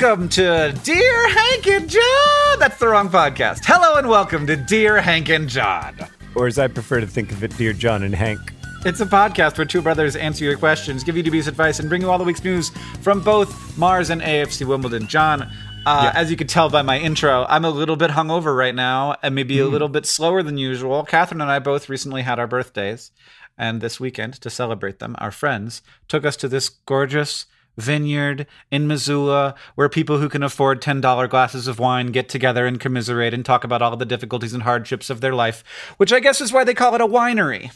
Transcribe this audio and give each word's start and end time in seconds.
Welcome 0.00 0.28
to 0.30 0.72
Dear 0.82 1.28
Hank 1.28 1.66
and 1.66 1.88
John. 1.88 2.58
That's 2.58 2.78
the 2.78 2.88
wrong 2.88 3.10
podcast. 3.10 3.60
Hello 3.64 3.98
and 3.98 4.08
welcome 4.08 4.46
to 4.46 4.56
Dear 4.56 4.98
Hank 4.98 5.28
and 5.28 5.46
John. 5.46 5.94
Or 6.34 6.46
as 6.46 6.58
I 6.58 6.68
prefer 6.68 7.00
to 7.00 7.06
think 7.06 7.32
of 7.32 7.44
it, 7.44 7.54
Dear 7.58 7.74
John 7.74 8.02
and 8.02 8.14
Hank. 8.14 8.40
It's 8.86 9.00
a 9.00 9.06
podcast 9.06 9.58
where 9.58 9.66
two 9.66 9.82
brothers 9.82 10.16
answer 10.16 10.44
your 10.44 10.56
questions, 10.56 11.04
give 11.04 11.18
you 11.18 11.22
dubious 11.22 11.48
advice, 11.48 11.80
and 11.80 11.88
bring 11.90 12.00
you 12.00 12.10
all 12.10 12.16
the 12.16 12.24
week's 12.24 12.42
news 12.42 12.70
from 13.02 13.20
both 13.20 13.76
Mars 13.76 14.08
and 14.08 14.22
AFC 14.22 14.66
Wimbledon. 14.66 15.06
John, 15.06 15.42
uh, 15.84 16.10
Yeah. 16.14 16.18
as 16.18 16.30
you 16.30 16.36
could 16.38 16.48
tell 16.48 16.70
by 16.70 16.80
my 16.80 16.98
intro, 16.98 17.44
I'm 17.46 17.66
a 17.66 17.70
little 17.70 17.96
bit 17.96 18.12
hungover 18.12 18.56
right 18.56 18.74
now 18.74 19.16
and 19.22 19.34
maybe 19.34 19.58
a 19.58 19.66
little 19.66 19.88
bit 19.88 20.06
slower 20.06 20.42
than 20.42 20.56
usual. 20.56 21.04
Catherine 21.04 21.42
and 21.42 21.50
I 21.50 21.58
both 21.58 21.90
recently 21.90 22.22
had 22.22 22.38
our 22.38 22.46
birthdays, 22.46 23.10
and 23.58 23.82
this 23.82 24.00
weekend, 24.00 24.34
to 24.40 24.48
celebrate 24.48 24.98
them, 24.98 25.14
our 25.18 25.30
friends 25.30 25.82
took 26.08 26.24
us 26.24 26.36
to 26.36 26.48
this 26.48 26.70
gorgeous 26.70 27.44
vineyard 27.80 28.46
in 28.70 28.86
Missoula 28.86 29.54
where 29.74 29.88
people 29.88 30.18
who 30.18 30.28
can 30.28 30.42
afford 30.42 30.80
$10 30.80 31.28
glasses 31.28 31.66
of 31.66 31.78
wine 31.78 32.08
get 32.08 32.28
together 32.28 32.66
and 32.66 32.78
commiserate 32.78 33.34
and 33.34 33.44
talk 33.44 33.64
about 33.64 33.82
all 33.82 33.96
the 33.96 34.04
difficulties 34.04 34.54
and 34.54 34.62
hardships 34.62 35.10
of 35.10 35.20
their 35.20 35.34
life, 35.34 35.64
which 35.96 36.12
I 36.12 36.20
guess 36.20 36.40
is 36.40 36.52
why 36.52 36.64
they 36.64 36.74
call 36.74 36.94
it 36.94 37.00
a 37.00 37.06
winery. 37.06 37.72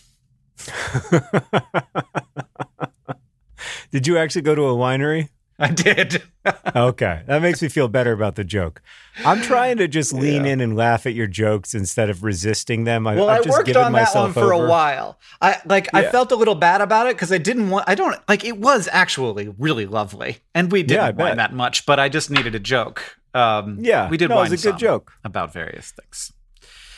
Did 3.90 4.06
you 4.06 4.18
actually 4.18 4.42
go 4.42 4.54
to 4.54 4.62
a 4.62 4.74
winery? 4.74 5.28
I 5.58 5.68
did. 5.70 6.22
Okay, 6.76 7.22
that 7.26 7.40
makes 7.40 7.62
me 7.62 7.68
feel 7.68 7.88
better 7.88 8.12
about 8.12 8.34
the 8.34 8.44
joke. 8.44 8.82
I'm 9.24 9.40
trying 9.40 9.78
to 9.78 9.88
just 9.88 10.12
lean 10.12 10.44
Yeah. 10.44 10.52
in 10.52 10.60
and 10.60 10.76
laugh 10.76 11.06
at 11.06 11.14
your 11.14 11.26
jokes 11.26 11.72
instead 11.74 12.10
of 12.10 12.22
resisting 12.22 12.84
them. 12.84 13.06
I, 13.06 13.14
Well, 13.14 13.30
I've 13.30 13.46
I 13.46 13.50
worked 13.50 13.74
on 13.74 13.92
that 13.92 14.14
one 14.14 14.34
for 14.34 14.52
over. 14.52 14.64
a 14.64 14.68
while. 14.68 15.18
I 15.40 15.56
like 15.64 15.88
I 15.94 16.02
felt 16.10 16.32
a 16.32 16.36
little 16.36 16.54
bad 16.54 16.82
about 16.82 17.06
it 17.06 17.16
because 17.16 17.32
I 17.32 17.38
didn't 17.38 17.70
want 17.70 17.88
I 17.88 17.94
don't 17.94 18.16
like 18.28 18.44
it 18.44 18.58
was 18.58 18.90
actually 18.92 19.48
really 19.58 19.86
lovely. 19.86 20.38
And 20.54 20.70
we 20.70 20.80
Yeah, 20.80 21.06
didn't 21.06 21.16
bet. 21.16 21.36
that 21.36 21.54
much, 21.54 21.86
but 21.86 21.98
I 21.98 22.10
just 22.10 22.30
needed 22.30 22.54
a 22.54 22.60
joke. 22.60 23.16
Um 23.32 23.78
Yeah, 23.80 24.10
we 24.10 24.18
did 24.18 24.28
no, 24.28 24.38
it 24.42 24.50
was 24.50 24.64
a 24.64 24.70
good 24.70 24.78
joke. 24.78 25.12
about 25.24 25.50
various 25.50 25.92
things. 25.92 26.30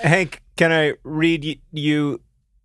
Hank, 0.00 0.42
can 0.56 0.72
I 0.72 0.94
read 1.04 1.44
y- 1.44 1.58
you 1.70 2.20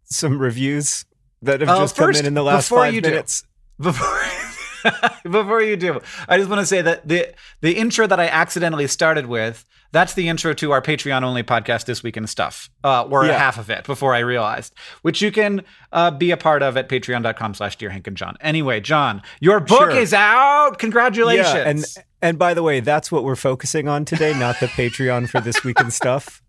some 0.06 0.40
reviews 0.40 1.06
that 1.44 1.60
have 1.60 1.70
Uh, 1.70 1.78
just 1.80 1.96
come 1.96 2.10
in 2.16 2.26
in 2.26 2.34
the 2.34 2.44
last 2.44 2.70
before 2.70 2.86
five 2.86 2.94
you 2.96 3.02
do- 3.02 3.10
minutes? 3.12 3.44
Before 3.80 4.08
before 5.24 5.62
you 5.62 5.76
do, 5.78 6.00
I 6.28 6.38
just 6.38 6.50
want 6.50 6.60
to 6.62 6.66
say 6.66 6.82
that 6.82 7.08
the 7.08 7.34
the 7.62 7.74
intro 7.74 8.08
that 8.08 8.20
I 8.20 8.28
accidentally 8.28 8.88
started 8.88 9.26
with, 9.26 9.66
that's 9.92 10.14
the 10.14 10.30
intro 10.30 10.54
to 10.56 10.72
our 10.72 10.82
Patreon 10.82 11.24
only 11.24 11.44
podcast 11.44 11.86
this 11.86 12.02
week 12.04 12.18
and 12.18 12.30
stuff. 12.30 12.70
Uh, 12.84 13.04
or 13.04 13.26
Yeah. 13.26 13.38
half 13.38 13.58
of 13.58 13.70
it 13.70 13.86
before 13.86 14.14
I 14.16 14.20
realized, 14.20 14.74
which 15.02 15.22
you 15.22 15.32
can 15.32 15.64
uh, 15.92 16.12
be 16.12 16.32
a 16.32 16.38
part 16.38 16.64
of 16.64 16.78
at 16.78 16.88
patreon.com 16.90 17.54
slash 17.54 17.76
dear 17.78 17.90
Hank 17.90 18.08
and 18.08 18.16
John. 18.18 18.36
Anyway, 18.42 18.80
John, 18.80 19.22
your 19.40 19.60
book 19.60 19.92
Sure. 19.92 20.00
is 20.00 20.14
out. 20.14 20.78
Congratulations. 20.80 21.54
Yeah, 21.54 21.70
and 21.70 21.86
and 22.22 22.40
by 22.40 22.54
the 22.54 22.64
way, 22.64 22.80
that's 22.80 23.12
what 23.12 23.24
we're 23.24 23.36
focusing 23.36 23.88
on 23.88 24.06
today, 24.06 24.38
not 24.38 24.60
the 24.60 24.68
Patreon 24.68 25.30
for 25.30 25.42
this 25.42 25.64
week 25.64 25.80
and 25.80 25.92
stuff. 26.02 26.42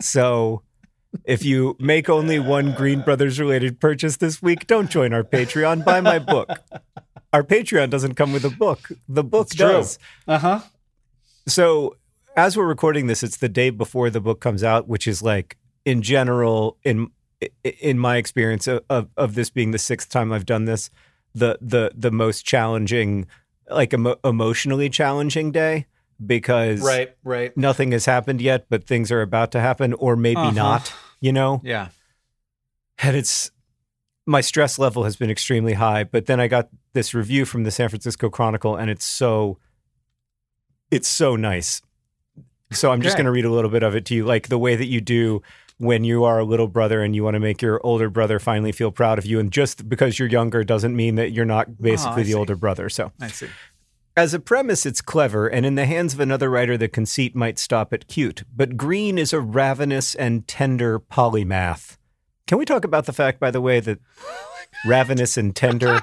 So 0.00 0.62
if 1.24 1.44
you 1.44 1.76
make 1.78 2.08
only 2.10 2.38
one 2.40 2.72
Green 2.72 3.00
Brothers 3.00 3.38
related 3.40 3.80
purchase 3.80 4.16
this 4.16 4.42
week, 4.42 4.66
don't 4.66 4.90
join 4.90 5.12
our 5.14 5.22
Patreon. 5.22 5.84
Buy 5.84 6.00
my 6.00 6.18
book. 6.18 6.48
Our 7.34 7.42
Patreon 7.42 7.90
doesn't 7.90 8.14
come 8.14 8.32
with 8.32 8.44
a 8.44 8.50
book. 8.50 8.88
The 9.08 9.24
book 9.24 9.48
It's 9.48 9.56
does. 9.56 9.98
uh-huh. 10.28 10.60
So 11.48 11.96
as 12.36 12.56
we're 12.56 12.64
recording 12.66 13.08
this, 13.08 13.22
it's 13.24 13.36
the 13.38 13.48
day 13.48 13.70
before 13.70 14.08
the 14.08 14.20
book 14.20 14.40
comes 14.40 14.62
out, 14.62 14.86
which 14.88 15.06
is 15.08 15.20
like 15.20 15.56
in 15.84 16.00
general, 16.00 16.78
in 16.84 17.08
in 17.62 17.98
my 17.98 18.16
experience 18.18 18.66
of, 18.68 18.84
of, 18.88 19.08
of 19.16 19.34
this 19.34 19.50
being 19.50 19.72
the 19.72 19.78
sixth 19.78 20.08
time 20.08 20.32
I've 20.32 20.46
done 20.46 20.64
this, 20.64 20.90
the 21.34 21.58
the 21.60 21.90
the 21.94 22.12
most 22.12 22.46
challenging, 22.46 23.26
like 23.68 23.92
emo- 23.92 24.20
emotionally 24.24 24.88
challenging 24.88 25.50
day 25.52 25.86
because 26.24 26.80
Right, 26.80 27.16
right. 27.24 27.54
nothing 27.56 27.90
has 27.92 28.06
happened 28.06 28.40
yet, 28.40 28.66
but 28.70 28.86
things 28.86 29.10
are 29.10 29.20
about 29.22 29.50
to 29.52 29.60
happen, 29.60 29.92
or 29.94 30.14
maybe 30.16 30.40
Uh-huh. 30.40 30.50
not. 30.52 30.94
You 31.20 31.32
know, 31.32 31.60
Yeah. 31.64 31.88
and 33.02 33.16
it's 33.16 33.50
my 34.26 34.40
stress 34.40 34.78
level 34.78 35.04
has 35.04 35.16
been 35.16 35.30
extremely 35.30 35.74
high 35.74 36.04
but 36.04 36.26
then 36.26 36.40
i 36.40 36.46
got 36.46 36.68
this 36.92 37.14
review 37.14 37.44
from 37.44 37.64
the 37.64 37.70
san 37.70 37.88
francisco 37.88 38.28
chronicle 38.28 38.76
and 38.76 38.90
it's 38.90 39.04
so 39.04 39.58
it's 40.90 41.08
so 41.08 41.36
nice 41.36 41.82
so 42.72 42.90
i'm 42.90 43.02
just 43.02 43.16
going 43.16 43.26
to 43.26 43.30
read 43.30 43.44
a 43.44 43.50
little 43.50 43.70
bit 43.70 43.82
of 43.82 43.94
it 43.94 44.04
to 44.04 44.14
you 44.14 44.24
like 44.24 44.48
the 44.48 44.58
way 44.58 44.76
that 44.76 44.86
you 44.86 45.00
do 45.00 45.42
when 45.78 46.04
you 46.04 46.24
are 46.24 46.38
a 46.38 46.44
little 46.44 46.68
brother 46.68 47.02
and 47.02 47.14
you 47.16 47.24
want 47.24 47.34
to 47.34 47.40
make 47.40 47.60
your 47.60 47.80
older 47.84 48.08
brother 48.08 48.38
finally 48.38 48.72
feel 48.72 48.90
proud 48.90 49.18
of 49.18 49.26
you 49.26 49.40
and 49.40 49.52
just 49.52 49.88
because 49.88 50.18
you're 50.18 50.28
younger 50.28 50.62
doesn't 50.62 50.94
mean 50.94 51.16
that 51.16 51.32
you're 51.32 51.44
not 51.44 51.66
oh, 51.68 51.74
basically 51.80 52.22
the 52.22 52.30
see. 52.30 52.34
older 52.34 52.56
brother 52.56 52.88
so 52.88 53.10
I 53.20 53.28
see. 53.28 53.48
as 54.16 54.32
a 54.32 54.38
premise, 54.38 54.86
it's 54.86 55.02
clever, 55.02 55.48
and 55.48 55.66
in 55.66 55.74
the 55.74 55.86
hands 55.86 56.14
of 56.14 56.20
another 56.20 56.48
writer, 56.48 56.76
the 56.76 56.86
conceit 56.86 57.34
might 57.34 57.58
stop 57.58 57.92
at 57.92 58.06
cute. 58.06 58.44
But 58.54 58.76
Green 58.76 59.18
is 59.18 59.32
a 59.32 59.40
ravenous 59.40 60.14
and 60.14 60.46
tender 60.46 61.00
polymath. 61.00 61.96
Can 62.46 62.58
we 62.58 62.64
talk 62.64 62.84
about 62.84 63.06
the 63.06 63.12
fact, 63.12 63.40
by 63.40 63.50
the 63.50 63.60
way, 63.60 63.80
that 63.80 63.98
ravenous 64.86 65.36
and 65.36 65.54
tender 65.56 66.02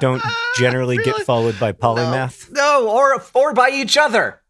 don't 0.00 0.22
generally 0.56 0.96
Really? 0.98 1.12
get 1.12 1.26
followed 1.26 1.58
by 1.60 1.72
polymath? 1.72 2.50
No, 2.50 2.88
or 2.88 3.22
or 3.34 3.52
by 3.52 3.70
each 3.70 3.96
other. 3.96 4.40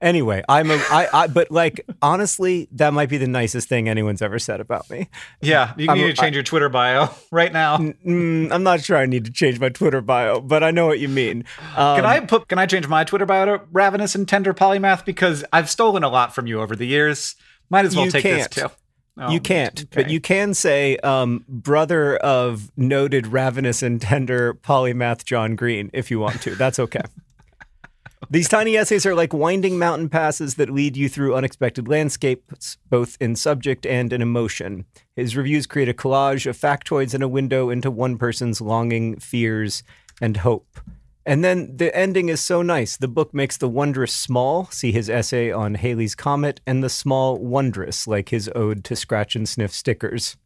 Anyway, 0.00 0.42
I'm 0.50 0.70
a, 0.70 0.74
I, 0.74 1.08
I, 1.14 1.26
but 1.28 1.50
like, 1.50 1.80
honestly, 2.02 2.68
that 2.72 2.92
might 2.92 3.08
be 3.08 3.16
the 3.16 3.26
nicest 3.28 3.68
thing 3.70 3.88
anyone's 3.88 4.20
ever 4.20 4.38
said 4.38 4.60
about 4.60 4.90
me. 4.90 5.08
Yeah, 5.40 5.72
you 5.78 5.88
I'm- 5.88 5.96
need 5.96 6.08
to 6.08 6.12
change 6.12 6.34
your 6.36 6.42
Twitter 6.42 6.68
bio 6.68 7.08
right 7.32 7.50
now. 7.52 7.78
Mm, 7.78 8.52
I'm 8.52 8.62
not 8.62 8.82
sure 8.82 8.98
I 8.98 9.06
need 9.06 9.24
to 9.24 9.32
change 9.32 9.58
my 9.60 9.70
Twitter 9.70 10.02
bio, 10.02 10.40
but 10.40 10.62
I 10.62 10.72
know 10.72 10.86
what 10.86 11.00
you 11.00 11.08
mean. 11.08 11.44
Um, 11.74 11.96
Can 11.96 12.04
I 12.04 12.20
put? 12.20 12.48
Can 12.48 12.58
I 12.58 12.66
change 12.66 12.86
my 12.86 13.04
Twitter 13.04 13.24
bio 13.24 13.44
to 13.46 13.62
ravenous 13.72 14.14
and 14.14 14.28
tender 14.28 14.52
polymath 14.52 15.04
because 15.06 15.42
I've 15.52 15.70
stolen 15.70 16.04
a 16.04 16.08
lot 16.10 16.34
from 16.34 16.46
you 16.46 16.60
over 16.60 16.76
the 16.76 16.86
years. 16.86 17.34
Might 17.70 17.86
as 17.86 17.96
well 17.96 18.06
take 18.10 18.22
can't. 18.24 18.50
this 18.52 18.62
too. 18.64 18.70
Oh, 19.16 19.30
you 19.30 19.40
can't, 19.40 19.88
but 19.90 20.10
you 20.10 20.20
can 20.20 20.54
say 20.54 20.96
um, 20.98 21.44
brother 21.48 22.16
of 22.16 22.72
noted 22.76 23.28
ravenous 23.28 23.80
and 23.80 24.00
tender 24.00 24.54
polymath 24.54 25.24
John 25.24 25.54
Green 25.54 25.88
if 25.92 26.10
you 26.10 26.18
want 26.18 26.42
to. 26.42 26.56
That's 26.56 26.80
okay. 26.80 27.02
These 28.30 28.48
tiny 28.48 28.76
essays 28.76 29.06
are 29.06 29.14
like 29.14 29.32
winding 29.32 29.78
mountain 29.78 30.08
passes 30.08 30.56
that 30.56 30.70
lead 30.70 30.96
you 30.96 31.08
through 31.08 31.36
unexpected 31.36 31.86
landscapes, 31.86 32.76
both 32.90 33.16
in 33.20 33.36
subject 33.36 33.86
and 33.86 34.12
in 34.12 34.22
emotion. 34.22 34.86
His 35.14 35.36
reviews 35.36 35.66
create 35.66 35.88
a 35.88 35.94
collage 35.94 36.46
of 36.46 36.56
factoids 36.56 37.14
and 37.14 37.22
a 37.22 37.28
window 37.28 37.70
into 37.70 37.90
one 37.90 38.16
person's 38.16 38.60
longing, 38.60 39.20
fears, 39.20 39.82
and 40.20 40.38
hope. 40.38 40.80
And 41.26 41.42
then 41.42 41.76
the 41.76 41.94
ending 41.96 42.28
is 42.28 42.40
so 42.40 42.60
nice. 42.60 42.96
The 42.96 43.08
book 43.08 43.32
makes 43.32 43.56
the 43.56 43.68
wondrous 43.68 44.12
small, 44.12 44.66
see 44.66 44.92
his 44.92 45.08
essay 45.08 45.50
on 45.50 45.74
Halley's 45.74 46.14
Comet, 46.14 46.60
and 46.66 46.84
the 46.84 46.90
small 46.90 47.38
wondrous, 47.38 48.06
like 48.06 48.28
his 48.28 48.50
ode 48.54 48.84
to 48.84 48.96
scratch 48.96 49.34
and 49.34 49.48
sniff 49.48 49.72
stickers. 49.72 50.36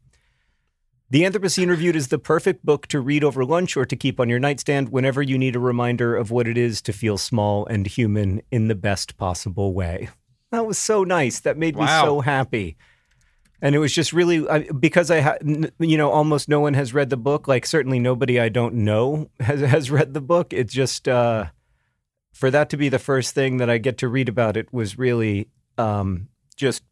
The 1.11 1.23
Anthropocene 1.23 1.71
Reviewed 1.71 1.97
is 1.97 2.09
the 2.09 2.19
perfect 2.19 2.65
book 2.67 2.87
to 2.89 3.01
read 3.01 3.25
over 3.25 3.45
lunch 3.45 3.77
or 3.77 3.87
to 3.87 3.97
keep 3.97 4.21
on 4.21 4.29
your 4.29 4.39
nightstand 4.39 4.91
whenever 4.91 5.23
you 5.23 5.39
need 5.39 5.57
a 5.57 5.61
reminder 5.61 6.15
of 6.15 6.31
what 6.31 6.47
it 6.47 6.59
is 6.59 6.83
to 6.83 6.93
feel 6.93 7.17
small 7.17 7.65
and 7.67 7.87
human 7.87 8.43
in 8.51 8.69
the 8.69 8.75
best 8.75 9.17
possible 9.17 9.73
way. 9.73 10.11
That 10.53 10.67
was 10.67 10.79
so 10.79 11.05
nice. 11.05 11.41
That 11.41 11.57
made 11.57 11.77
me 11.77 11.87
so 11.87 12.21
happy. 12.21 12.77
And 13.61 13.75
it 13.75 13.79
was 13.79 13.93
just 13.93 14.13
really 14.13 14.49
I, 14.49 14.71
because 14.71 15.11
I, 15.11 15.21
ha- 15.21 15.39
you 15.81 15.97
know, 15.99 16.11
almost 16.11 16.49
no 16.49 16.61
one 16.61 16.75
has 16.75 16.95
read 16.95 17.11
the 17.11 17.17
book. 17.17 17.49
Like 17.49 17.67
certainly 17.67 17.99
nobody 17.99 18.39
I 18.39 18.49
don't 18.49 18.75
know 18.75 19.31
has 19.41 19.61
has 19.61 19.91
read 19.91 20.15
the 20.15 20.21
book. 20.21 20.53
It's 20.53 20.73
just 20.73 21.09
uh, 21.09 21.47
for 22.33 22.51
that 22.53 22.71
to 22.71 22.77
be 22.77 22.89
the 22.89 22.99
first 23.01 23.35
thing 23.35 23.57
that 23.57 23.69
I 23.69 23.79
get 23.79 23.99
to 23.99 24.09
read 24.09 24.29
about 24.29 24.57
it 24.57 24.73
was 24.73 24.97
really 24.99 25.49
um, 25.77 26.29
just 26.57 26.85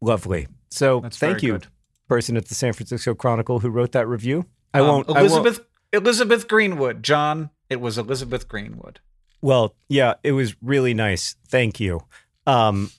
lovely. 0.00 0.48
So 0.70 1.00
That's 1.00 1.18
thank 1.18 1.42
you, 1.42 1.52
good. 1.52 1.66
person 2.08 2.36
at 2.36 2.46
the 2.46 2.54
San 2.54 2.72
Francisco 2.72 3.14
Chronicle 3.14 3.60
who 3.60 3.70
wrote 3.70 3.92
that 3.92 4.06
review. 4.06 4.46
I 4.74 4.80
Um, 4.80 4.86
won't. 4.88 5.08
I 5.10 5.12
won't- 5.12 5.26
Elizabeth 5.32 5.60
Elizabeth 5.92 6.48
Greenwood, 6.48 7.02
John. 7.02 7.50
It 7.70 7.80
was 7.80 7.98
Elizabeth 7.98 8.48
Greenwood. 8.48 9.00
Well, 9.40 9.74
yeah, 9.88 10.14
it 10.24 10.32
was 10.32 10.56
really 10.60 10.92
nice. 10.94 11.36
Thank 11.46 11.78
you. 11.80 12.00
Um, 12.46 12.90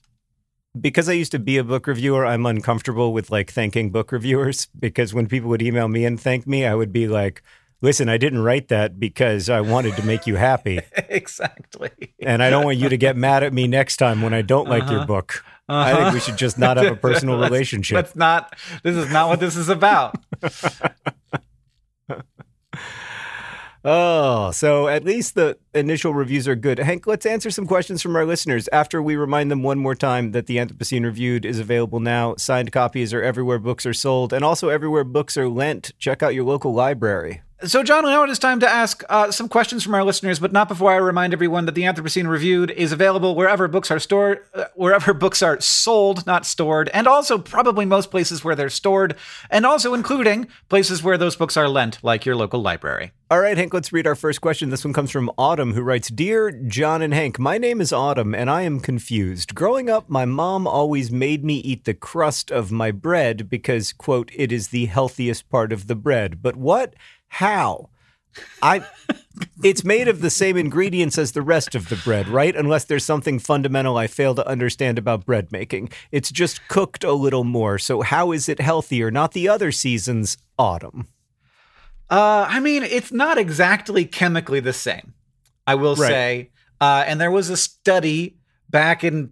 because 0.82 1.10
I 1.10 1.14
used 1.14 1.32
to 1.32 1.40
be 1.40 1.58
a 1.58 1.64
book 1.64 1.88
reviewer, 1.88 2.26
I'm 2.26 2.46
uncomfortable 2.46 3.14
with 3.14 3.30
like 3.30 3.52
thanking 3.52 3.92
book 3.92 4.12
reviewers 4.12 4.68
because 4.78 5.14
when 5.14 5.28
people 5.28 5.50
would 5.50 5.62
email 5.62 5.88
me 5.88 6.06
and 6.06 6.20
thank 6.20 6.46
me, 6.48 6.66
I 6.66 6.76
would 6.76 6.92
be 6.94 7.08
like, 7.08 7.42
listen, 7.82 8.10
I 8.10 8.18
didn't 8.18 8.40
write 8.44 8.68
that 8.70 9.00
because 9.00 9.50
I 9.50 9.62
wanted 9.62 9.96
to 9.98 10.06
make 10.06 10.28
you 10.28 10.36
happy. 10.36 10.80
exactly. 11.10 11.92
And 12.22 12.44
I 12.44 12.50
don't 12.50 12.66
want 12.66 12.78
you 12.78 12.90
to 12.90 12.98
get 12.98 13.16
mad 13.16 13.44
at 13.44 13.54
me 13.54 13.68
next 13.68 13.98
time 13.98 14.22
when 14.22 14.34
I 14.34 14.42
don't 14.42 14.68
like 14.70 14.84
your 14.90 15.00
Uh-huh. 15.00 15.06
book. 15.06 15.44
I 15.72 15.94
think 15.94 16.14
we 16.16 16.20
should 16.20 16.38
just 16.38 16.58
not 16.58 16.78
have 16.78 16.92
a 16.92 16.96
personal 17.08 17.38
Let's- 17.38 17.52
relationship. 17.52 17.96
That's 17.96 18.16
not. 18.16 18.56
This 18.84 18.96
is 18.96 19.12
not 19.12 19.30
what 19.30 19.40
this 19.40 19.56
is 19.56 19.70
about. 19.70 20.16
Oh, 23.86 24.52
so 24.52 24.90
at 24.90 25.06
least 25.06 25.36
the 25.36 25.58
initial 25.74 26.14
reviews 26.14 26.48
are 26.50 26.56
good. 26.56 26.80
Hank, 26.80 27.08
let's 27.08 27.26
answer 27.26 27.50
some 27.50 27.66
questions 27.66 28.02
from 28.02 28.16
our 28.16 28.26
listeners 28.26 28.68
after 28.74 29.02
we 29.02 29.16
remind 29.16 29.50
them 29.50 29.64
one 29.64 29.80
more 29.80 29.96
time 29.96 30.32
that 30.34 30.48
the 30.48 30.58
Anthropocene 30.58 31.06
Reviewed 31.06 31.46
is 31.46 31.60
available 31.60 32.02
now. 32.02 32.36
Signed 32.36 32.74
copies 32.74 33.14
are 33.14 33.24
everywhere 33.24 33.60
books 33.60 33.86
are 33.86 33.94
sold 33.94 34.34
and 34.34 34.44
also 34.44 34.68
everywhere 34.68 35.06
books 35.06 35.38
are 35.38 35.48
lent. 35.48 35.94
Check 35.98 36.22
out 36.22 36.36
your 36.36 36.44
local 36.44 36.74
library. 36.74 37.42
So, 37.66 37.84
John, 37.84 38.06
now 38.06 38.24
it 38.24 38.30
is 38.30 38.40
time 38.40 38.62
to 38.62 38.70
ask 38.70 39.04
uh, 39.10 39.32
some 39.32 39.50
questions 39.50 39.84
from 39.84 39.94
our 39.94 40.06
listeners, 40.06 40.40
but 40.40 40.54
not 40.54 40.70
before 40.70 40.94
I 40.94 40.96
remind 40.96 41.34
everyone 41.34 41.66
that 41.66 41.76
the 41.76 41.82
Anthropocene 41.82 42.26
Reviewed 42.26 42.72
is 42.72 42.94
available 42.94 43.36
wherever 43.36 43.68
books 43.68 43.92
are 43.92 44.00
stored, 44.00 44.46
uh, 44.54 44.66
wherever 44.76 45.14
books 45.14 45.42
are 45.42 45.60
sold, 45.60 46.26
not 46.26 46.46
stored, 46.46 46.88
and 46.94 47.06
also 47.06 47.38
probably 47.38 47.84
most 47.84 48.12
places 48.12 48.46
where 48.46 48.56
they're 48.56 48.70
stored, 48.70 49.14
and 49.50 49.66
also 49.66 49.94
including 49.94 50.48
places 50.70 51.04
where 51.04 51.18
those 51.18 51.36
books 51.36 51.58
are 51.58 51.68
lent, 51.68 52.02
like 52.02 52.26
your 52.26 52.38
local 52.38 52.62
library. 52.62 53.12
All 53.30 53.42
right, 53.42 53.58
Hank, 53.58 53.74
let's 53.74 53.92
read 53.92 54.08
our 54.08 54.16
first 54.16 54.40
question. 54.40 54.70
This 54.70 54.86
one 54.86 54.94
comes 54.94 55.12
from 55.12 55.30
Autumn, 55.38 55.74
who 55.74 55.82
writes 55.82 56.08
Dear 56.08 56.52
John 56.52 57.02
and 57.02 57.14
Hank, 57.14 57.40
my 57.40 57.58
name 57.58 57.82
is 57.82 57.92
Autumn, 57.92 58.34
and 58.34 58.50
I 58.50 58.62
am 58.62 58.80
confused. 58.80 59.54
Growing 59.54 59.90
up, 59.90 60.10
my 60.10 60.24
mom 60.24 60.66
always 60.66 61.12
made 61.12 61.44
me 61.44 61.56
eat 61.56 61.84
the 61.84 61.94
crust 61.94 62.52
of 62.52 62.72
my 62.72 62.92
bread 62.92 63.50
because, 63.50 63.92
quote, 63.92 64.32
it 64.34 64.54
is 64.54 64.70
the 64.70 64.86
healthiest 64.86 65.50
part 65.50 65.74
of 65.74 65.88
the 65.88 65.96
bread. 65.96 66.42
But 66.42 66.56
what? 66.56 66.96
How? 67.30 67.90
I. 68.62 68.84
It's 69.64 69.84
made 69.86 70.08
of 70.10 70.20
the 70.22 70.30
same 70.30 70.58
ingredients 70.58 71.18
as 71.18 71.32
the 71.32 71.42
rest 71.42 71.74
of 71.76 71.88
the 71.90 71.96
bread, 71.96 72.28
right? 72.28 72.54
Unless 72.56 72.86
there's 72.86 73.06
something 73.06 73.40
fundamental 73.40 73.98
I 73.98 74.08
fail 74.08 74.36
to 74.36 74.46
understand 74.48 74.98
about 74.98 75.26
bread 75.26 75.52
making. 75.52 75.90
It's 76.12 76.30
just 76.32 76.68
cooked 76.68 77.04
a 77.06 77.14
little 77.14 77.44
more. 77.46 77.78
So, 77.80 78.02
how 78.02 78.32
is 78.34 78.50
it 78.50 78.60
healthier? 78.60 79.12
Not 79.12 79.32
the 79.32 79.48
other 79.48 79.72
seasons, 79.72 80.38
autumn. 80.58 81.08
Uh, 82.10 82.46
I 82.50 82.60
mean, 82.60 82.84
it's 82.84 83.12
not 83.12 83.38
exactly 83.38 84.04
chemically 84.06 84.60
the 84.60 84.74
same, 84.74 85.14
I 85.68 85.76
will 85.76 85.96
Right. 85.96 86.10
say. 86.10 86.50
Uh, 86.82 87.04
and 87.08 87.20
there 87.22 87.32
was 87.32 87.50
a 87.50 87.58
study 87.58 88.38
back 88.70 89.04
in 89.04 89.32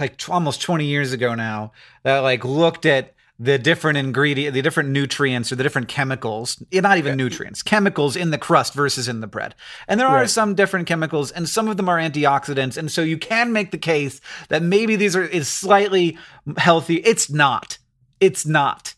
like 0.00 0.16
t- 0.16 0.30
almost 0.32 0.60
20 0.60 0.84
years 0.84 1.12
ago 1.12 1.34
now 1.34 1.72
that 2.02 2.18
like 2.20 2.44
looked 2.44 2.84
at 2.86 3.14
the 3.40 3.56
different 3.58 3.96
ingredient, 3.96 4.52
the 4.52 4.62
different 4.62 4.88
nutrients 4.88 5.52
or 5.52 5.56
the 5.56 5.62
different 5.62 5.86
chemicals, 5.86 6.60
not 6.72 6.98
even 6.98 7.16
nutrients, 7.16 7.62
chemicals 7.62 8.16
in 8.16 8.32
the 8.32 8.38
crust 8.38 8.74
versus 8.74 9.06
in 9.06 9.20
the 9.20 9.28
bread. 9.28 9.54
And 9.86 10.00
there 10.00 10.08
are 10.08 10.26
some 10.26 10.56
different 10.56 10.88
chemicals 10.88 11.30
and 11.30 11.48
some 11.48 11.68
of 11.68 11.76
them 11.76 11.88
are 11.88 11.98
antioxidants. 11.98 12.76
And 12.76 12.90
so 12.90 13.02
you 13.02 13.16
can 13.16 13.52
make 13.52 13.70
the 13.70 13.78
case 13.78 14.20
that 14.48 14.62
maybe 14.62 14.96
these 14.96 15.14
are 15.14 15.22
is 15.22 15.46
slightly 15.48 16.18
healthy. 16.56 16.96
It's 16.96 17.30
not. 17.30 17.78
It's 18.18 18.44
not. 18.44 18.94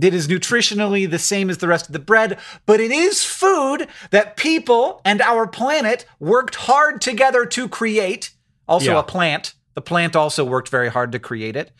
It 0.00 0.14
is 0.14 0.26
nutritionally 0.28 1.08
the 1.10 1.18
same 1.18 1.50
as 1.50 1.58
the 1.58 1.68
rest 1.68 1.86
of 1.86 1.92
the 1.92 1.98
bread, 1.98 2.38
but 2.64 2.80
it 2.80 2.90
is 2.90 3.24
food 3.24 3.88
that 4.10 4.36
people 4.36 5.00
and 5.04 5.20
our 5.20 5.46
planet 5.46 6.06
worked 6.18 6.54
hard 6.54 7.00
together 7.02 7.44
to 7.46 7.68
create. 7.68 8.30
Also, 8.68 8.92
Yeah. 8.92 9.00
a 9.00 9.02
plant. 9.02 9.54
The 9.74 9.82
plant 9.82 10.16
also 10.16 10.44
worked 10.44 10.70
very 10.70 10.88
hard 10.88 11.12
to 11.12 11.18
create 11.18 11.56
it. 11.56 11.72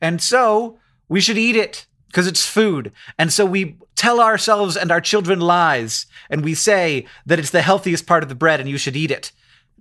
And 0.00 0.20
so 0.20 0.78
we 1.08 1.20
should 1.20 1.38
eat 1.38 1.56
it 1.56 1.86
because 2.08 2.26
it's 2.26 2.46
food. 2.46 2.92
And 3.18 3.32
so 3.32 3.44
we 3.44 3.76
tell 3.96 4.20
ourselves 4.20 4.76
and 4.76 4.90
our 4.90 5.00
children 5.00 5.40
lies 5.40 6.06
and 6.30 6.44
we 6.44 6.54
say 6.54 7.06
that 7.26 7.38
it's 7.38 7.50
the 7.50 7.62
healthiest 7.62 8.06
part 8.06 8.22
of 8.22 8.28
the 8.28 8.34
bread 8.34 8.60
and 8.60 8.68
you 8.68 8.78
should 8.78 8.96
eat 8.96 9.10
it. 9.10 9.32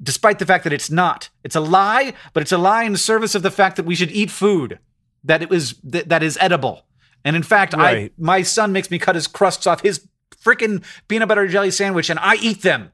Despite 0.02 0.40
the 0.40 0.46
fact 0.46 0.64
that 0.64 0.74
it's 0.74 0.90
not. 0.90 1.30
It's 1.44 1.56
a 1.56 1.60
lie, 1.60 2.14
but 2.34 2.42
it's 2.42 2.52
a 2.52 2.58
lie 2.58 2.84
in 2.84 2.98
service 2.98 3.36
of 3.36 3.44
the 3.44 3.52
fact 3.52 3.75
that 3.75 3.86
we 3.86 3.96
should 3.96 4.12
eat 4.12 4.31
food 4.31 4.80
that 5.24 5.42
it 5.42 5.50
was 5.50 5.75
that, 5.84 6.10
that 6.10 6.24
is 6.24 6.38
edible. 6.42 6.86
And 7.24 7.36
in 7.36 7.44
fact, 7.44 7.74
I 7.78 8.10
my 8.18 8.42
son 8.42 8.72
makes 8.74 8.92
me 8.92 9.00
cut 9.00 9.16
his 9.16 9.28
crusts 9.28 9.68
off 9.68 9.81
his 9.81 10.08
freaking 10.44 10.84
peanut 11.08 11.30
butter 11.30 11.48
jelly 11.48 11.72
sandwich 11.72 12.10
and 12.10 12.19
I 12.19 12.36
eat 12.36 12.64
them 12.64 12.92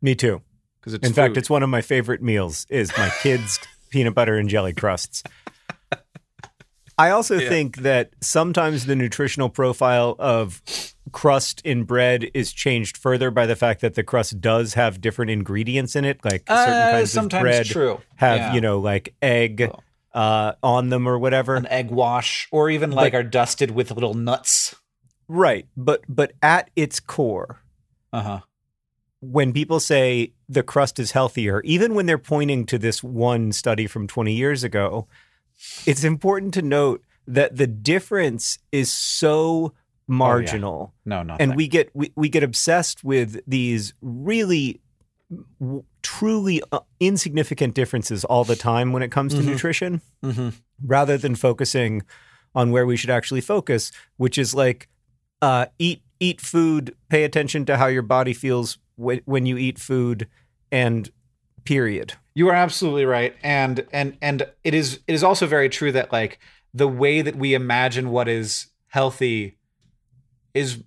Me 0.00 0.14
too. 0.14 0.42
because 0.80 0.94
it's 0.94 1.06
In 1.06 1.14
fact, 1.14 1.36
it's 1.36 1.50
one 1.50 1.62
of 1.62 1.68
my 1.70 1.80
favorite 1.80 2.22
meals 2.22 2.66
is 2.68 2.96
my 2.96 3.10
kids' 3.22 3.58
peanut 3.90 4.14
butter 4.14 4.36
and 4.36 4.48
jelly 4.48 4.72
crusts. 4.72 5.24
I 7.02 7.10
also 7.10 7.38
think 7.38 7.78
that 7.78 8.10
sometimes 8.20 8.86
the 8.86 8.94
nutritional 8.96 9.48
profile 9.48 10.14
of 10.18 10.62
crust 11.10 11.60
in 11.64 11.84
bread 11.84 12.30
is 12.34 12.52
changed 12.52 12.96
further 12.96 13.30
by 13.30 13.46
the 13.46 13.56
fact 13.56 13.80
that 13.80 13.94
the 13.94 14.04
crust 14.04 14.40
does 14.40 14.74
have 14.74 15.00
different 15.00 15.30
ingredients 15.30 15.96
in 15.96 16.04
it, 16.04 16.20
like 16.24 16.42
certain 16.48 16.74
Uh, 16.74 16.90
kinds 16.92 17.10
sometimes 17.12 17.40
of 17.40 17.42
bread 17.42 17.66
true. 17.66 18.00
have, 18.16 18.38
Yeah. 18.38 18.54
you 18.54 18.60
know, 18.60 18.78
like 18.78 19.14
egg 19.20 19.70
uh, 20.14 20.52
on 20.62 20.90
them 20.90 21.06
or 21.08 21.18
whatever. 21.18 21.56
an 21.56 21.66
egg 21.68 21.90
wash 21.90 22.46
or 22.52 22.70
even 22.70 22.90
like 22.92 23.14
are 23.14 23.22
dusted 23.22 23.70
with 23.72 23.90
little 23.90 24.14
nuts. 24.14 24.74
Right, 25.28 25.66
but 25.76 26.02
but 26.08 26.32
at 26.42 26.70
its 26.76 27.00
core, 27.00 27.62
Uh-huh. 28.12 28.40
when 29.20 29.52
people 29.52 29.80
say 29.80 30.32
the 30.48 30.62
crust 30.62 30.98
is 30.98 31.12
healthier, 31.12 31.62
even 31.64 31.94
when 31.94 32.06
they're 32.06 32.18
pointing 32.18 32.66
to 32.66 32.78
this 32.78 33.02
one 33.02 33.52
study 33.52 33.86
from 33.86 34.06
20 34.06 34.34
years 34.34 34.62
ago, 34.64 35.08
it's 35.86 36.04
important 36.04 36.54
to 36.54 36.62
note 36.62 37.02
that 37.26 37.56
the 37.56 37.66
difference 37.66 38.58
is 38.72 38.92
so 38.92 39.72
marginal. 40.08 40.94
No, 41.04 41.22
no. 41.22 41.36
And 41.38 41.56
we 41.56 41.68
get 41.68 41.90
we, 41.94 42.12
we 42.16 42.28
get 42.28 42.42
obsessed 42.42 43.04
with 43.04 43.40
these 43.46 43.94
really 44.02 44.80
w- 45.60 45.84
truly 46.02 46.62
uh, 46.72 46.80
insignificant 47.00 47.74
differences 47.74 48.24
all 48.24 48.44
the 48.44 48.56
time 48.56 48.92
when 48.92 49.02
it 49.02 49.10
comes 49.10 49.32
to 49.34 49.40
Mhm. 49.40 49.46
nutrition 49.46 50.00
hmm 50.22 50.48
rather 50.84 51.16
than 51.16 51.36
focusing 51.36 52.02
on 52.56 52.72
where 52.72 52.84
we 52.84 52.96
should 52.96 53.08
actually 53.10 53.40
focus, 53.40 53.92
which 54.16 54.36
is 54.36 54.52
like 54.54 54.88
uh, 55.40 55.66
eat 55.78 56.02
eat 56.20 56.40
food, 56.40 56.94
pay 57.08 57.24
attention 57.24 57.64
to 57.66 57.76
how 57.76 57.86
your 57.86 58.02
body 58.02 58.32
feels 58.32 58.78
wh- 58.96 59.22
when 59.26 59.46
you 59.46 59.56
eat 59.56 59.78
food, 59.78 60.28
and 60.72 61.10
period. 61.64 62.14
You 62.34 62.48
are 62.48 62.54
absolutely 62.54 63.04
right, 63.04 63.34
and 63.42 63.86
and 63.92 64.16
and 64.22 64.46
it 64.64 64.74
is 64.74 65.00
it 65.06 65.14
is 65.14 65.22
also 65.22 65.46
very 65.46 65.68
true 65.68 65.92
that 65.92 66.12
like 66.12 66.38
the 66.74 66.88
way 66.88 67.20
that 67.22 67.36
we 67.36 67.52
imagine 67.54 68.10
what 68.10 68.28
is 68.28 68.68
healthy 68.88 69.58
is 70.54 70.82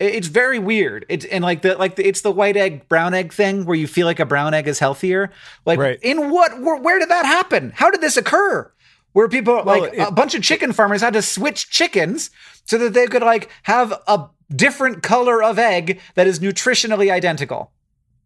it's 0.00 0.26
very 0.26 0.58
weird. 0.58 1.06
It's 1.08 1.24
and 1.24 1.42
like 1.42 1.62
the 1.62 1.76
like 1.76 1.96
the, 1.96 2.06
it's 2.06 2.20
the 2.20 2.30
white 2.30 2.56
egg 2.56 2.88
brown 2.88 3.14
egg 3.14 3.32
thing 3.32 3.64
where 3.64 3.76
you 3.76 3.86
feel 3.86 4.06
like 4.06 4.20
a 4.20 4.26
brown 4.26 4.52
egg 4.52 4.68
is 4.68 4.78
healthier. 4.78 5.30
Like 5.64 5.78
Right. 5.78 5.98
in 6.02 6.30
what 6.30 6.60
where, 6.60 6.76
where 6.76 6.98
did 6.98 7.08
that 7.10 7.24
happen? 7.24 7.72
How 7.74 7.90
did 7.90 8.00
this 8.00 8.16
occur? 8.16 8.70
Where 9.12 9.28
people 9.28 9.62
like 9.64 9.94
it- 9.94 10.00
a 10.00 10.10
bunch 10.10 10.34
of 10.34 10.42
chicken 10.42 10.72
farmers 10.72 11.00
had 11.00 11.14
to 11.14 11.22
switch 11.22 11.70
chickens 11.70 12.30
so 12.64 12.76
that 12.78 12.92
they 12.92 13.06
could 13.06 13.22
like 13.22 13.48
have 13.62 13.92
a 14.08 14.26
different 14.54 15.02
color 15.02 15.42
of 15.42 15.58
egg 15.58 16.00
that 16.16 16.26
is 16.26 16.40
nutritionally 16.40 17.10
identical. 17.10 17.72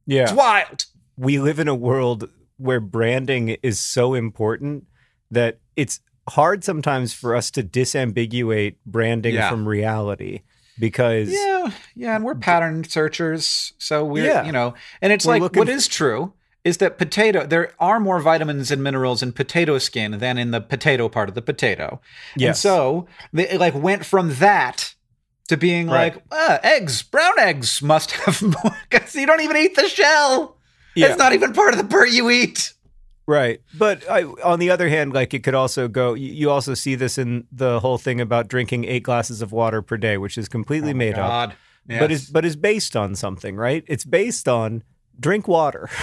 Yeah, 0.06 0.22
It's 0.22 0.32
wild. 0.32 0.86
We 1.18 1.38
live 1.38 1.58
in 1.58 1.68
a 1.68 1.74
world 1.74 2.28
where 2.56 2.80
branding 2.80 3.56
is 3.62 3.78
so 3.78 4.14
important 4.14 4.86
that 5.30 5.58
it's 5.76 6.00
hard 6.30 6.62
sometimes 6.64 7.12
for 7.12 7.34
us 7.34 7.50
to 7.52 7.62
disambiguate 7.62 8.76
branding 8.86 9.34
Yeah. 9.34 9.50
from 9.50 9.66
reality 9.66 10.42
because 10.78 11.30
Yeah. 11.30 11.70
Yeah, 11.96 12.14
and 12.16 12.24
we're 12.24 12.34
pattern 12.34 12.84
searchers, 12.84 13.72
so 13.78 14.04
we're 14.04 14.26
Yeah. 14.26 14.44
you 14.44 14.52
know, 14.52 14.74
and 15.02 15.12
it's 15.12 15.26
We're 15.26 15.38
like 15.38 15.56
what 15.56 15.68
is 15.68 15.86
true 15.88 16.32
is 16.64 16.78
that 16.78 16.98
potato 16.98 17.46
there 17.46 17.72
are 17.80 17.98
more 17.98 18.20
vitamins 18.20 18.70
and 18.70 18.82
minerals 18.82 19.22
in 19.22 19.32
potato 19.32 19.78
skin 19.78 20.18
than 20.18 20.36
in 20.38 20.50
the 20.50 20.60
potato 20.60 21.08
part 21.08 21.28
of 21.28 21.34
the 21.34 21.40
potato. 21.42 22.00
And 22.40 22.56
so 22.56 23.06
they 23.32 23.56
like 23.56 23.74
went 23.74 24.04
from 24.04 24.34
that 24.36 24.94
to 25.48 25.56
being 25.56 25.86
Right. 25.88 26.14
like 26.14 26.22
uh, 26.30 26.58
eggs, 26.62 27.02
brown 27.02 27.38
eggs 27.38 27.80
must 27.80 28.10
have 28.26 28.42
more 28.42 28.76
because 28.90 29.14
you 29.14 29.24
don't 29.26 29.40
even 29.40 29.56
eat 29.56 29.76
the 29.76 29.88
shell. 29.88 30.57
Yeah. 30.94 31.08
It's 31.08 31.18
not 31.18 31.32
even 31.32 31.52
part 31.52 31.74
of 31.74 31.78
the 31.78 31.84
part 31.86 32.10
you 32.10 32.30
eat. 32.30 32.72
Right. 33.26 33.60
But 33.76 34.08
I, 34.10 34.22
on 34.24 34.58
the 34.58 34.70
other 34.70 34.88
hand, 34.88 35.12
like 35.12 35.34
it 35.34 35.40
could 35.44 35.54
also 35.54 35.86
go, 35.86 36.14
you, 36.14 36.32
you 36.32 36.50
also 36.50 36.72
see 36.74 36.94
this 36.94 37.18
in 37.18 37.46
the 37.52 37.78
whole 37.80 37.98
thing 37.98 38.20
about 38.20 38.48
drinking 38.48 38.84
eight 38.84 39.02
glasses 39.02 39.42
of 39.42 39.52
water 39.52 39.82
per 39.82 39.96
day, 39.98 40.16
which 40.16 40.38
is 40.38 40.48
completely 40.48 40.94
made 40.94 41.14
up, 41.18 41.26
Oh 41.26 41.28
God. 41.28 41.54
but 42.00 42.10
is 42.10 42.30
but 42.30 42.44
is 42.46 42.56
based 42.56 42.96
on 42.96 43.14
something, 43.14 43.54
right? 43.56 43.84
It's 43.86 44.04
based 44.06 44.48
on 44.48 44.82
drink 45.20 45.46
water. 45.46 45.88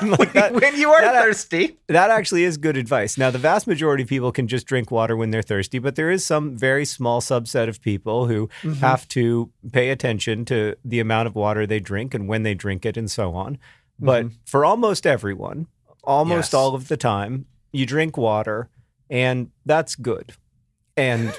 Like, 0.00 0.32
that, 0.32 0.52
when 0.54 0.74
you 0.76 0.90
are 0.90 1.00
that- 1.02 1.22
thirsty. 1.22 1.76
that 1.88 2.10
actually 2.10 2.42
is 2.44 2.56
good 2.56 2.76
advice. 2.78 3.18
Now, 3.18 3.30
the 3.30 3.38
vast 3.38 3.66
majority 3.66 4.02
of 4.04 4.08
people 4.08 4.32
can 4.32 4.48
just 4.48 4.66
drink 4.66 4.90
water 4.90 5.14
when 5.14 5.30
they're 5.30 5.42
thirsty, 5.42 5.78
but 5.78 5.96
there 5.96 6.10
is 6.10 6.24
some 6.24 6.56
very 6.56 6.84
small 6.86 7.20
subset 7.20 7.68
of 7.68 7.80
people 7.82 8.26
who 8.26 8.48
Mm-hmm. 8.62 8.72
have 8.80 9.06
to 9.08 9.50
pay 9.72 9.90
attention 9.90 10.44
to 10.46 10.76
the 10.84 10.98
amount 10.98 11.26
of 11.28 11.34
water 11.34 11.66
they 11.66 11.78
drink 11.78 12.14
and 12.14 12.26
when 12.26 12.42
they 12.42 12.54
drink 12.54 12.86
it 12.86 12.96
and 12.96 13.10
so 13.10 13.34
on. 13.34 13.58
But 13.98 14.26
for 14.44 14.64
almost 14.64 15.06
everyone, 15.06 15.66
almost 16.04 16.48
Yes. 16.48 16.54
all 16.54 16.74
of 16.74 16.88
the 16.88 16.96
time, 16.96 17.46
you 17.72 17.86
drink 17.86 18.16
water 18.16 18.68
and 19.10 19.50
that's 19.64 19.94
good. 19.96 20.32
And 20.96 21.32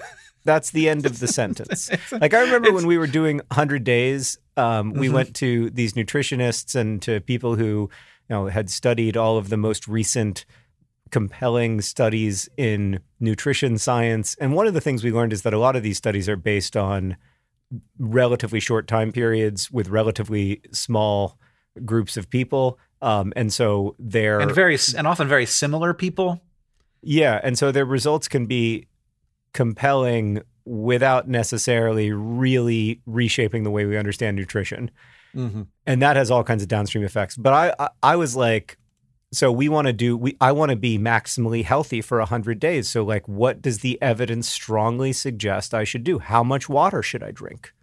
that's 0.45 0.71
the 0.71 0.87
end 0.89 1.05
of 1.05 1.19
the 1.19 1.27
sentence. 1.39 1.89
Like 2.11 2.33
I 2.33 2.41
remember 2.41 2.71
when 2.71 2.87
we 2.87 2.97
were 2.97 3.07
doing 3.07 3.41
100 3.51 3.83
days, 3.83 4.37
um, 4.55 4.93
we 4.93 5.07
Mhm. 5.07 5.13
went 5.13 5.35
to 5.37 5.69
these 5.69 5.93
nutritionists 5.93 6.75
and 6.75 7.01
to 7.03 7.19
people 7.21 7.55
who 7.55 7.89
you 8.29 8.35
know 8.35 8.47
had 8.47 8.69
studied 8.69 9.15
all 9.17 9.37
of 9.37 9.49
the 9.49 9.57
most 9.57 9.87
recent 9.87 10.45
compelling 11.11 11.79
studies 11.81 12.49
in 12.57 12.99
nutrition 13.19 13.77
science. 13.77 14.35
And 14.41 14.53
one 14.53 14.67
of 14.67 14.73
the 14.73 14.81
things 14.81 15.03
we 15.03 15.11
learned 15.11 15.31
is 15.31 15.43
that 15.43 15.53
a 15.53 15.59
lot 15.59 15.75
of 15.77 15.83
these 15.83 15.97
studies 15.97 16.27
are 16.27 16.35
based 16.35 16.75
on 16.75 17.15
relatively 17.97 18.59
short 18.59 18.87
time 18.87 19.11
periods 19.11 19.71
with 19.71 19.89
relatively 19.89 20.61
small 20.71 21.37
groups 21.85 22.17
of 22.17 22.29
people. 22.29 22.79
Um, 23.01 23.33
and 23.35 23.53
so 23.53 23.95
they're 23.99 24.39
and 24.39 24.51
very 24.51 24.77
and 24.95 25.07
often 25.07 25.27
very 25.27 25.45
similar 25.45 25.93
people. 25.93 26.41
yeah, 27.01 27.39
and 27.43 27.57
so 27.57 27.71
their 27.71 27.85
results 27.85 28.27
can 28.27 28.45
be 28.45 28.87
compelling 29.53 30.41
without 30.65 31.27
necessarily 31.27 32.11
really 32.11 33.01
reshaping 33.05 33.63
the 33.63 33.71
way 33.71 33.85
we 33.85 33.97
understand 33.97 34.35
nutrition. 34.35 34.91
Mm-hmm. 35.35 35.63
And 35.85 36.01
that 36.01 36.15
has 36.15 36.31
all 36.31 36.43
kinds 36.43 36.63
of 36.63 36.67
downstream 36.67 37.03
effects. 37.03 37.37
But 37.37 37.53
I 37.53 37.73
I, 37.79 37.89
I 38.03 38.15
was 38.15 38.35
like 38.35 38.77
so 39.31 39.51
we 39.51 39.67
want 39.69 39.87
to 39.87 39.93
do 39.93 40.15
we 40.15 40.37
I 40.39 40.51
want 40.51 40.71
to 40.71 40.75
be 40.75 40.97
maximally 40.97 41.63
healthy 41.63 42.01
for 42.01 42.19
100 42.19 42.59
days. 42.59 42.89
So 42.89 43.03
like 43.03 43.27
what 43.27 43.61
does 43.61 43.79
the 43.79 44.01
evidence 44.01 44.49
strongly 44.49 45.13
suggest 45.13 45.73
I 45.73 45.83
should 45.83 46.03
do? 46.03 46.19
How 46.19 46.43
much 46.43 46.69
water 46.69 47.03
should 47.03 47.23
I 47.23 47.31
drink 47.31 47.73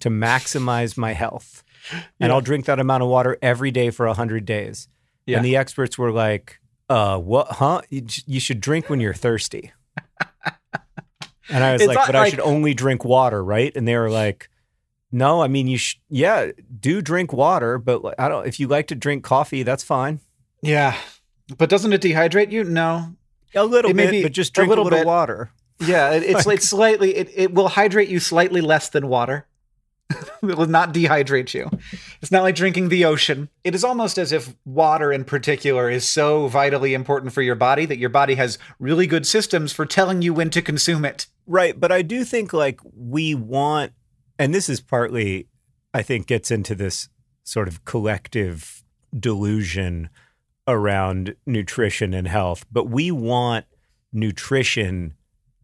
to 0.00 0.10
maximize 0.10 0.96
my 0.96 1.12
health? 1.12 1.64
And 1.90 2.02
Yeah. 2.20 2.28
I'll 2.32 2.40
drink 2.40 2.66
that 2.66 2.78
amount 2.78 3.02
of 3.02 3.08
water 3.08 3.36
every 3.42 3.70
day 3.70 3.90
for 3.90 4.06
100 4.06 4.44
days. 4.44 4.88
Yeah. 5.26 5.36
And 5.38 5.46
the 5.46 5.56
experts 5.56 5.98
were 5.98 6.12
like, 6.12 6.60
uh, 6.88 7.18
what, 7.18 7.48
huh? 7.48 7.82
You, 7.88 8.06
you 8.26 8.40
should 8.40 8.60
drink 8.60 8.88
when 8.88 9.00
you're 9.00 9.14
thirsty. 9.14 9.72
and 11.48 11.64
I 11.64 11.72
was 11.72 11.82
It's 11.82 11.88
like, 11.94 12.06
but 12.06 12.16
I 12.16 12.28
should 12.30 12.40
only 12.40 12.74
drink 12.74 13.04
water, 13.04 13.42
right? 13.44 13.74
And 13.76 13.86
they 13.86 13.96
were 13.96 14.10
like, 14.10 14.48
no, 15.10 15.42
I 15.42 15.48
mean, 15.48 15.66
you 15.68 15.76
sh- 15.78 15.96
yeah, 16.08 16.52
do 16.80 17.02
drink 17.02 17.32
water, 17.32 17.78
but 17.78 18.02
I 18.18 18.28
don't, 18.28 18.46
if 18.46 18.58
you 18.58 18.66
like 18.68 18.86
to 18.88 18.94
drink 18.94 19.24
coffee, 19.24 19.62
that's 19.62 19.82
fine. 19.84 20.20
Yeah. 20.62 20.96
But 21.58 21.68
doesn't 21.68 21.92
it 21.92 22.00
dehydrate 22.00 22.50
you? 22.52 22.64
No. 22.64 23.14
A 23.54 23.64
little 23.64 23.90
It 23.90 23.94
bit, 23.96 24.22
but 24.22 24.32
just 24.32 24.50
a 24.52 24.54
drink 24.54 24.68
a 24.68 24.70
little 24.70 24.84
little, 24.84 25.00
bit. 25.00 25.06
water. 25.06 25.50
Yeah, 25.80 26.12
it, 26.12 26.22
it's 26.22 26.46
Like- 26.46 26.58
it's 26.58 26.68
slightly 26.68 27.14
it, 27.16 27.30
it 27.34 27.52
will 27.54 27.68
hydrate 27.68 28.08
you 28.08 28.18
slightly 28.20 28.60
less 28.62 28.88
than 28.88 29.08
water. 29.08 29.46
it 30.42 30.56
will 30.56 30.66
not 30.66 30.92
dehydrate 30.92 31.54
you. 31.54 31.70
It's 32.20 32.30
not 32.30 32.42
like 32.42 32.54
drinking 32.54 32.88
the 32.88 33.04
ocean. 33.04 33.48
It 33.64 33.74
is 33.74 33.84
almost 33.84 34.18
as 34.18 34.32
if 34.32 34.54
water 34.64 35.12
in 35.12 35.24
particular 35.24 35.90
is 35.90 36.08
so 36.08 36.48
vitally 36.48 36.94
important 36.94 37.32
for 37.32 37.42
your 37.42 37.54
body 37.54 37.86
that 37.86 37.98
your 37.98 38.10
body 38.10 38.34
has 38.34 38.58
really 38.78 39.06
good 39.06 39.26
systems 39.26 39.72
for 39.72 39.86
telling 39.86 40.22
you 40.22 40.34
when 40.34 40.50
to 40.50 40.62
consume 40.62 41.04
it. 41.04 41.26
Right. 41.46 41.78
But 41.78 41.92
I 41.92 42.02
do 42.02 42.24
think 42.24 42.52
like 42.52 42.80
we 42.96 43.34
want, 43.34 43.92
and 44.38 44.54
this 44.54 44.68
is 44.68 44.80
partly, 44.80 45.48
I 45.92 46.02
think, 46.02 46.26
gets 46.26 46.50
into 46.50 46.74
this 46.74 47.08
sort 47.44 47.68
of 47.68 47.84
collective 47.84 48.82
delusion 49.18 50.08
around 50.68 51.34
nutrition 51.46 52.14
and 52.14 52.28
health, 52.28 52.64
but 52.70 52.88
we 52.88 53.10
want 53.10 53.66
nutrition 54.12 55.14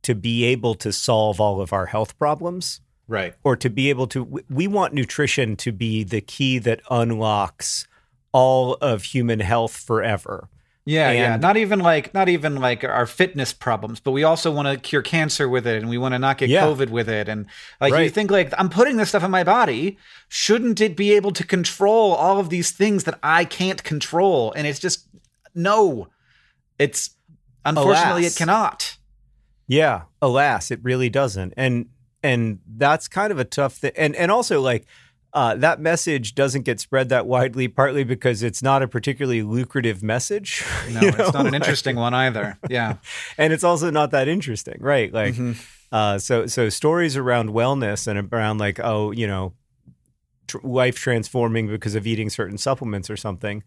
to 0.03 0.15
be 0.15 0.45
able 0.45 0.75
to 0.75 0.93
solve 0.93 1.41
all 1.41 1.61
of 1.61 1.73
our 1.73 1.87
health 1.87 2.19
problems 2.19 2.81
Right. 3.09 3.35
or 3.43 3.57
to 3.57 3.71
be 3.71 3.89
able 3.91 4.07
to, 4.09 4.43
we- 4.49 4.67
want 4.69 4.93
nutrition 4.95 5.57
to 5.57 5.73
be 5.73 6.05
the 6.05 6.21
key 6.21 6.59
that 6.59 6.83
unlocks 6.91 7.87
all 8.33 8.75
of 8.75 9.03
human 9.05 9.41
health 9.41 9.75
forever. 9.77 10.49
Yeah, 10.85 11.11
yeah. 11.13 11.37
Not 11.37 11.59
even 11.59 11.81
like 11.81 12.15
not 12.15 12.31
even 12.31 12.57
like 12.57 12.83
our 12.83 13.05
fitness 13.05 13.53
problems, 13.53 14.01
but 14.01 14.13
we 14.13 14.25
also 14.25 14.51
want 14.51 14.69
to 14.69 14.79
cure 14.79 15.03
cancer 15.03 15.47
with 15.47 15.67
it 15.67 15.77
and 15.77 15.91
we 15.91 15.99
want 15.99 16.15
to 16.15 16.19
not 16.19 16.39
get 16.39 16.49
Yeah. 16.49 16.63
COVID 16.65 16.89
with 16.89 17.11
it. 17.11 17.29
And 17.29 17.45
like 17.79 17.93
you 17.93 18.09
think 18.09 18.31
like 18.31 18.55
I'm 18.57 18.71
putting 18.71 18.97
this 18.97 19.11
stuff 19.11 19.23
in 19.23 19.31
my 19.31 19.45
body, 19.45 19.99
shouldn't 20.29 20.81
it 20.81 20.97
be 20.97 21.13
able 21.15 21.31
to 21.33 21.45
control 21.47 22.15
all 22.15 22.39
of 22.41 22.49
these 22.49 22.71
things 22.71 23.05
that 23.05 23.19
I 23.23 23.45
can't 23.45 23.85
control? 23.85 24.51
And 24.53 24.67
it's 24.67 24.79
just 24.79 25.07
no. 25.55 26.09
It's 26.79 27.11
unfortunately 27.67 28.23
Alas. 28.23 28.35
it 28.35 28.39
cannot. 28.39 28.97
Yeah, 29.67 30.03
alas, 30.23 30.71
it 30.71 30.81
really 30.83 31.11
doesn't. 31.11 31.53
And 31.59 31.91
and 32.23 32.59
that's 32.67 33.09
kind 33.09 33.33
of 33.33 33.39
a 33.39 33.45
tough 33.45 33.75
thing. 33.75 33.93
And 33.97 34.15
and 34.17 34.31
also 34.31 34.61
like 34.61 34.87
uh, 35.35 35.55
that 35.57 35.79
message 35.79 36.35
doesn't 36.35 36.63
get 36.63 36.81
spread 36.81 37.11
that 37.11 37.27
widely, 37.27 37.69
partly 37.69 38.03
because 38.03 38.43
it's 38.43 38.63
not 38.63 38.83
a 38.83 38.89
particularly 38.89 39.43
lucrative 39.43 40.03
message. 40.03 40.65
No, 40.91 41.01
you 41.03 41.09
it's 41.09 41.33
not 41.35 41.47
an 41.47 41.55
interesting 41.55 41.97
one 41.97 42.15
either. 42.15 42.57
Yeah. 42.71 42.97
and 43.39 43.53
it's 43.53 43.63
also 43.65 43.91
not 43.91 44.11
that 44.13 44.27
interesting, 44.27 44.79
right? 44.81 45.13
Like, 45.13 45.35
Mhm. 45.35 45.63
uh, 45.93 46.19
so 46.19 46.47
so 46.47 46.71
stories 46.71 47.15
around 47.17 47.51
wellness 47.51 48.07
and 48.07 48.33
around 48.33 48.57
like, 48.59 48.81
oh, 48.83 49.11
you 49.11 49.27
know, 49.27 49.53
tr- 50.47 50.59
life 50.63 50.97
transforming 50.97 51.69
because 51.69 51.95
of 51.95 52.07
eating 52.07 52.31
certain 52.31 52.57
supplements 52.57 53.11
or 53.11 53.17
something. 53.19 53.63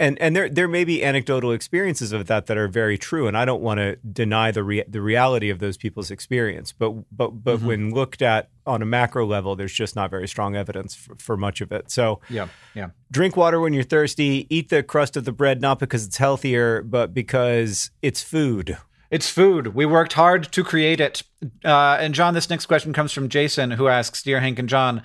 And 0.00 0.16
and 0.20 0.36
there 0.36 0.48
there 0.48 0.68
may 0.68 0.84
be 0.84 1.02
anecdotal 1.04 1.50
experiences 1.52 2.12
of 2.12 2.26
that 2.26 2.46
that 2.46 2.56
are 2.56 2.68
very 2.68 2.96
true, 2.96 3.26
and 3.26 3.36
I 3.36 3.44
don't 3.44 3.60
want 3.62 3.78
to 3.78 3.96
deny 3.96 4.50
the 4.52 4.62
rea- 4.62 4.84
the 4.88 5.00
reality 5.00 5.50
of 5.50 5.58
those 5.58 5.76
people's 5.76 6.10
experience. 6.10 6.72
But 6.72 6.92
but 7.10 7.42
but 7.42 7.58
Mhm. 7.58 7.62
when 7.62 7.90
looked 7.94 8.22
at 8.22 8.48
on 8.64 8.80
a 8.80 8.86
macro 8.86 9.26
level, 9.26 9.56
there's 9.56 9.72
just 9.72 9.96
not 9.96 10.10
very 10.10 10.28
strong 10.28 10.54
evidence 10.54 10.94
for, 10.94 11.16
for 11.18 11.36
much 11.36 11.60
of 11.60 11.72
it. 11.72 11.90
So 11.90 12.20
Yeah. 12.30 12.48
Yeah. 12.74 12.90
drink 13.10 13.36
water 13.36 13.58
when 13.60 13.72
you're 13.72 13.82
thirsty. 13.82 14.46
Eat 14.50 14.68
the 14.68 14.82
crust 14.84 15.16
of 15.16 15.24
the 15.24 15.32
bread 15.32 15.60
not 15.60 15.78
because 15.80 16.06
it's 16.06 16.18
healthier, 16.18 16.82
but 16.82 17.12
because 17.12 17.90
it's 18.00 18.22
food. 18.22 18.76
It's 19.10 19.28
food. 19.30 19.68
We 19.68 19.86
worked 19.86 20.12
hard 20.12 20.52
to 20.52 20.62
create 20.62 21.00
it. 21.00 21.22
Uh, 21.64 21.96
and 21.98 22.14
John, 22.14 22.34
this 22.34 22.50
next 22.50 22.66
question 22.66 22.92
comes 22.92 23.10
from 23.10 23.30
Jason, 23.30 23.70
who 23.72 23.88
asks 23.88 24.22
Dear 24.22 24.40
Hank 24.40 24.58
and 24.58 24.68
John, 24.68 25.02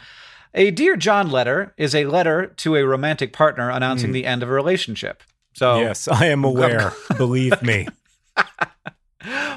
a 0.53 0.71
Dear 0.71 0.95
John 0.95 1.29
letter 1.31 1.73
is 1.77 1.93
a 1.95 2.05
letter 2.05 2.47
to 2.57 2.75
a 2.75 2.85
romantic 2.85 3.33
partner 3.33 3.69
announcing 3.69 4.11
the 4.11 4.25
end 4.25 4.43
of 4.43 4.49
a 4.49 4.53
relationship. 4.53 5.23
So, 5.53 5.79
Yes, 5.79 6.07
I 6.07 6.27
am 6.27 6.43
aware. 6.43 6.93
believe 7.17 7.61
me. 7.61 7.87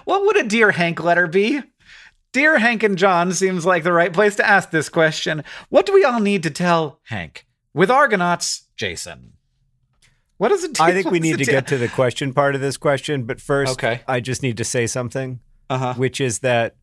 what 0.04 0.22
would 0.24 0.36
a 0.36 0.44
Dear 0.44 0.70
Hank 0.72 1.02
letter 1.02 1.26
be? 1.26 1.62
Dear 2.32 2.58
Hank 2.58 2.82
and 2.82 2.98
John 2.98 3.32
seems 3.32 3.64
like 3.64 3.82
the 3.82 3.92
right 3.92 4.12
place 4.12 4.36
to 4.36 4.46
ask 4.46 4.70
this 4.70 4.88
question. 4.88 5.42
What 5.70 5.86
do 5.86 5.94
we 5.94 6.04
all 6.04 6.20
need 6.20 6.42
to 6.42 6.50
tell 6.50 7.00
Hank? 7.04 7.46
With 7.72 7.90
Argonauts, 7.90 8.64
Jason. 8.76 9.32
What 10.38 10.52
is 10.52 10.64
it? 10.64 10.78
I 10.80 10.92
think 10.92 11.10
we 11.10 11.18
need 11.20 11.38
to 11.38 11.44
get 11.46 11.66
to 11.68 11.78
the 11.78 11.88
question 11.88 12.34
part 12.34 12.54
of 12.54 12.60
this 12.60 12.76
question, 12.76 13.24
but 13.24 13.40
first, 13.40 13.72
Okay. 13.72 14.02
I 14.06 14.20
just 14.20 14.42
need 14.42 14.58
to 14.58 14.64
say 14.64 14.86
something, 14.86 15.40
Uh 15.70 15.78
huh. 15.78 15.94
which 15.94 16.20
is 16.20 16.40
that 16.40 16.76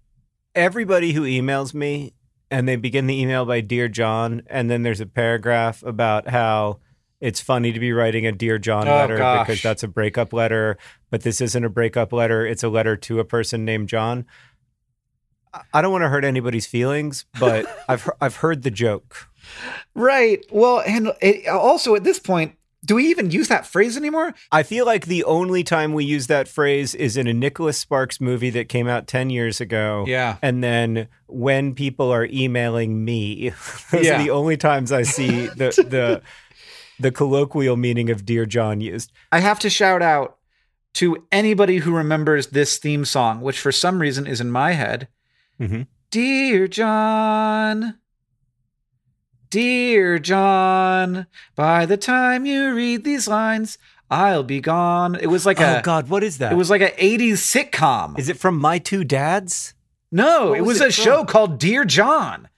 everybody 0.56 1.14
who 1.14 1.22
emails 1.22 1.74
me 1.76 2.14
and 2.54 2.68
they 2.68 2.76
begin 2.76 3.08
the 3.08 3.20
email 3.20 3.46
by 3.46 3.62
Dear 3.62 3.88
John, 3.88 4.44
and 4.46 4.70
then 4.70 4.84
there's 4.84 5.02
a 5.02 5.08
paragraph 5.08 5.82
about 5.82 6.28
how 6.30 6.80
it's 7.20 7.42
funny 7.42 7.72
to 7.72 7.80
be 7.80 7.92
writing 7.92 8.28
a 8.28 8.32
Dear 8.32 8.60
John 8.60 8.88
Oh, 8.88 8.92
letter 8.96 9.18
gosh. 9.18 9.48
because 9.48 9.62
that's 9.64 9.82
a 9.82 9.88
breakup 9.88 10.34
letter, 10.34 10.78
but 11.10 11.24
this 11.24 11.42
isn't 11.42 11.66
a 11.66 11.70
breakup 11.70 12.14
letter. 12.14 12.46
It's 12.46 12.62
a 12.62 12.70
letter 12.70 12.96
to 12.96 13.20
a 13.20 13.26
person 13.26 13.66
named 13.66 13.90
John. 13.90 14.26
I- 15.52 15.62
I 15.74 15.82
don't 15.82 15.92
want 15.92 16.04
to 16.04 16.10
hurt 16.10 16.24
anybody's 16.26 16.68
feelings, 16.68 17.26
but 17.40 17.66
I've 17.90 18.08
I've 18.22 18.36
heard 18.36 18.62
the 18.62 18.72
joke. 18.72 19.30
Right. 19.96 20.46
Well, 20.52 20.84
and 20.86 21.12
it, 21.22 21.48
also 21.48 21.96
at 21.96 22.04
this 22.04 22.20
point, 22.20 22.56
Do 22.86 22.96
we 22.96 23.06
even 23.08 23.32
use 23.32 23.48
that 23.48 23.66
phrase 23.66 23.96
anymore? 23.96 24.34
I 24.52 24.64
feel 24.64 24.86
like 24.86 25.06
the 25.06 25.24
only 25.24 25.64
time 25.64 25.94
we 25.94 26.04
use 26.04 26.28
that 26.28 26.48
phrase 26.50 26.94
is 26.94 27.16
in 27.16 27.28
a 27.28 27.34
Nicholas 27.34 27.78
Sparks 27.78 28.20
movie 28.20 28.50
that 28.52 28.68
came 28.68 28.88
out 28.90 29.08
10 29.08 29.30
years 29.30 29.62
ago. 29.62 30.04
Yeah. 30.06 30.36
And 30.42 30.62
then 30.64 31.08
when 31.28 31.76
people 31.76 32.12
are 32.12 32.26
emailing 32.26 33.06
me, 33.06 33.50
those 33.92 34.06
Yeah. 34.06 34.20
are 34.20 34.24
the 34.24 34.32
only 34.32 34.58
times 34.58 34.92
I 34.92 35.04
see 35.04 35.48
the 35.56 35.70
the 35.88 36.22
the 37.00 37.12
colloquial 37.12 37.76
meaning 37.78 38.10
of 38.10 38.26
Dear 38.26 38.46
John 38.46 38.82
used. 38.82 39.12
I 39.32 39.40
have 39.40 39.60
to 39.60 39.70
shout 39.70 40.02
out 40.02 40.38
to 40.96 41.26
anybody 41.32 41.78
who 41.78 41.92
remembers 41.96 42.48
this 42.48 42.78
theme 42.78 43.04
song, 43.06 43.42
which 43.42 43.60
for 43.60 43.72
some 43.72 44.00
reason 44.00 44.28
is 44.28 44.40
in 44.42 44.52
my 44.52 44.74
head. 44.74 45.08
Mhm. 45.60 45.88
Dear 46.12 46.68
John, 46.68 47.96
Dear 49.54 50.18
John, 50.18 51.28
by 51.56 51.86
the 51.86 51.96
time 51.96 52.44
you 52.48 52.74
read 52.74 53.04
these 53.04 53.28
lines, 53.28 53.78
I'll 54.10 54.42
be 54.42 54.60
gone. 54.60 55.14
It 55.14 55.28
was 55.28 55.46
like 55.46 55.62
oh 55.62 55.64
a 55.64 55.78
Oh 55.78 55.82
God, 55.84 56.10
what 56.10 56.24
is 56.24 56.40
that? 56.40 56.52
it 56.52 56.56
was 56.56 56.72
like 56.72 56.82
a 56.82 56.90
80s 56.90 57.34
sitcom. 57.34 58.18
Is 58.18 58.30
it 58.30 58.40
from 58.40 58.58
My 58.58 58.80
Two 58.80 59.04
Dads? 59.04 59.76
no, 60.12 60.50
what 60.50 60.58
it 60.58 60.62
was 60.62 60.80
was, 60.80 60.82
it 60.82 60.90
a 60.90 60.92
from? 60.92 61.04
show 61.04 61.24
called 61.24 61.60
Dear 61.60 61.86
John. 61.86 62.50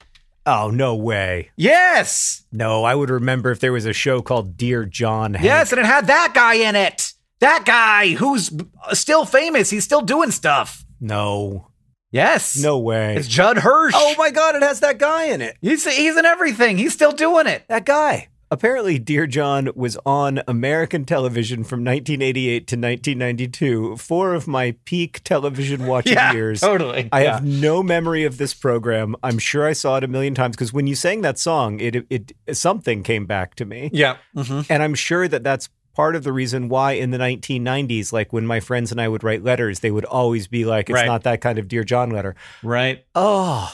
Oh 0.46 0.70
no 0.70 0.94
way. 0.94 1.50
Yes. 1.54 2.44
No, 2.50 2.84
I 2.84 2.94
would 2.94 3.10
remember 3.10 3.50
if 3.50 3.60
there 3.60 3.72
was 3.74 3.84
a 3.84 3.92
show 3.92 4.22
called 4.22 4.56
Dear 4.56 4.86
John. 4.86 5.34
Hank. 5.34 5.44
Yes, 5.44 5.72
and 5.72 5.78
it 5.78 5.84
had 5.84 6.06
that 6.06 6.32
guy 6.34 6.54
in 6.54 6.76
it. 6.76 7.12
That 7.40 7.66
guy 7.66 8.14
who's 8.14 8.50
still 8.94 9.26
famous. 9.26 9.68
He's 9.68 9.84
still 9.84 10.00
doing 10.00 10.30
stuff. 10.30 10.82
No. 10.98 11.68
Yes. 12.12 12.56
No 12.56 12.78
way. 12.78 13.16
It's 13.16 13.28
Judd 13.28 13.58
Hirsch. 13.58 13.92
oh 13.96 14.14
my 14.16 14.30
God, 14.30 14.54
it 14.54 14.62
has 14.62 14.80
that 14.80 14.98
guy 14.98 15.24
in 15.26 15.40
it. 15.40 15.56
He's 15.60 15.84
he's 15.86 16.16
in 16.16 16.24
everything. 16.24 16.78
He's 16.78 16.92
still 16.92 17.12
doing 17.12 17.46
it. 17.46 17.64
That 17.68 17.84
guy. 17.84 18.28
Apparently, 18.48 19.00
Dear 19.00 19.26
John 19.26 19.70
was 19.74 19.98
on 20.06 20.40
American 20.46 21.04
television 21.04 21.64
from 21.64 21.80
1988 21.80 22.68
to 22.68 22.76
1992, 22.76 23.96
four 23.96 24.34
of 24.34 24.46
my 24.46 24.76
peak 24.84 25.20
television 25.24 25.84
watching 25.88 26.16
years. 26.32 26.60
totally. 26.60 27.08
I 27.10 27.24
Yeah. 27.24 27.34
have 27.34 27.44
no 27.44 27.82
memory 27.82 28.22
of 28.22 28.38
this 28.38 28.54
program. 28.54 29.16
I'm 29.24 29.40
sure 29.40 29.66
I 29.66 29.72
saw 29.72 29.96
it 29.96 30.04
a 30.04 30.08
million 30.08 30.32
times 30.32 30.54
because 30.54 30.72
when 30.72 30.86
you 30.86 30.94
sang 30.94 31.22
that 31.22 31.40
song, 31.40 31.80
it, 31.80 32.06
it 32.08 32.32
something 32.52 33.02
came 33.02 33.26
back 33.26 33.56
to 33.56 33.64
me, 33.64 33.90
Yeah. 33.92 34.18
Mhm. 34.36 34.64
and 34.70 34.80
I'm 34.80 34.94
sure 34.94 35.26
that 35.26 35.42
that's 35.42 35.68
part 35.96 36.14
of 36.14 36.22
the 36.22 36.32
reason 36.32 36.68
why 36.68 36.92
in 36.92 37.10
the 37.10 37.18
1990s, 37.18 38.12
like 38.12 38.32
when 38.32 38.46
my 38.46 38.60
friends 38.60 38.92
and 38.92 39.00
I 39.00 39.08
would 39.08 39.24
write 39.24 39.42
letters, 39.42 39.80
they 39.80 39.90
would 39.90 40.04
always 40.04 40.46
be 40.46 40.64
like, 40.64 40.90
"It's 40.90 40.94
Right. 40.94 41.06
not 41.06 41.22
that 41.24 41.40
kind 41.40 41.58
of 41.58 41.66
Dear 41.68 41.82
John 41.84 42.10
letter." 42.10 42.36
Right. 42.62 43.04
Oh, 43.14 43.72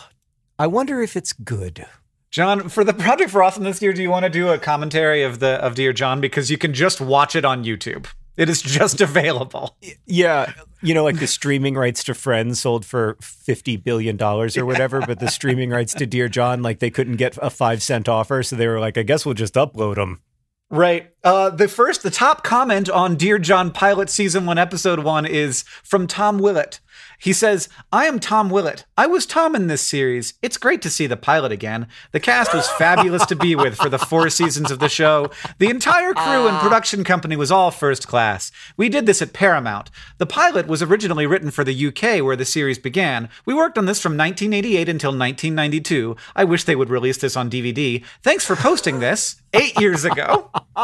I 0.59 0.69
wonder 0.69 1.03
if 1.03 1.17
it's 1.17 1.33
good. 1.33 1.85
John, 2.31 2.69
for 2.71 2.83
the 2.85 2.95
Project 2.95 3.31
for 3.31 3.43
Awesome 3.43 3.65
this 3.65 3.83
year, 3.83 3.93
do 3.93 4.01
you 4.01 4.09
want 4.11 4.23
to 4.25 4.31
do 4.31 4.49
a 4.49 4.59
commentary 4.59 5.23
of 5.23 5.41
the 5.41 5.57
of 5.63 5.75
Dear 5.75 5.93
John 5.93 6.21
because 6.21 6.51
you 6.51 6.57
can 6.57 6.73
just 6.73 7.01
watch 7.01 7.37
it 7.37 7.45
on 7.45 7.65
YouTube. 7.65 8.07
It 8.39 8.49
is 8.49 8.63
just 8.63 9.01
available. 9.09 9.77
Yeah, 10.07 10.51
you 10.81 10.95
know, 10.95 11.05
like 11.05 11.19
the 11.19 11.27
streaming 11.27 11.75
rights 11.75 12.03
to 12.05 12.15
Friends 12.15 12.61
sold 12.61 12.87
for 12.87 13.19
fifty 13.21 13.77
billion 13.77 14.17
dollars 14.17 14.57
or 14.57 14.65
whatever, 14.65 15.01
but 15.07 15.19
the 15.19 15.29
streaming 15.29 15.69
rights 15.69 15.93
to 15.95 16.07
Dear 16.07 16.29
John, 16.31 16.63
like 16.63 16.79
they 16.79 16.89
couldn't 16.91 17.17
get 17.17 17.37
a 17.43 17.51
five 17.51 17.83
cent 17.83 18.09
offer, 18.09 18.43
so 18.43 18.57
they 18.57 18.67
were 18.69 18.81
like, 18.81 18.97
"I 18.97 19.03
guess 19.03 19.27
we'll 19.27 19.35
just 19.35 19.55
upload 19.55 19.97
them." 19.97 20.23
Right. 20.71 21.12
Uh, 21.25 21.51
the 21.51 21.69
first, 21.69 22.03
the 22.03 22.11
top 22.11 22.43
comment 22.43 22.91
on 22.91 23.15
Dear 23.15 23.39
John 23.39 23.71
Pilot 23.71 24.11
Season 24.11 24.45
1, 24.45 24.59
Episode 24.59 25.01
1 25.05 25.25
is 25.25 25.63
from 25.85 26.09
Tom 26.09 26.39
Willett. 26.39 26.81
He 27.23 27.33
says, 27.33 27.69
I 27.93 28.07
am 28.07 28.19
Tom 28.19 28.51
Willett. 28.51 28.85
I 28.99 29.07
was 29.07 29.27
Tom 29.27 29.55
in 29.55 29.69
this 29.69 29.87
series. 29.87 30.35
It's 30.43 30.57
great 30.57 30.83
to 30.83 30.91
see 30.91 31.07
the 31.07 31.17
pilot 31.17 31.53
again. 31.53 31.87
The 32.11 32.19
cast 32.19 32.53
was 32.53 32.69
fabulous 32.71 33.25
to 33.27 33.37
be 33.37 33.55
with 33.55 33.77
for 33.77 33.89
the 33.89 33.99
four 33.99 34.29
seasons 34.29 34.73
of 34.73 34.81
the 34.81 34.89
show. 34.89 35.31
The 35.59 35.71
entire 35.71 36.15
crew 36.15 36.49
and 36.49 36.59
production 36.59 37.05
company 37.05 37.37
was 37.37 37.53
all 37.53 37.71
first 37.71 38.09
class. 38.09 38.51
We 38.77 38.89
did 38.89 39.07
this 39.07 39.23
at 39.23 39.33
Paramount. 39.33 39.89
The 40.19 40.27
pilot 40.27 40.67
was 40.67 40.83
originally 40.83 41.25
written 41.25 41.53
for 41.53 41.63
the 41.63 41.87
UK 41.87 42.25
where 42.25 42.35
the 42.35 42.45
series 42.45 42.81
began. 42.81 43.29
We 43.47 43.55
worked 43.55 43.79
on 43.79 43.87
this 43.87 44.01
from 44.01 44.17
1988 44.19 44.89
until 44.89 45.11
1992. 45.11 46.17
I 46.35 46.43
wish 46.43 46.65
they 46.65 46.77
would 46.77 46.91
release 46.91 47.19
this 47.19 47.37
on 47.37 47.49
DVD. 47.49 48.05
Thanks 48.23 48.45
for 48.45 48.57
posting 48.57 48.99
this 48.99 49.37
eight 49.53 49.79
years 49.81 50.05
ago. 50.05 50.51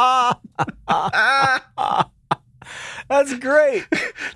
That's 3.08 3.34
great. 3.34 3.86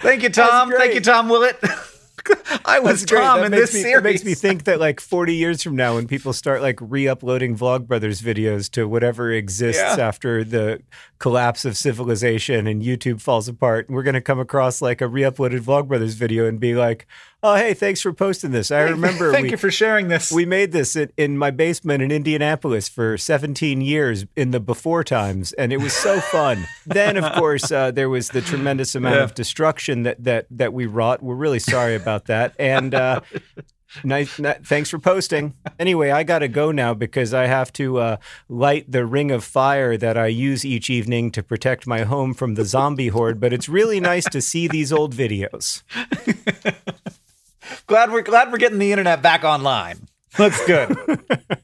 Thank 0.00 0.22
you, 0.22 0.30
Tom. 0.30 0.70
Thank 0.70 0.94
you. 0.94 1.00
Tom 1.00 1.28
Willett. 1.28 1.62
I 2.64 2.78
was. 2.78 3.04
Tom 3.04 3.42
in 3.44 3.50
this 3.50 3.74
me, 3.74 3.80
series. 3.82 3.98
It 3.98 4.04
makes 4.04 4.24
me 4.24 4.34
think 4.34 4.64
that 4.64 4.78
like 4.78 5.00
40 5.00 5.34
years 5.34 5.62
from 5.62 5.76
now, 5.76 5.94
when 5.96 6.06
people 6.06 6.32
start 6.32 6.62
like 6.62 6.78
re-uploading 6.80 7.56
Vlogbrothers 7.56 8.22
videos 8.22 8.70
to 8.72 8.86
whatever 8.86 9.32
exists 9.32 9.82
Yeah. 9.82 10.06
after 10.06 10.44
the 10.44 10.80
collapse 11.18 11.64
of 11.64 11.76
civilization 11.76 12.66
and 12.66 12.82
YouTube 12.82 13.20
falls 13.20 13.48
apart, 13.48 13.86
we're 13.88 14.02
going 14.02 14.14
to 14.14 14.20
come 14.20 14.38
across 14.40 14.82
like 14.82 15.00
a 15.00 15.08
re-uploaded 15.08 15.60
Vlogbrothers 15.60 16.14
video 16.14 16.46
and 16.46 16.60
be 16.60 16.74
like, 16.74 17.06
"Oh, 17.42 17.54
hey, 17.56 17.74
thanks 17.74 18.00
for 18.00 18.12
posting 18.12 18.50
this. 18.50 18.70
I 18.70 18.82
remember 18.82 19.32
Thank 19.32 19.44
we, 19.44 19.50
you 19.52 19.56
for 19.56 19.70
sharing 19.70 20.08
this. 20.08 20.30
we 20.30 20.44
made 20.44 20.72
this 20.72 20.94
in, 20.96 21.10
in 21.16 21.38
my 21.38 21.50
basement 21.50 22.02
in 22.02 22.10
Indianapolis 22.10 22.88
for 22.88 23.16
17 23.16 23.80
years 23.80 24.26
in 24.36 24.50
the 24.50 24.60
before 24.60 25.02
times, 25.04 25.52
and 25.54 25.72
it 25.72 25.78
was 25.78 25.92
so 25.92 26.20
fun. 26.20 26.66
then, 26.86 27.16
of 27.16 27.32
course, 27.38 27.70
uh, 27.72 27.90
there 27.90 28.08
was 28.08 28.28
the 28.28 28.40
tremendous 28.42 28.94
amount 28.94 29.16
Yeah. 29.16 29.22
of 29.22 29.34
destruction 29.34 30.02
that 30.04 30.22
that 30.24 30.46
that 30.50 30.72
we 30.72 30.86
wrought. 30.86 31.22
We're 31.22 31.34
really 31.36 31.58
sorry 31.60 31.94
about 32.02 32.26
that. 32.26 32.54
And 32.58 32.94
uh, 32.94 33.20
nice, 34.04 34.38
ni- 34.38 34.52
thanks 34.64 34.90
for 34.90 34.98
posting. 34.98 35.54
Anyway, 35.78 36.10
I 36.10 36.22
got 36.24 36.40
to 36.40 36.48
go 36.48 36.72
now 36.72 36.94
because 36.94 37.32
I 37.32 37.46
have 37.46 37.72
to 37.74 37.98
uh, 37.98 38.16
light 38.48 38.90
the 38.90 39.06
ring 39.06 39.30
of 39.30 39.44
fire 39.44 39.96
that 39.96 40.18
I 40.18 40.26
use 40.26 40.64
each 40.64 40.90
evening 40.90 41.30
to 41.32 41.42
protect 41.42 41.86
my 41.86 42.02
home 42.02 42.34
from 42.34 42.54
the 42.54 42.64
zombie 42.64 43.08
horde. 43.08 43.40
But 43.40 43.52
it's 43.52 43.68
really 43.68 44.00
nice 44.00 44.24
to 44.30 44.40
see 44.40 44.68
these 44.68 44.92
old 44.92 45.14
videos. 45.14 45.82
glad 47.86 48.12
we're 48.12 48.22
glad 48.22 48.52
we're 48.52 48.58
getting 48.58 48.78
the 48.78 48.92
internet 48.92 49.22
back 49.22 49.44
online. 49.44 50.08
That's 50.38 50.64
good. 50.66 50.96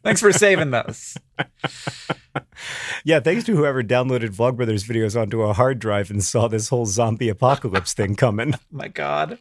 Thanks 0.03 0.21
for 0.21 0.33
saving 0.33 0.71
those. 0.71 1.17
Yeah, 3.05 3.21
thanks 3.21 3.45
to 3.45 3.57
whoever 3.57 3.83
downloaded 3.83 4.35
Vlogbrothers 4.35 4.87
videos 4.87 5.21
onto 5.21 5.43
a 5.43 5.53
hard 5.53 5.79
drive 5.79 6.11
and 6.11 6.23
saw 6.23 6.49
this 6.49 6.69
whole 6.69 6.87
zombie 6.87 7.29
apocalypse 7.29 7.95
thing 7.95 8.15
coming. 8.17 8.55
My 8.71 8.89
God, 8.89 9.39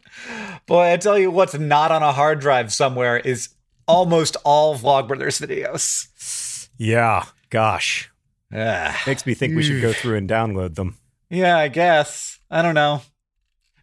boy, 0.66 0.92
I 0.92 0.96
tell 0.96 1.18
you 1.18 1.30
what's 1.30 1.54
not 1.58 1.92
on 1.92 2.02
a 2.02 2.12
hard 2.12 2.40
drive 2.40 2.72
somewhere 2.72 3.18
is 3.18 3.50
almost 3.86 4.36
all 4.44 4.76
Vlogbrothers 4.76 5.44
videos. 5.44 6.68
Yeah, 6.78 7.24
gosh. 7.50 8.10
Ugh. 8.54 8.94
Makes 9.06 9.26
me 9.26 9.34
think 9.34 9.54
we 9.54 9.62
should 9.62 9.82
go 9.82 9.92
through 9.92 10.16
and 10.16 10.28
download 10.28 10.74
them. 10.76 10.96
Yeah, 11.28 11.58
I 11.58 11.68
guess. 11.68 12.38
I 12.50 12.62
don't 12.62 12.74
know. 12.74 13.02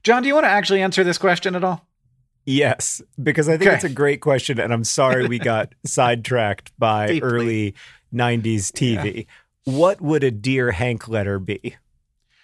John, 0.04 0.24
do 0.24 0.28
you 0.28 0.34
want 0.34 0.46
to 0.46 0.52
actually 0.52 0.82
answer 0.82 1.04
this 1.04 1.18
question 1.18 1.56
at 1.56 1.64
all? 1.64 1.88
Yes, 2.46 3.02
because 3.22 3.50
I 3.50 3.54
think 3.58 3.68
Okay. 3.70 3.76
it's 3.76 3.84
a 3.84 3.90
great 3.90 4.22
question, 4.22 4.60
and 4.60 4.72
I'm 4.72 4.84
sorry 4.84 5.28
we 5.28 5.40
got 5.54 5.74
sidetracked 5.86 6.72
by 6.78 7.08
Deeply. 7.08 7.22
early 7.22 7.76
90s 8.14 8.72
TV. 8.72 9.26
What 9.64 10.00
would 10.02 10.24
a 10.24 10.30
Dear 10.32 10.72
Hank 10.72 11.08
letter 11.08 11.40
be? 11.40 11.76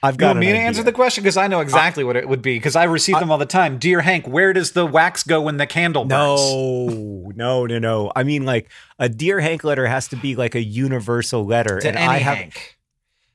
I've 0.03 0.15
You 0.15 0.17
got 0.17 0.27
want 0.29 0.39
me 0.39 0.47
to 0.47 0.51
idea. 0.53 0.63
answer 0.65 0.81
the 0.81 0.91
question 0.91 1.23
because 1.23 1.37
I 1.37 1.45
know 1.45 1.59
exactly 1.59 2.03
what 2.03 2.15
it 2.15 2.27
would 2.27 2.41
be 2.41 2.55
because 2.55 2.75
I 2.75 2.85
receive 2.85 3.19
them 3.19 3.29
all 3.29 3.37
the 3.37 3.45
time. 3.45 3.77
Dear 3.77 4.01
Hank, 4.01 4.27
where 4.27 4.51
does 4.51 4.71
the 4.71 4.83
wax 4.87 5.21
go 5.21 5.39
when 5.43 5.57
the 5.57 5.67
candle 5.67 6.05
burns? 6.05 6.41
No, 6.41 7.31
no, 7.35 7.67
no, 7.67 7.77
no. 7.77 8.11
I 8.15 8.23
mean, 8.23 8.43
like 8.43 8.71
a 8.97 9.07
Dear 9.07 9.39
Hank 9.39 9.63
letter 9.63 9.85
has 9.85 10.07
to 10.07 10.15
be 10.15 10.35
like 10.35 10.55
a 10.55 10.63
universal 10.63 11.45
letter, 11.45 11.79
to 11.79 11.87
and 11.87 11.97
any 11.97 12.07
I 12.07 12.17
have 12.17 12.37
Hank. 12.39 12.79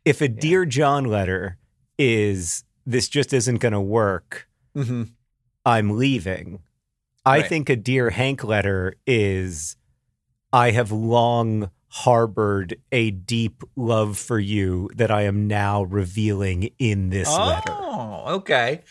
if 0.05 0.21
a 0.21 0.27
Dear 0.27 0.65
John 0.67 1.05
letter 1.05 1.57
is 2.01 2.65
this 2.85 3.09
just 3.09 3.33
isn't 3.33 3.59
going 3.59 3.73
to 3.73 3.81
work. 3.81 4.49
hmm 4.75 5.05
I'm 5.67 5.99
leaving. 5.99 6.61
I 7.27 7.41
Right. 7.41 7.49
think 7.49 7.69
a 7.69 7.77
Dear 7.77 8.11
Hank 8.11 8.45
letter 8.45 8.95
is 9.07 9.77
I 10.53 10.71
have 10.71 10.93
long 10.93 11.71
harbored 11.89 12.77
a 12.93 13.11
deep 13.11 13.63
love 13.75 14.17
for 14.19 14.39
you 14.39 14.91
that 14.95 15.11
I 15.11 15.23
am 15.23 15.49
now 15.49 15.83
revealing 15.83 16.71
in 16.79 17.11
this 17.11 17.29
oh, 17.31 17.47
letter. 17.47 17.73
Oh, 17.73 18.23
okay. 18.37 18.83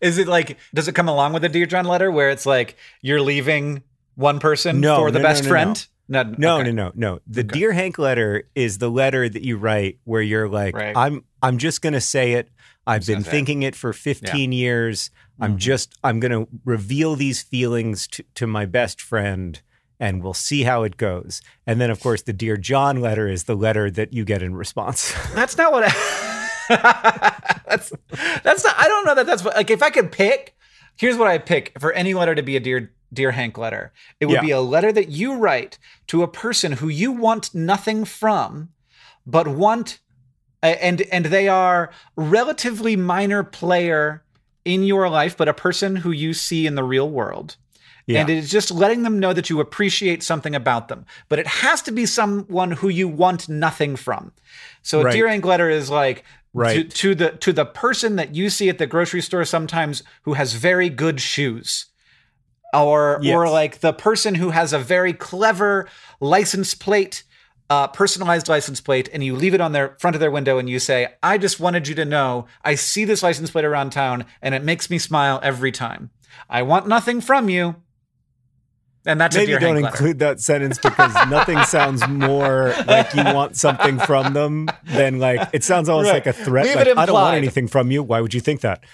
Is 0.00 0.16
it 0.18 0.26
like 0.28 0.58
does 0.74 0.88
it 0.88 0.94
come 0.94 1.08
along 1.08 1.32
with 1.34 1.44
a 1.44 1.48
Dear 1.48 1.66
John 1.66 1.84
letter 1.84 2.10
where 2.10 2.30
it's 2.30 2.46
like 2.46 2.76
you're 3.02 3.20
leaving 3.20 3.82
one 4.14 4.38
person 4.38 4.80
No, 4.80 4.96
for 4.96 5.10
the 5.10 5.18
no, 5.18 5.22
best 5.22 5.42
no, 5.44 5.48
friend? 5.50 5.86
No, 6.08 6.22
No, 6.22 6.58
okay. 6.60 6.70
no, 6.72 6.88
no, 6.88 6.92
no. 6.94 7.20
The 7.26 7.40
Okay. 7.40 7.58
Dear 7.58 7.72
Hank 7.72 7.98
letter 7.98 8.44
is 8.54 8.78
the 8.78 8.90
letter 8.90 9.28
that 9.28 9.42
you 9.42 9.56
write 9.58 9.98
where 10.04 10.22
you're 10.22 10.48
like, 10.48 10.74
Right. 10.76 10.96
I'm 10.96 11.24
I'm 11.42 11.58
just 11.58 11.82
gonna 11.82 12.00
say 12.00 12.32
it. 12.32 12.48
I've 12.86 13.00
just 13.00 13.08
been 13.08 13.18
gonna 13.18 13.28
it. 13.28 13.30
thinking 13.30 13.62
it 13.64 13.76
for 13.76 13.92
15 13.92 14.52
years. 14.52 15.10
I'm 15.42 15.54
Mhm. 15.56 15.58
just 15.58 15.98
I'm 16.04 16.20
gonna 16.20 16.46
reveal 16.64 17.16
these 17.16 17.42
feelings 17.42 18.06
to, 18.08 18.24
to 18.36 18.46
my 18.46 18.64
best 18.64 19.00
friend 19.02 19.60
and 20.00 20.22
we'll 20.22 20.34
see 20.34 20.62
how 20.62 20.82
it 20.84 20.96
goes. 20.96 21.42
And 21.66 21.80
then 21.80 21.90
of 21.90 22.00
course 22.00 22.22
the 22.22 22.32
Dear 22.32 22.56
John 22.56 23.00
letter 23.00 23.28
is 23.28 23.44
the 23.44 23.54
letter 23.56 23.90
that 23.90 24.12
you 24.12 24.24
get 24.24 24.42
in 24.42 24.54
response. 24.54 25.12
That's 25.34 25.56
not 25.58 25.72
what 25.72 25.84
I 25.86 25.92
That's 27.66 27.92
that's 28.44 28.64
not 28.64 28.74
I 28.78 28.88
don't 28.88 29.04
know 29.06 29.14
that 29.16 29.26
that's 29.26 29.44
what 29.44 29.56
like 29.56 29.70
if 29.70 29.82
I 29.82 29.90
could 29.90 30.12
pick, 30.12 30.54
here's 30.96 31.16
what 31.16 31.28
I 31.28 31.38
pick 31.38 31.72
for 31.80 31.92
any 31.92 32.14
letter 32.14 32.34
to 32.34 32.42
be 32.42 32.56
a 32.56 32.60
dear 32.60 32.92
dear 33.12 33.32
Hank 33.32 33.58
letter. 33.58 33.92
It 34.20 34.26
would 34.26 34.36
Yeah. 34.36 34.40
be 34.42 34.50
a 34.52 34.60
letter 34.60 34.92
that 34.92 35.08
you 35.08 35.34
write 35.36 35.78
to 36.08 36.22
a 36.22 36.28
person 36.28 36.72
who 36.72 36.88
you 36.88 37.12
want 37.12 37.54
nothing 37.54 38.04
from, 38.04 38.70
but 39.26 39.48
want 39.48 39.98
and 40.62 41.02
and 41.12 41.26
they 41.26 41.48
are 41.48 41.90
relatively 42.16 42.96
minor 42.96 43.42
player 43.42 44.21
in 44.64 44.84
your 44.84 45.08
life, 45.08 45.36
but 45.36 45.48
a 45.48 45.54
person 45.54 45.96
who 45.96 46.10
you 46.10 46.34
see 46.34 46.66
in 46.66 46.74
the 46.74 46.84
real 46.84 47.10
world. 47.10 47.56
Yeah. 48.06 48.20
And 48.20 48.30
it 48.30 48.38
is 48.38 48.50
just 48.50 48.70
letting 48.70 49.02
them 49.04 49.20
know 49.20 49.32
that 49.32 49.48
you 49.48 49.60
appreciate 49.60 50.22
something 50.22 50.54
about 50.54 50.88
them. 50.88 51.06
But 51.28 51.38
it 51.38 51.46
has 51.46 51.82
to 51.82 51.92
be 51.92 52.04
someone 52.04 52.72
who 52.72 52.88
you 52.88 53.08
want 53.08 53.48
nothing 53.48 53.94
from. 53.96 54.32
So 54.82 55.00
a 55.00 55.04
Right. 55.04 55.12
Dear 55.12 55.28
Hank 55.28 55.44
letter 55.44 55.70
is 55.70 55.88
like 55.88 56.24
Right. 56.54 56.90
to, 56.90 56.96
to 56.96 57.14
the 57.14 57.30
to 57.38 57.52
the 57.52 57.64
person 57.64 58.16
that 58.16 58.34
you 58.34 58.50
see 58.50 58.68
at 58.68 58.78
the 58.78 58.86
grocery 58.86 59.22
store 59.22 59.44
sometimes 59.44 60.02
who 60.22 60.34
has 60.34 60.54
very 60.54 60.88
good 60.90 61.20
shoes. 61.20 61.86
Or 62.74 63.20
or 63.26 63.48
like 63.48 63.80
the 63.80 63.92
person 63.92 64.34
who 64.34 64.50
has 64.50 64.72
a 64.72 64.78
very 64.78 65.12
clever 65.12 65.88
license 66.20 66.74
plate, 66.74 67.22
uh, 67.70 67.88
personalized 67.88 68.48
license 68.48 68.80
plate, 68.80 69.08
and 69.12 69.24
you 69.24 69.34
leave 69.34 69.54
it 69.54 69.60
on 69.60 69.72
their 69.72 69.96
front 69.98 70.16
of 70.16 70.20
their 70.20 70.30
window 70.30 70.58
and 70.58 70.68
you 70.68 70.78
say, 70.78 71.08
I 71.22 71.38
just 71.38 71.60
wanted 71.60 71.88
you 71.88 71.94
to 71.96 72.04
know 72.04 72.46
I 72.64 72.74
see 72.74 73.04
this 73.04 73.22
license 73.22 73.50
plate 73.50 73.64
around 73.64 73.90
town 73.90 74.26
and 74.40 74.54
it 74.54 74.62
makes 74.62 74.90
me 74.90 74.98
smile 74.98 75.40
every 75.42 75.72
time. 75.72 76.10
I 76.48 76.62
want 76.62 76.86
nothing 76.86 77.20
from 77.20 77.48
you. 77.48 77.76
And 79.04 79.20
that's 79.20 79.34
Maybe 79.34 79.46
Dear 79.48 79.58
don't 79.58 79.74
Hank 79.74 79.84
letter. 79.84 79.96
include 79.96 80.18
that 80.20 80.38
sentence 80.40 80.78
because 80.78 81.12
nothing 81.28 81.60
sounds 81.64 82.06
more 82.06 82.72
like 82.86 83.12
you 83.14 83.24
want 83.24 83.56
something 83.56 83.98
from 83.98 84.32
them 84.32 84.68
than 84.84 85.18
like 85.18 85.48
it 85.52 85.64
sounds 85.64 85.88
almost 85.88 86.08
Right. 86.10 86.24
like 86.24 86.26
a 86.28 86.32
threat. 86.32 86.66
Leave 86.66 86.76
like, 86.76 86.86
it 86.86 86.96
I 86.96 87.06
don't 87.06 87.14
want 87.14 87.36
anything 87.36 87.66
from 87.66 87.90
you. 87.90 88.04
Why 88.04 88.20
would 88.20 88.32
you 88.32 88.40
think 88.40 88.60
that? 88.60 88.84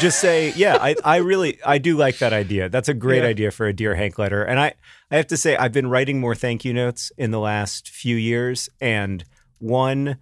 Just 0.00 0.18
say, 0.20 0.52
yeah, 0.56 0.78
I, 0.80 0.96
I 1.04 1.16
really 1.18 1.60
I 1.64 1.78
do 1.78 1.96
like 1.96 2.18
that 2.18 2.32
idea. 2.32 2.68
That's 2.68 2.88
a 2.88 2.94
great 2.94 3.22
Yeah. 3.22 3.28
idea 3.28 3.50
for 3.52 3.66
a 3.66 3.72
dear 3.72 3.94
Hank 3.94 4.18
letter. 4.18 4.42
And 4.42 4.58
I 4.58 4.74
I 5.12 5.16
have 5.16 5.28
to 5.28 5.36
say 5.36 5.56
I've 5.56 5.72
been 5.72 5.88
writing 5.88 6.18
more 6.18 6.34
thank 6.34 6.64
you 6.64 6.72
notes 6.74 7.12
in 7.16 7.30
the 7.30 7.38
last 7.38 7.88
few 7.88 8.16
years. 8.16 8.68
And 8.80 9.24
one 9.60 10.16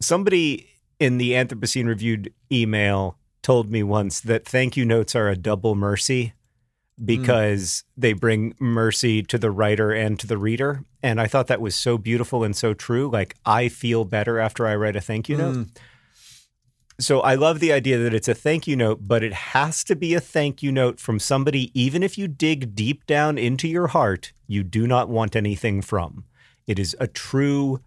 somebody 0.00 0.68
in 0.98 1.18
the 1.18 1.32
Anthropocene 1.32 1.86
reviewed 1.86 2.32
email 2.52 3.16
told 3.42 3.70
me 3.70 3.82
once 3.82 4.20
that 4.20 4.44
thank 4.44 4.76
you 4.76 4.84
notes 4.84 5.14
are 5.16 5.28
a 5.28 5.36
double 5.36 5.74
mercy 5.74 6.34
because 7.04 7.84
they 7.96 8.12
bring 8.12 8.54
mercy 8.58 9.22
to 9.22 9.38
the 9.38 9.50
writer 9.50 9.92
and 9.92 10.18
to 10.20 10.26
the 10.26 10.38
reader. 10.38 10.84
And 11.02 11.20
I 11.20 11.26
thought 11.26 11.46
that 11.46 11.60
was 11.60 11.74
so 11.74 11.96
beautiful 11.96 12.44
and 12.44 12.54
so 12.54 12.74
true. 12.74 13.08
Like 13.10 13.36
I 13.44 13.68
feel 13.68 14.04
better 14.04 14.38
after 14.38 14.66
I 14.66 14.76
write 14.76 14.96
a 14.96 15.00
thank 15.00 15.28
you 15.28 15.36
note. 15.36 15.56
Mm. 15.56 15.76
So 16.98 17.20
I 17.20 17.34
love 17.34 17.60
the 17.60 17.72
idea 17.72 17.96
that 17.96 18.12
it's 18.12 18.28
a 18.28 18.34
thank 18.34 18.66
you 18.66 18.76
note, 18.76 19.08
but 19.08 19.22
it 19.22 19.32
has 19.32 19.82
to 19.84 19.96
be 19.96 20.12
a 20.12 20.20
thank 20.20 20.62
you 20.62 20.70
note 20.70 21.00
from 21.00 21.18
somebody, 21.18 21.70
even 21.80 22.02
if 22.02 22.18
you 22.18 22.28
dig 22.28 22.74
deep 22.74 23.06
down 23.06 23.38
into 23.38 23.66
your 23.66 23.86
heart, 23.88 24.32
you 24.46 24.62
do 24.62 24.86
not 24.86 25.08
want 25.08 25.34
anything 25.34 25.80
from. 25.80 26.24
It 26.66 26.78
is 26.78 26.94
a 27.00 27.06
true, 27.06 27.80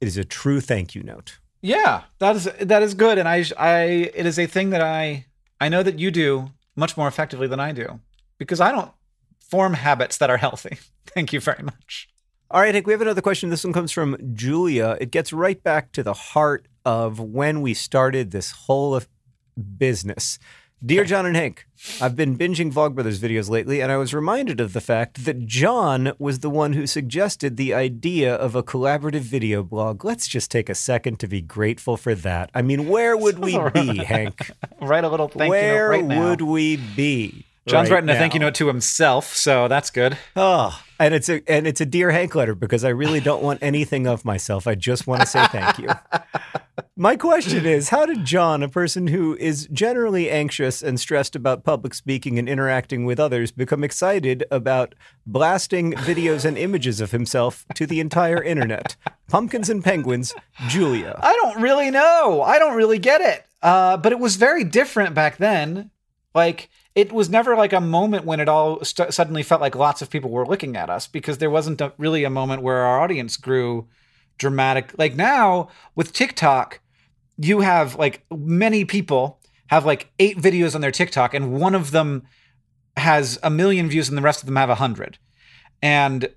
it 0.00 0.08
is 0.08 0.16
a 0.16 0.24
true 0.24 0.60
thank 0.60 0.96
you 0.96 1.04
note. 1.04 1.38
Yeah, 1.60 2.02
that 2.18 2.36
is 2.36 2.48
that 2.60 2.82
is 2.82 2.94
good, 2.94 3.18
and 3.18 3.28
I 3.28 3.44
I 3.56 3.80
it 4.14 4.26
is 4.26 4.38
a 4.38 4.46
thing 4.46 4.70
that 4.70 4.80
I 4.80 5.26
I 5.60 5.68
know 5.68 5.82
that 5.82 5.98
you 5.98 6.10
do 6.10 6.50
much 6.76 6.96
more 6.96 7.08
effectively 7.08 7.48
than 7.48 7.58
I 7.58 7.72
do 7.72 8.00
because 8.38 8.60
I 8.60 8.72
don't 8.72 8.92
form 9.38 9.74
habits 9.74 10.18
that 10.18 10.30
are 10.30 10.36
healthy. 10.36 10.78
Thank 11.06 11.32
you 11.32 11.40
very 11.40 11.62
much. 11.62 12.08
All 12.50 12.60
right, 12.60 12.74
Hank, 12.74 12.86
we 12.86 12.92
have 12.94 13.02
another 13.02 13.20
question. 13.20 13.50
This 13.50 13.64
one 13.64 13.74
comes 13.74 13.92
from 13.92 14.16
Julia. 14.32 14.96
It 15.00 15.10
gets 15.10 15.32
right 15.32 15.62
back 15.62 15.92
to 15.92 16.02
the 16.02 16.14
heart 16.14 16.66
of 16.84 17.20
when 17.20 17.60
we 17.60 17.74
started 17.74 18.30
this 18.30 18.52
whole 18.52 18.94
of 18.94 19.06
business. 19.76 20.38
Dear 20.84 21.04
John 21.04 21.26
and 21.26 21.34
Hank, 21.34 21.66
I've 22.00 22.14
been 22.14 22.38
binging 22.38 22.72
Vlogbrothers 22.72 23.18
videos 23.18 23.50
lately, 23.50 23.82
and 23.82 23.90
I 23.90 23.96
was 23.96 24.14
reminded 24.14 24.60
of 24.60 24.72
the 24.72 24.80
fact 24.80 25.24
that 25.24 25.44
John 25.44 26.12
was 26.20 26.38
the 26.38 26.48
one 26.48 26.72
who 26.72 26.86
suggested 26.86 27.56
the 27.56 27.74
idea 27.74 28.32
of 28.32 28.54
a 28.54 28.62
collaborative 28.62 29.22
video 29.22 29.64
blog. 29.64 30.04
Let's 30.04 30.28
just 30.28 30.52
take 30.52 30.68
a 30.68 30.76
second 30.76 31.18
to 31.18 31.26
be 31.26 31.40
grateful 31.40 31.96
for 31.96 32.14
that. 32.14 32.50
I 32.54 32.62
mean, 32.62 32.86
where 32.86 33.16
would 33.16 33.40
we 33.40 33.58
be, 33.74 34.04
Hank? 34.04 34.52
Write 34.80 35.02
a 35.02 35.08
little 35.08 35.26
thank 35.28 35.50
where 35.50 35.92
you 35.92 36.02
note 36.02 36.08
right 36.08 36.16
now. 36.16 36.28
would 36.30 36.42
we 36.42 36.76
be? 36.76 37.44
John's 37.68 37.90
right 37.90 37.96
writing 37.96 38.10
a 38.10 38.14
thank 38.14 38.34
you 38.34 38.40
note 38.40 38.54
to 38.56 38.66
himself, 38.66 39.36
so 39.36 39.68
that's 39.68 39.90
good. 39.90 40.18
Oh, 40.36 40.82
and 40.98 41.14
it's 41.14 41.28
a 41.28 41.42
and 41.50 41.66
it's 41.66 41.80
a 41.80 41.86
dear 41.86 42.10
Hank 42.10 42.34
letter 42.34 42.54
because 42.54 42.84
I 42.84 42.90
really 42.90 43.20
don't 43.20 43.42
want 43.42 43.62
anything 43.62 44.06
of 44.06 44.24
myself. 44.24 44.66
I 44.66 44.74
just 44.74 45.06
want 45.06 45.20
to 45.20 45.26
say 45.26 45.46
thank 45.46 45.78
you. 45.78 45.88
My 46.96 47.14
question 47.14 47.64
is, 47.64 47.90
how 47.90 48.06
did 48.06 48.24
John, 48.24 48.60
a 48.60 48.68
person 48.68 49.06
who 49.06 49.36
is 49.36 49.68
generally 49.72 50.28
anxious 50.28 50.82
and 50.82 50.98
stressed 50.98 51.36
about 51.36 51.62
public 51.62 51.94
speaking 51.94 52.40
and 52.40 52.48
interacting 52.48 53.04
with 53.04 53.20
others, 53.20 53.52
become 53.52 53.84
excited 53.84 54.44
about 54.50 54.96
blasting 55.24 55.92
videos 55.92 56.44
and 56.44 56.58
images 56.58 57.00
of 57.00 57.12
himself 57.12 57.64
to 57.74 57.86
the 57.86 58.00
entire 58.00 58.42
internet? 58.42 58.96
Pumpkins 59.28 59.70
and 59.70 59.84
penguins, 59.84 60.34
Julia. 60.66 61.16
I 61.22 61.32
don't 61.40 61.62
really 61.62 61.92
know. 61.92 62.42
I 62.42 62.58
don't 62.58 62.74
really 62.76 62.98
get 62.98 63.20
it. 63.20 63.44
Uh, 63.62 63.96
but 63.96 64.10
it 64.10 64.18
was 64.18 64.34
very 64.34 64.64
different 64.64 65.14
back 65.14 65.36
then. 65.36 65.92
Like 66.34 66.68
it 66.94 67.12
was 67.12 67.28
never 67.28 67.56
like 67.56 67.72
a 67.72 67.80
moment 67.80 68.24
when 68.24 68.40
it 68.40 68.48
all 68.48 68.82
st- 68.84 69.12
suddenly 69.14 69.42
felt 69.42 69.60
like 69.60 69.74
lots 69.74 70.02
of 70.02 70.10
people 70.10 70.30
were 70.30 70.46
looking 70.46 70.76
at 70.76 70.90
us 70.90 71.06
because 71.06 71.38
there 71.38 71.50
wasn't 71.50 71.80
a, 71.80 71.92
really 71.98 72.24
a 72.24 72.30
moment 72.30 72.62
where 72.62 72.78
our 72.78 73.00
audience 73.00 73.36
grew 73.36 73.86
dramatic. 74.38 74.92
Like 74.98 75.14
now 75.14 75.68
with 75.94 76.12
TikTok, 76.12 76.80
you 77.36 77.60
have 77.60 77.96
like 77.96 78.24
many 78.30 78.84
people 78.84 79.40
have 79.68 79.84
like 79.84 80.10
eight 80.18 80.38
videos 80.38 80.74
on 80.74 80.80
their 80.80 80.90
TikTok, 80.90 81.34
and 81.34 81.52
one 81.52 81.74
of 81.74 81.90
them 81.90 82.24
has 82.96 83.38
a 83.42 83.50
million 83.50 83.88
views, 83.88 84.08
and 84.08 84.18
the 84.18 84.22
rest 84.22 84.40
of 84.40 84.46
them 84.46 84.56
have 84.56 84.70
a 84.70 84.76
hundred. 84.76 85.18
And 85.82 86.28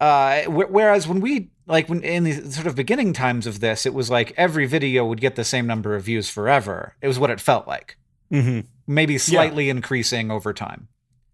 uh, 0.00 0.42
wh- 0.42 0.70
whereas 0.70 1.06
when 1.08 1.20
we 1.20 1.50
like 1.66 1.88
when 1.88 2.02
in 2.02 2.24
the 2.24 2.50
sort 2.50 2.66
of 2.66 2.74
beginning 2.74 3.12
times 3.12 3.46
of 3.46 3.60
this, 3.60 3.86
it 3.86 3.94
was 3.94 4.10
like 4.10 4.34
every 4.36 4.66
video 4.66 5.06
would 5.06 5.20
get 5.20 5.36
the 5.36 5.44
same 5.44 5.66
number 5.66 5.94
of 5.94 6.04
views 6.04 6.28
forever. 6.28 6.96
It 7.00 7.08
was 7.08 7.18
what 7.18 7.30
it 7.30 7.40
felt 7.40 7.66
like, 7.66 7.96
Mm-hmm. 8.32 8.60
maybe 8.86 9.18
slightly 9.18 9.68
increasing 9.68 10.30
over 10.30 10.52
time. 10.52 10.88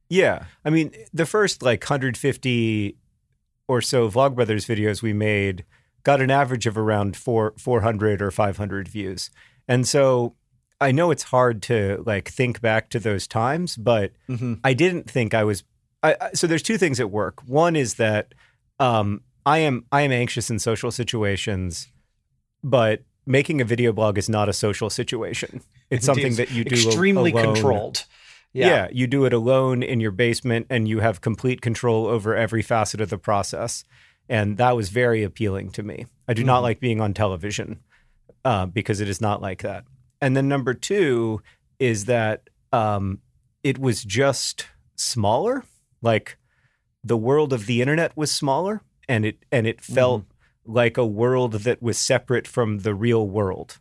Yeah. 0.09 0.45
I 0.65 0.71
mean, 0.71 0.93
the 1.13 1.27
first 1.27 1.63
like 1.63 1.83
150 1.83 2.97
or 3.69 3.81
so 3.81 4.09
Vlogbrothers 4.09 4.67
videos 4.67 5.03
we 5.03 5.13
made 5.13 5.65
got 6.05 6.21
an 6.21 6.31
average 6.31 6.67
of 6.67 6.79
around 6.79 7.17
four, 7.17 7.53
400 7.59 8.23
or 8.23 8.31
500 8.31 8.89
views. 8.89 9.31
And 9.69 9.87
so 9.89 10.37
I 10.81 10.93
know 10.93 11.11
it's 11.11 11.25
hard 11.25 11.63
to 11.65 12.03
like 12.07 12.29
think 12.29 12.61
back 12.61 12.89
to 12.91 13.01
those 13.01 13.27
times, 13.27 13.77
but 13.77 14.13
Mm-hmm. 14.29 14.55
I 14.63 14.73
didn't 14.75 15.11
think 15.11 15.35
I 15.35 15.43
was. 15.45 15.65
I, 16.03 16.17
I- 16.21 16.31
so 16.35 16.47
there's 16.47 16.63
two 16.63 16.79
things 16.79 17.01
at 17.01 17.11
work. 17.11 17.43
One 17.47 17.75
is 17.77 17.95
that 17.95 18.35
um, 18.79 19.23
I 19.45 19.59
am 19.59 19.85
I 19.91 20.03
am 20.03 20.13
anxious 20.13 20.51
in 20.51 20.59
social 20.61 20.91
situations, 20.91 21.89
but 22.63 23.03
making 23.27 23.61
a 23.61 23.65
video 23.65 23.93
blog 23.93 24.19
is 24.19 24.29
not 24.29 24.49
a 24.49 24.53
social 24.53 24.89
situation. 24.91 25.63
It's 25.91 26.05
something 26.07 26.35
that 26.37 26.51
you 26.51 26.65
do 26.65 26.75
extremely 26.75 27.31
alone. 27.33 27.55
controlled. 27.55 28.05
Yeah. 28.53 28.89
you 28.91 29.07
do 29.07 29.27
it 29.27 29.33
alone 29.35 29.83
in 29.83 30.01
your 30.01 30.11
basement 30.13 30.67
and 30.71 30.89
you 30.89 31.01
have 31.01 31.21
complete 31.21 31.61
control 31.61 32.07
over 32.07 32.35
every 32.35 32.63
facet 32.63 33.03
of 33.03 33.11
the 33.11 33.19
process. 33.19 33.85
And 34.31 34.57
that 34.57 34.75
was 34.75 34.89
very 34.89 35.23
appealing 35.23 35.71
to 35.73 35.83
me. 35.83 36.07
I 36.27 36.33
do 36.33 36.43
not 36.43 36.61
Mhm. 36.61 36.63
like 36.63 36.81
being 36.81 37.01
on 37.01 37.13
television 37.13 37.81
uh, 38.47 38.65
because 38.67 39.01
it 39.01 39.09
is 39.09 39.21
not 39.21 39.43
like 39.43 39.61
that. 39.63 39.85
And 40.23 40.35
then 40.37 40.49
number 40.49 40.73
two 40.73 41.43
is 41.79 42.07
that 42.07 42.49
um, 42.73 43.21
it 43.63 43.79
was 43.79 44.03
just 44.03 44.67
smaller. 44.97 45.65
Like 46.01 46.39
the 47.05 47.17
world 47.19 47.53
of 47.53 47.67
the 47.67 47.83
internet 47.83 48.17
was 48.17 48.31
smaller 48.33 48.81
and 49.09 49.25
it 49.27 49.45
and 49.53 49.67
it 49.67 49.81
felt 49.83 50.25
like 50.65 50.97
a 50.97 51.07
world 51.07 51.53
that 51.53 51.83
was 51.83 51.99
separate 51.99 52.49
from 52.49 52.79
the 52.79 52.95
real 52.95 53.29
world. 53.29 53.79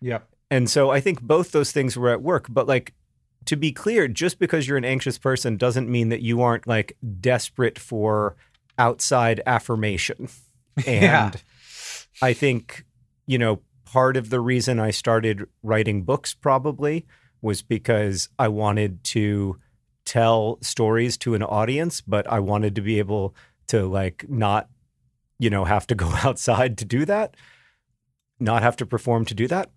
Yep. 0.00 0.26
And 0.50 0.70
so 0.70 0.90
I 0.90 1.00
think 1.00 1.20
both 1.22 1.52
those 1.52 1.72
things 1.72 1.96
were 1.96 2.10
at 2.10 2.22
work. 2.22 2.46
But 2.48 2.66
like 2.66 2.94
to 3.46 3.56
be 3.56 3.72
clear, 3.72 4.08
just 4.08 4.38
because 4.38 4.66
you're 4.66 4.78
an 4.78 4.84
anxious 4.84 5.18
person 5.18 5.56
doesn't 5.56 5.88
mean 5.88 6.08
that 6.10 6.22
you 6.22 6.42
aren't 6.42 6.66
like 6.66 6.96
desperate 7.20 7.78
for 7.78 8.36
outside 8.78 9.40
affirmation. 9.46 10.28
And 10.86 11.02
Yeah. 11.02 11.32
I 12.20 12.34
think, 12.34 12.84
you 13.26 13.38
know, 13.38 13.60
part 13.86 14.18
of 14.18 14.28
the 14.28 14.40
reason 14.40 14.78
I 14.78 14.90
started 14.90 15.48
writing 15.62 16.02
books 16.02 16.34
probably 16.34 17.06
was 17.40 17.62
because 17.62 18.28
I 18.38 18.48
wanted 18.48 19.02
to 19.04 19.58
tell 20.04 20.58
stories 20.60 21.16
to 21.18 21.34
an 21.34 21.42
audience, 21.42 22.02
but 22.02 22.30
I 22.30 22.40
wanted 22.40 22.74
to 22.74 22.82
be 22.82 22.98
able 22.98 23.34
to 23.68 23.86
like 23.86 24.26
not, 24.28 24.68
you 25.38 25.48
know, 25.48 25.64
have 25.64 25.86
to 25.86 25.94
go 25.94 26.08
outside 26.24 26.76
to 26.78 26.84
do 26.84 27.06
that, 27.06 27.36
not 28.38 28.62
have 28.62 28.76
to 28.76 28.86
perform 28.86 29.24
to 29.26 29.34
do 29.34 29.48
that. 29.48 29.70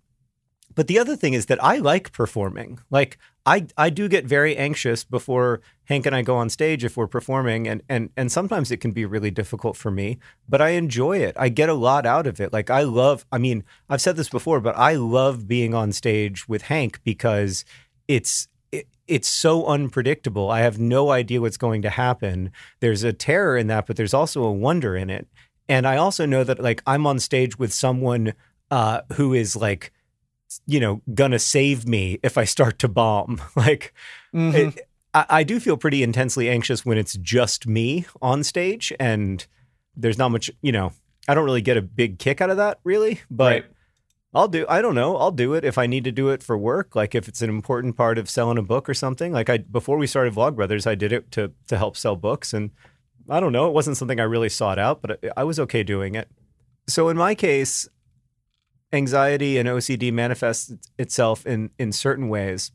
But 0.74 0.86
the 0.86 0.98
other 0.98 1.16
thing 1.16 1.34
is 1.34 1.46
that 1.46 1.62
I 1.62 1.78
like 1.78 2.12
performing. 2.12 2.80
Like 2.90 3.18
I 3.44 3.66
I 3.76 3.90
do 3.90 4.08
get 4.08 4.24
very 4.24 4.56
anxious 4.56 5.04
before 5.04 5.60
Hank 5.84 6.06
and 6.06 6.14
I 6.14 6.22
go 6.22 6.36
on 6.36 6.48
stage 6.48 6.84
if 6.84 6.96
we're 6.96 7.06
performing 7.06 7.66
and 7.66 7.82
and 7.88 8.10
and 8.16 8.30
sometimes 8.30 8.70
it 8.70 8.78
can 8.78 8.92
be 8.92 9.04
really 9.04 9.30
difficult 9.30 9.76
for 9.76 9.90
me, 9.90 10.18
but 10.48 10.60
I 10.60 10.70
enjoy 10.70 11.18
it. 11.18 11.36
I 11.38 11.48
get 11.48 11.68
a 11.68 11.74
lot 11.74 12.06
out 12.06 12.26
of 12.26 12.40
it. 12.40 12.52
Like 12.52 12.70
I 12.70 12.82
love 12.82 13.26
I 13.32 13.38
mean, 13.38 13.64
I've 13.88 14.00
said 14.00 14.16
this 14.16 14.28
before, 14.28 14.60
but 14.60 14.76
I 14.76 14.94
love 14.94 15.48
being 15.48 15.74
on 15.74 15.92
stage 15.92 16.48
with 16.48 16.62
Hank 16.62 17.00
because 17.02 17.64
it's 18.06 18.48
it, 18.70 18.86
it's 19.08 19.28
so 19.28 19.66
unpredictable. 19.66 20.50
I 20.50 20.60
have 20.60 20.78
no 20.78 21.10
idea 21.10 21.40
what's 21.40 21.56
going 21.56 21.82
to 21.82 21.90
happen. 21.90 22.52
There's 22.78 23.02
a 23.02 23.12
terror 23.12 23.56
in 23.56 23.66
that, 23.66 23.86
but 23.86 23.96
there's 23.96 24.14
also 24.14 24.44
a 24.44 24.52
wonder 24.52 24.96
in 24.96 25.10
it. 25.10 25.26
And 25.68 25.86
I 25.86 25.96
also 25.96 26.26
know 26.26 26.44
that 26.44 26.60
like 26.60 26.82
I'm 26.86 27.06
on 27.06 27.18
stage 27.18 27.58
with 27.58 27.72
someone 27.72 28.34
uh, 28.70 29.02
who 29.14 29.34
is 29.34 29.56
like, 29.56 29.92
you 30.66 30.80
know, 30.80 31.00
gonna 31.14 31.38
save 31.38 31.86
me 31.86 32.18
if 32.22 32.36
I 32.38 32.44
start 32.44 32.78
to 32.80 32.88
bomb. 32.88 33.40
like, 33.56 33.92
Mhm. 34.34 34.54
it, 34.76 34.88
I, 35.14 35.26
I 35.28 35.42
do 35.42 35.60
feel 35.60 35.76
pretty 35.76 36.02
intensely 36.02 36.48
anxious 36.48 36.84
when 36.84 36.98
it's 36.98 37.14
just 37.16 37.66
me 37.66 38.06
on 38.22 38.42
stage 38.44 38.92
and 39.00 39.46
there's 39.96 40.18
not 40.18 40.30
much, 40.30 40.50
you 40.62 40.72
know, 40.72 40.92
I 41.28 41.34
don't 41.34 41.44
really 41.44 41.62
get 41.62 41.76
a 41.76 41.82
big 41.82 42.18
kick 42.18 42.40
out 42.40 42.50
of 42.50 42.56
that 42.56 42.78
really, 42.84 43.20
but 43.30 43.52
Right. 43.52 43.64
I'll 44.32 44.46
do, 44.48 44.64
I 44.68 44.80
don't 44.80 44.94
know, 44.94 45.16
I'll 45.16 45.32
do 45.32 45.54
it 45.54 45.64
if 45.64 45.76
I 45.76 45.86
need 45.88 46.04
to 46.04 46.12
do 46.12 46.28
it 46.28 46.40
for 46.42 46.56
work. 46.56 46.94
Like 46.94 47.16
if 47.16 47.26
it's 47.26 47.42
an 47.42 47.50
important 47.50 47.96
part 47.96 48.16
of 48.16 48.30
selling 48.30 48.58
a 48.58 48.62
book 48.62 48.88
or 48.88 48.94
something. 48.94 49.32
Like 49.32 49.50
I, 49.50 49.58
before 49.58 49.98
we 49.98 50.06
started 50.06 50.34
Vlogbrothers, 50.34 50.86
I 50.86 50.94
did 50.94 51.12
it 51.12 51.32
to, 51.32 51.52
to 51.66 51.76
help 51.76 51.96
sell 51.96 52.14
books. 52.14 52.52
And 52.54 52.70
I 53.28 53.40
don't 53.40 53.52
know, 53.52 53.66
it 53.66 53.72
wasn't 53.74 53.96
something 53.96 54.20
I 54.20 54.24
really 54.24 54.48
sought 54.48 54.78
out, 54.78 55.02
but 55.02 55.18
I, 55.24 55.30
I 55.38 55.44
was 55.44 55.58
okay 55.60 55.82
doing 55.82 56.14
it. 56.14 56.28
So 56.88 57.08
in 57.08 57.16
my 57.16 57.34
case, 57.34 57.88
anxiety 58.92 59.58
and 59.58 59.68
OCD 59.68 60.12
manifests 60.12 60.72
itself 60.98 61.46
in, 61.46 61.70
in 61.78 61.92
certain 61.92 62.28
ways. 62.28 62.72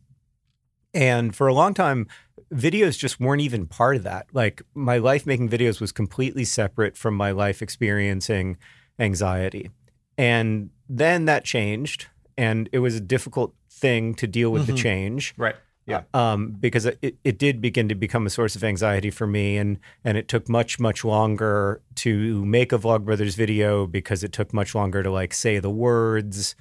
And 0.93 1.35
for 1.35 1.47
a 1.47 1.53
long 1.53 1.73
time, 1.73 2.07
videos 2.53 2.97
just 2.97 3.19
weren't 3.19 3.41
even 3.41 3.67
part 3.67 3.97
of 3.97 4.03
that. 4.03 4.27
Like 4.33 4.61
my 4.73 4.97
life 4.97 5.25
making 5.25 5.49
videos 5.49 5.81
was 5.81 5.91
completely 5.91 6.45
separate 6.45 6.95
from 6.95 7.15
my 7.15 7.31
life 7.31 7.61
experiencing 7.61 8.57
anxiety. 8.97 9.71
And 10.17 10.69
then 10.87 11.25
that 11.25 11.43
changed, 11.43 12.07
and 12.37 12.69
it 12.71 12.79
was 12.79 12.95
a 12.95 13.01
difficult 13.01 13.53
thing 13.69 14.13
to 14.15 14.27
deal 14.27 14.51
with 14.51 14.63
Mhm. 14.63 14.67
the 14.67 14.73
change 14.73 15.33
Right. 15.37 15.55
Yeah. 15.87 16.01
um, 16.15 16.51
because 16.59 16.85
it, 16.87 17.17
it 17.23 17.37
did 17.37 17.61
begin 17.61 17.87
to 17.89 17.95
become 17.95 18.25
a 18.25 18.29
source 18.31 18.55
of 18.55 18.63
anxiety 18.63 19.11
for 19.11 19.27
me, 19.27 19.57
and 19.57 19.77
and 20.03 20.17
it 20.17 20.27
took 20.27 20.49
much 20.49 20.79
much 20.79 21.05
longer 21.05 21.81
to 21.95 22.43
make 22.45 22.71
a 22.71 22.79
Vlogbrothers 22.79 23.35
video 23.35 23.85
because 23.85 24.23
it 24.23 24.31
took 24.31 24.51
much 24.53 24.73
longer 24.73 25.03
to 25.03 25.11
like 25.11 25.33
say 25.33 25.59
the 25.59 25.69
words 25.69 26.55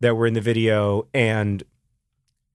that 0.00 0.14
were 0.14 0.26
in 0.26 0.34
the 0.34 0.40
video, 0.42 1.08
and 1.14 1.62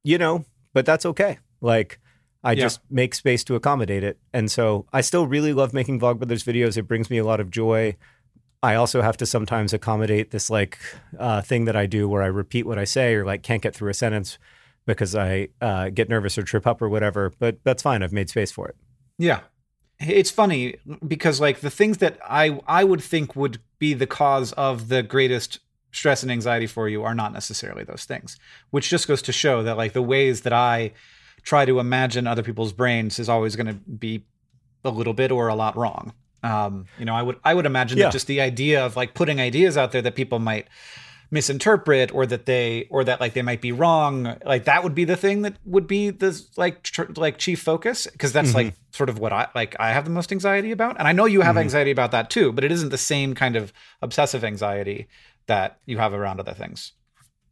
you 0.03 0.17
know, 0.19 0.45
but 0.73 0.85
that's 0.85 1.05
okay. 1.05 1.39
Like 1.61 1.99
I 2.43 2.51
Yeah. 2.53 2.63
just 2.63 2.81
make 2.91 3.15
space 3.15 3.43
to 3.45 3.55
accommodate 3.55 4.03
it, 4.03 4.19
and 4.33 4.51
so 4.51 4.85
I 4.93 5.01
still 5.01 5.25
really 5.25 5.53
love 5.53 5.73
making 5.73 5.99
Vlogbrothers 5.99 6.43
videos. 6.45 6.77
It 6.77 6.83
brings 6.83 7.09
me 7.09 7.17
a 7.17 7.25
lot 7.25 7.39
of 7.39 7.49
joy. 7.49 7.95
I 8.61 8.75
also 8.75 9.01
have 9.01 9.17
to 9.17 9.25
sometimes 9.25 9.73
accommodate 9.73 10.31
this 10.31 10.49
like 10.49 10.77
uh, 11.19 11.41
thing 11.41 11.65
that 11.65 11.75
I 11.75 11.85
do 11.85 12.07
where 12.07 12.21
I 12.21 12.27
repeat 12.27 12.65
what 12.65 12.77
I 12.79 12.85
say 12.85 13.15
or 13.15 13.25
like 13.25 13.43
can't 13.43 13.61
get 13.61 13.75
through 13.75 13.89
a 13.89 13.93
sentence 13.93 14.37
because 14.85 15.15
I 15.15 15.49
uh, 15.61 15.89
get 15.89 16.09
nervous 16.09 16.37
or 16.37 16.43
trip 16.43 16.65
up 16.67 16.81
or 16.81 16.89
whatever. 16.89 17.31
But 17.39 17.57
that's 17.63 17.81
fine. 17.83 18.03
I've 18.03 18.13
made 18.13 18.29
space 18.29 18.51
for 18.51 18.67
it. 18.67 18.75
Yeah. 19.17 19.41
It's 19.99 20.31
funny 20.31 20.75
because 21.07 21.39
like 21.39 21.59
the 21.61 21.69
things 21.69 21.99
that 21.99 22.19
I 22.27 22.59
I 22.67 22.83
would 22.83 23.01
think 23.01 23.35
would 23.35 23.59
be 23.79 23.93
the 23.93 24.07
cause 24.07 24.51
of 24.53 24.89
the 24.89 25.03
greatest 25.03 25.59
stress 25.91 26.23
and 26.23 26.31
anxiety 26.31 26.65
for 26.67 26.89
you 26.89 27.03
are 27.03 27.13
not 27.13 27.31
necessarily 27.31 27.83
those 27.83 28.03
things, 28.03 28.37
which 28.71 28.89
just 28.89 29.07
goes 29.07 29.21
to 29.21 29.31
show 29.31 29.63
that 29.63 29.77
like 29.77 29.93
the 29.93 30.01
ways 30.01 30.41
that 30.41 30.51
I 30.53 30.91
try 31.43 31.65
to 31.65 31.79
imagine 31.79 32.25
other 32.25 32.41
people's 32.43 32.73
brains 32.73 33.19
is 33.19 33.29
always 33.29 33.55
going 33.55 33.67
to 33.67 33.73
be 33.75 34.25
a 34.83 34.89
little 34.89 35.13
bit 35.13 35.31
or 35.31 35.47
a 35.47 35.55
lot 35.55 35.77
wrong. 35.77 36.13
Um, 36.41 36.87
you 36.99 37.05
know, 37.05 37.13
I 37.15 37.21
would 37.21 37.39
I 37.45 37.53
would 37.53 37.65
imagine 37.67 37.97
Yeah. 37.99 38.05
that 38.05 38.13
just 38.13 38.27
the 38.27 38.41
idea 38.41 38.85
of 38.85 38.97
like 38.97 39.13
putting 39.13 39.39
ideas 39.39 39.77
out 39.77 39.91
there 39.93 40.01
that 40.01 40.15
people 40.15 40.39
might 40.39 40.67
misinterpret 41.33 42.13
or 42.13 42.25
that 42.27 42.45
they 42.45 42.87
or 42.91 43.03
that 43.03 43.19
like 43.19 43.33
they 43.33 43.41
might 43.41 43.59
be 43.59 43.71
wrong 43.71 44.37
like 44.45 44.65
that 44.65 44.83
would 44.83 44.93
be 44.93 45.03
the 45.03 45.15
thing 45.17 45.41
that 45.41 45.55
would 45.65 45.87
be 45.87 46.11
the 46.11 46.39
like 46.57 46.83
tr- 46.83 47.11
like 47.15 47.37
chief 47.39 47.59
focus 47.59 48.07
because 48.11 48.31
that's 48.31 48.53
like 48.53 48.75
sort 48.91 49.09
of 49.09 49.17
what 49.17 49.33
i 49.33 49.47
like 49.55 49.75
i 49.79 49.91
have 49.91 50.05
the 50.05 50.11
most 50.11 50.31
anxiety 50.31 50.71
about 50.71 50.95
and 50.99 51.07
i 51.07 51.11
know 51.11 51.25
you 51.25 51.41
have 51.41 51.55
Mhm. 51.55 51.61
anxiety 51.61 51.89
about 51.91 52.11
that 52.11 52.29
too 52.29 52.51
but 52.53 52.63
it 52.63 52.71
isn't 52.71 52.89
the 52.89 52.97
same 52.99 53.33
kind 53.33 53.55
of 53.55 53.73
obsessive 54.01 54.43
anxiety 54.43 55.07
that 55.47 55.79
you 55.87 55.97
have 55.97 56.13
around 56.13 56.39
other 56.39 56.53
things 56.53 56.93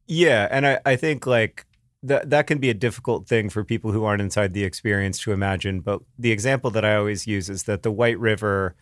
Yeah, 0.08 0.48
and 0.52 0.68
I, 0.68 0.80
I 0.86 0.96
think 0.96 1.26
like 1.26 1.66
that 2.04 2.30
that 2.30 2.46
can 2.48 2.60
be 2.60 2.70
a 2.70 2.74
difficult 2.88 3.28
thing 3.28 3.50
for 3.50 3.64
people 3.64 3.92
who 3.94 4.04
aren't 4.04 4.22
inside 4.22 4.54
the 4.54 4.64
experience 4.64 5.20
to 5.24 5.32
imagine. 5.32 5.82
But 5.82 6.02
the 6.20 6.32
example 6.32 6.70
that 6.72 6.84
I 6.84 6.96
always 6.96 7.28
use 7.28 7.48
is 7.50 7.64
that 7.64 7.84
the 7.84 7.92
White 7.92 8.20
River 8.20 8.76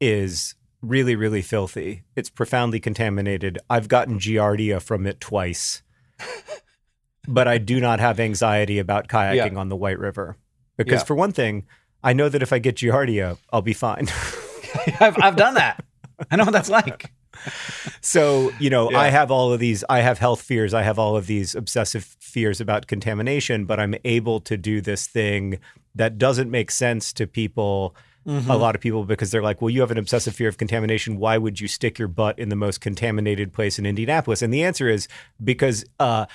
is 0.00 0.54
really, 0.88 1.16
really 1.16 1.42
filthy. 1.42 2.02
It's 2.16 2.30
profoundly 2.30 2.80
contaminated. 2.80 3.58
I've 3.68 3.88
gotten 3.88 4.18
giardia 4.18 4.80
from 4.80 5.06
it 5.06 5.20
twice. 5.20 5.82
but 7.28 7.48
I 7.48 7.58
do 7.58 7.80
not 7.80 8.00
have 8.00 8.20
anxiety 8.20 8.78
about 8.78 9.08
kayaking 9.08 9.56
on 9.56 9.68
the 9.68 9.76
White 9.76 9.98
River. 9.98 10.36
Because 10.76 11.00
Yeah. 11.00 11.04
for 11.06 11.14
one 11.14 11.32
thing, 11.32 11.64
I 12.02 12.12
know 12.12 12.28
that 12.28 12.42
if 12.42 12.52
I 12.52 12.58
get 12.58 12.76
giardia, 12.76 13.38
I'll 13.52 13.62
be 13.62 13.72
fine. 13.72 14.08
I've, 15.00 15.16
I've 15.22 15.36
done 15.36 15.54
that 15.54 15.84
i 16.30 16.36
know 16.36 16.44
what 16.44 16.52
that's 16.52 16.70
like 16.70 17.12
So, 18.00 18.52
you 18.60 18.70
know, 18.70 18.90
Yeah. 18.90 19.00
I 19.00 19.08
have 19.08 19.30
all 19.30 19.52
of 19.52 19.58
these, 19.58 19.82
I 19.88 20.00
have 20.00 20.18
health 20.18 20.40
fears, 20.40 20.72
I 20.72 20.82
have 20.82 20.98
all 20.98 21.16
of 21.16 21.26
these 21.26 21.54
obsessive 21.56 22.04
fears 22.20 22.60
about 22.60 22.86
contamination, 22.86 23.64
but 23.64 23.80
I'm 23.80 23.96
able 24.04 24.40
to 24.42 24.56
do 24.56 24.80
this 24.80 25.06
thing 25.08 25.58
that 25.96 26.16
doesn't 26.16 26.50
make 26.50 26.70
sense 26.70 27.12
to 27.14 27.26
people, 27.26 27.96
Mm-hmm. 28.26 28.50
a 28.50 28.56
lot 28.56 28.74
of 28.74 28.80
people, 28.80 29.04
because 29.04 29.30
they're 29.30 29.42
like, 29.42 29.60
well, 29.60 29.68
you 29.70 29.80
have 29.82 29.90
an 29.90 29.98
obsessive 29.98 30.34
fear 30.34 30.48
of 30.48 30.56
contamination. 30.56 31.18
Why 31.18 31.36
would 31.36 31.60
you 31.60 31.68
stick 31.68 31.98
your 31.98 32.08
butt 32.08 32.38
in 32.38 32.48
the 32.48 32.56
most 32.56 32.80
contaminated 32.80 33.52
place 33.52 33.78
in 33.78 33.84
Indianapolis? 33.84 34.40
And 34.40 34.52
the 34.52 34.62
answer 34.64 34.88
is 34.88 35.08
because 35.42 35.84
uh, 36.00 36.26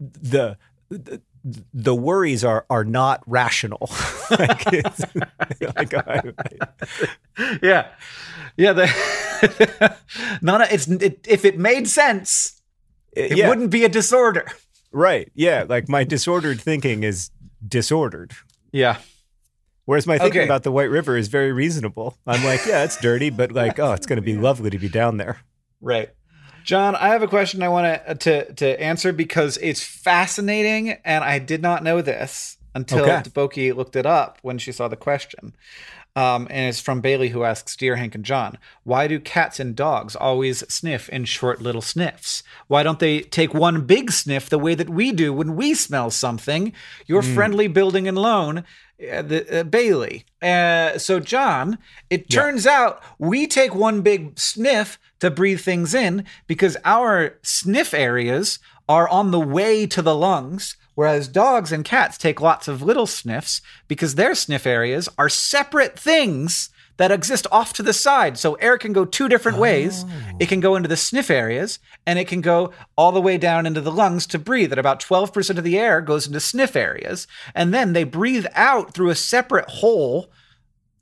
the, 0.00 0.56
the 0.90 1.20
the 1.72 1.94
worries 1.94 2.44
are 2.44 2.66
are 2.68 2.84
not 2.84 3.22
rational. 3.26 3.88
like, 4.30 4.64
like 5.76 5.94
I- 5.94 6.22
yeah 7.62 7.88
yeah 8.56 8.72
the 8.72 9.96
not 10.42 10.62
a, 10.62 10.74
it's 10.74 10.88
it, 10.88 11.24
if 11.28 11.44
it 11.44 11.58
made 11.58 11.86
sense 11.86 12.60
it 13.12 13.36
yeah. 13.36 13.48
wouldn't 13.48 13.70
be 13.70 13.84
a 13.84 13.88
disorder 13.88 14.46
Right. 14.92 15.30
Yeah. 15.34 15.66
Like 15.68 15.88
my 15.90 16.04
disordered 16.04 16.58
thinking 16.60 17.02
is 17.02 17.30
disordered. 17.66 18.32
yeah 18.72 18.98
Whereas 19.86 20.06
my 20.06 20.18
thinking 20.18 20.40
Okay. 20.42 20.46
about 20.48 20.62
the 20.64 20.70
White 20.72 20.90
River 20.90 21.16
is 21.16 21.28
very 21.28 21.52
reasonable. 21.52 22.18
I'm 22.26 22.44
like, 22.44 22.66
yeah, 22.66 22.84
it's 22.84 23.00
dirty, 23.00 23.30
but 23.30 23.52
like, 23.52 23.78
oh, 23.78 23.92
it's 23.92 24.06
going 24.06 24.16
to 24.16 24.22
be 24.22 24.36
lovely 24.36 24.68
to 24.70 24.78
be 24.78 24.88
down 24.88 25.16
there. 25.16 25.38
Right. 25.80 26.10
John, 26.64 26.96
I 26.96 27.08
have 27.08 27.22
a 27.22 27.28
question 27.28 27.62
I 27.62 27.68
want 27.68 28.04
to 28.04 28.14
to 28.16 28.52
to 28.54 28.80
answer 28.82 29.12
because 29.12 29.56
it's 29.58 29.82
fascinating 29.84 30.90
and 31.04 31.22
I 31.22 31.38
did 31.38 31.62
not 31.62 31.84
know 31.84 32.02
this 32.02 32.56
until 32.74 33.00
Okay. 33.08 33.22
Boki 33.30 33.74
looked 33.74 33.94
it 33.96 34.04
up 34.06 34.38
when 34.42 34.58
she 34.58 34.72
saw 34.72 34.88
the 34.88 34.96
question. 34.96 35.54
Um, 36.16 36.46
and 36.50 36.70
it's 36.70 36.80
from 36.80 37.02
Bailey 37.02 37.28
who 37.28 37.44
asks, 37.44 37.76
Dear 37.76 37.96
Hank 37.96 38.14
and 38.14 38.24
John, 38.24 38.56
why 38.84 39.06
do 39.06 39.20
cats 39.20 39.60
and 39.60 39.76
dogs 39.76 40.16
always 40.16 40.60
sniff 40.72 41.10
in 41.10 41.26
short 41.26 41.60
little 41.60 41.82
sniffs? 41.82 42.42
Why 42.68 42.82
don't 42.82 42.98
they 42.98 43.20
take 43.20 43.52
one 43.52 43.82
big 43.84 44.10
sniff 44.10 44.48
the 44.48 44.58
way 44.58 44.74
that 44.74 44.88
we 44.88 45.12
do 45.12 45.34
when 45.34 45.56
we 45.56 45.74
smell 45.74 46.10
something? 46.10 46.72
Your 47.06 47.20
friendly 47.20 47.68
building 47.68 48.08
and 48.08 48.16
loan, 48.16 48.64
uh, 49.00 49.22
the, 49.22 49.60
uh, 49.60 49.62
Bailey. 49.64 50.24
Uh, 50.40 50.98
so, 50.98 51.20
John, 51.20 51.78
it 52.08 52.30
turns 52.30 52.66
out 52.66 53.02
we 53.18 53.46
take 53.46 53.74
one 53.74 54.00
big 54.00 54.38
sniff 54.38 54.98
to 55.20 55.30
breathe 55.30 55.60
things 55.60 55.94
in 55.94 56.24
because 56.46 56.76
our 56.84 57.38
sniff 57.42 57.92
areas 57.92 58.58
are 58.88 59.08
on 59.08 59.30
the 59.32 59.40
way 59.40 59.86
to 59.86 60.00
the 60.00 60.14
lungs, 60.14 60.76
whereas 60.94 61.28
dogs 61.28 61.72
and 61.72 61.84
cats 61.84 62.16
take 62.16 62.40
lots 62.40 62.68
of 62.68 62.82
little 62.82 63.06
sniffs 63.06 63.60
because 63.88 64.14
their 64.14 64.34
sniff 64.34 64.66
areas 64.66 65.08
are 65.18 65.28
separate 65.28 65.98
things 65.98 66.70
that 66.96 67.10
exist 67.10 67.46
off 67.52 67.72
to 67.74 67.82
the 67.82 67.92
side. 67.92 68.38
So 68.38 68.54
air 68.54 68.78
can 68.78 68.92
go 68.92 69.04
two 69.04 69.28
different 69.28 69.58
ways. 69.58 70.04
Oh. 70.06 70.36
It 70.40 70.48
can 70.48 70.60
go 70.60 70.76
into 70.76 70.88
the 70.88 70.96
sniff 70.96 71.30
areas 71.30 71.78
and 72.06 72.18
it 72.18 72.28
can 72.28 72.40
go 72.40 72.72
all 72.96 73.12
the 73.12 73.20
way 73.20 73.36
down 73.38 73.66
into 73.66 73.80
the 73.80 73.92
lungs 73.92 74.26
to 74.28 74.38
breathe. 74.38 74.72
And 74.72 74.78
about 74.78 75.00
12% 75.00 75.58
of 75.58 75.64
the 75.64 75.78
air 75.78 76.00
goes 76.00 76.26
into 76.26 76.40
sniff 76.40 76.74
areas. 76.76 77.26
And 77.54 77.72
then 77.74 77.92
they 77.92 78.04
breathe 78.04 78.46
out 78.54 78.94
through 78.94 79.10
a 79.10 79.14
separate 79.14 79.68
hole 79.68 80.30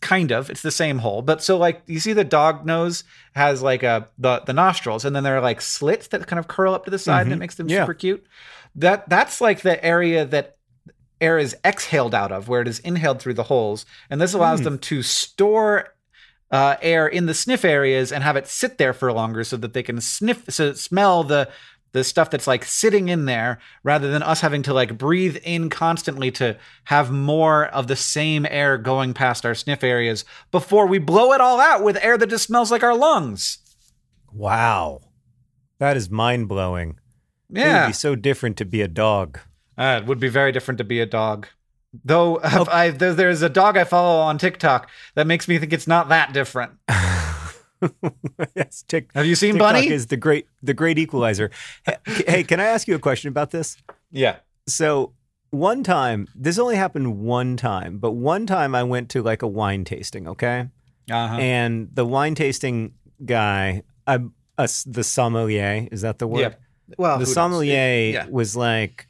kind 0.01 0.33
of 0.33 0.51
it's 0.51 0.61
the 0.61 0.71
same 0.71 0.99
hole 0.99 1.23
but 1.23 1.43
so 1.43 1.57
like 1.57 1.81
you 1.87 1.99
see 1.99 2.13
the 2.13 2.25
dog 2.25 2.67
nose 2.67 3.05
has 3.35 3.63
like 3.63 3.83
a 3.83 4.07
the, 4.19 4.39
the 4.41 4.53
nostrils 4.53 5.03
and 5.07 5.17
then 5.17 5.23
there 5.25 5.35
are 5.35 5.41
like 5.41 5.63
slits 5.63 6.09
that 6.09 6.27
kind 6.27 6.39
of 6.39 6.47
curl 6.47 6.75
up 6.75 6.85
to 6.85 6.91
the 6.91 6.99
side 6.99 7.23
and 7.23 7.31
it 7.31 7.35
mm-hmm. 7.37 7.41
makes 7.41 7.55
them 7.55 7.71
Yeah. 7.71 7.85
super 7.85 7.95
cute 7.95 8.27
that 8.75 9.09
that's 9.09 9.41
like 9.41 9.63
the 9.63 9.83
area 9.83 10.27
that 10.27 10.59
air 11.25 11.39
is 11.39 11.57
exhaled 11.65 12.15
out 12.15 12.33
of 12.33 12.49
where 12.49 12.61
it 12.63 12.69
is 12.69 12.79
inhaled 12.81 13.19
through 13.21 13.35
the 13.35 13.49
holes 13.55 13.87
and 14.11 14.21
this 14.21 14.35
allows 14.35 14.61
them 14.63 14.79
to 14.79 15.03
store 15.03 15.75
uh, 16.51 16.77
air 16.83 17.07
in 17.09 17.27
the 17.27 17.35
sniff 17.35 17.65
areas 17.65 18.13
and 18.13 18.23
have 18.23 18.37
it 18.37 18.47
sit 18.47 18.79
there 18.79 18.93
for 18.93 19.13
longer 19.13 19.43
so 19.45 19.57
that 19.57 19.73
they 19.73 19.83
can 19.83 20.01
sniff 20.01 20.45
so 20.49 20.73
smell 20.75 21.25
the 21.25 21.49
the 21.93 22.03
stuff 22.05 22.29
that's 22.31 22.49
like 22.49 22.65
sitting 22.65 23.09
in 23.09 23.25
there 23.25 23.59
rather 23.85 24.11
than 24.11 24.23
us 24.23 24.41
having 24.41 24.63
to 24.65 24.75
like 24.75 24.99
breathe 24.99 25.37
in 25.45 25.71
constantly 25.71 26.31
to 26.33 26.57
have 26.85 27.11
more 27.13 27.67
of 27.67 27.87
the 27.87 27.95
same 27.97 28.45
air 28.51 28.77
going 28.77 29.15
past 29.15 29.47
our 29.47 29.55
sniff 29.55 29.85
areas 29.85 30.25
before 30.51 30.87
we 30.89 30.99
blow 30.99 31.33
it 31.33 31.41
all 31.41 31.61
out 31.61 31.85
with 31.85 31.97
air 32.03 32.19
that 32.19 32.31
just 32.31 32.45
smells 32.49 32.71
like 32.73 32.83
our 32.83 32.97
lungs. 32.97 33.59
Wow. 34.33 35.03
That 35.79 35.97
is 35.97 36.11
mind 36.11 36.49
blowing. 36.49 36.99
It 37.51 37.59
would 37.59 37.61
Yeah. 37.61 37.87
be 37.87 37.93
so 37.93 38.17
different 38.17 38.57
to 38.57 38.65
be 38.65 38.81
a 38.83 38.89
dog. 38.89 39.39
Uh, 39.77 40.01
it 40.03 40.07
would 40.07 40.21
be 40.21 40.29
very 40.29 40.53
different 40.53 40.79
to 40.79 40.85
be 40.85 41.01
a 41.01 41.07
dog. 41.07 41.47
Though 42.05 42.41
I, 42.43 42.91
there- 42.91 43.15
there's 43.15 43.43
a 43.43 43.49
dog 43.49 43.77
I 43.77 43.85
follow 43.85 44.21
on 44.21 44.39
TikTok 44.39 44.91
that 45.15 45.27
makes 45.27 45.47
me 45.49 45.59
think 45.59 45.73
it's 45.73 45.87
not 45.87 46.09
that 46.09 46.33
different. 46.33 46.73
yes, 48.57 48.83
Tik- 48.89 49.11
Have 49.15 49.27
you 49.27 49.35
seen 49.35 49.53
TikTok 49.55 49.73
Bunny? 49.75 49.89
is 49.89 50.07
the 50.07 50.17
great 50.17 50.47
the 50.63 50.75
great 50.75 50.99
equalizer. 50.99 51.51
hey, 51.85 51.97
hey, 52.27 52.45
can 52.45 52.61
I 52.61 52.65
ask 52.65 52.89
you 52.89 52.95
a 52.95 52.99
question 52.99 53.29
about 53.29 53.51
this? 53.51 53.77
yeah. 54.11 54.37
So 54.67 55.13
one 55.51 55.83
time, 55.85 56.27
this 56.35 56.59
only 56.59 56.77
happened 56.77 57.19
one 57.21 57.57
time, 57.59 57.99
but 57.99 58.13
one 58.13 58.47
time 58.47 58.75
I 58.75 58.83
went 58.83 59.11
to 59.11 59.23
like 59.23 59.43
a 59.43 59.47
wine 59.47 59.85
tasting, 59.85 60.27
okay? 60.27 60.69
Uh-huh. 61.11 61.37
And 61.37 61.91
the 61.93 62.07
wine 62.07 62.35
tasting 62.35 62.95
guy, 63.25 63.83
I, 64.07 64.21
uh, 64.57 64.67
the 64.87 65.05
sommelier, 65.05 65.87
is 65.93 66.01
that 66.01 66.19
the 66.19 66.27
word? 66.27 66.41
Yeah. 66.41 66.95
Well, 66.97 67.19
the 67.19 67.27
sommelier 67.27 68.13
Yeah. 68.15 68.27
was 68.31 68.57
like, 68.57 69.07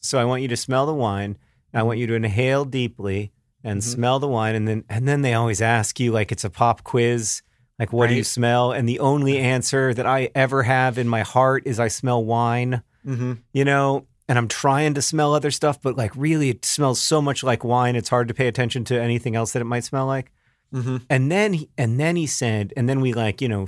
"So 0.00 0.18
I 0.18 0.24
want 0.24 0.42
you 0.42 0.48
to 0.48 0.56
smell 0.56 0.86
the 0.86 0.94
wine. 0.94 1.36
I 1.74 1.82
want 1.82 1.98
you 1.98 2.06
to 2.06 2.14
inhale 2.14 2.64
deeply 2.64 3.32
and 3.62 3.80
Mhm. 3.80 3.84
smell 3.84 4.18
the 4.18 4.28
wine, 4.28 4.54
and 4.54 4.66
then 4.68 4.84
and 4.88 5.06
then 5.06 5.22
they 5.22 5.34
always 5.34 5.60
ask 5.60 5.98
you 6.00 6.12
like 6.12 6.30
it's 6.32 6.44
a 6.44 6.50
pop 6.50 6.84
quiz, 6.84 7.42
like 7.78 7.92
what 7.92 8.08
do 8.08 8.14
you 8.14 8.24
smell? 8.24 8.72
And 8.72 8.88
the 8.88 9.00
only 9.00 9.38
answer 9.38 9.92
that 9.94 10.06
I 10.06 10.30
ever 10.34 10.62
have 10.62 10.98
in 10.98 11.08
my 11.08 11.22
heart 11.22 11.64
is 11.66 11.78
I 11.80 11.88
smell 11.88 12.24
wine. 12.24 12.82
Mm-hmm. 13.06 13.32
You 13.52 13.64
know." 13.64 14.06
And 14.28 14.36
I'm 14.38 14.48
trying 14.48 14.94
to 14.94 15.02
smell 15.02 15.34
other 15.34 15.52
stuff, 15.52 15.80
but 15.80 15.96
like 15.96 16.10
really, 16.16 16.48
it 16.50 16.64
smells 16.64 17.00
so 17.00 17.22
much 17.22 17.44
like 17.44 17.62
wine. 17.62 17.94
It's 17.94 18.08
hard 18.08 18.26
to 18.26 18.34
pay 18.34 18.48
attention 18.48 18.82
to 18.86 19.00
anything 19.00 19.36
else 19.36 19.52
that 19.52 19.62
it 19.62 19.66
might 19.66 19.84
smell 19.84 20.04
like. 20.04 20.32
Mm-hmm. 20.74 20.96
And 21.08 21.30
then 21.30 21.52
he, 21.52 21.68
and 21.78 22.00
then 22.00 22.16
he 22.16 22.26
said, 22.26 22.72
and 22.76 22.88
then 22.88 23.00
we 23.00 23.12
like, 23.12 23.40
you 23.40 23.48
know, 23.48 23.66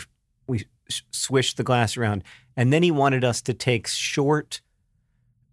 we 0.49 0.65
sh- 0.89 1.03
swished 1.13 1.59
the 1.59 1.63
glass 1.63 1.97
around, 1.97 2.25
and 2.57 2.73
then 2.73 2.83
he 2.83 2.91
wanted 2.91 3.23
us 3.23 3.41
to 3.43 3.55
take 3.55 3.87
short, 3.87 4.61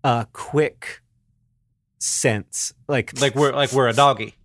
uh, 0.05 0.25
quick 0.33 1.01
sense, 1.99 2.73
Like, 2.87 3.19
Like 3.19 3.33
we're 3.35 3.51
like 3.53 3.71
we're 3.71 3.87
a 3.87 3.93
doggy. 3.93 4.35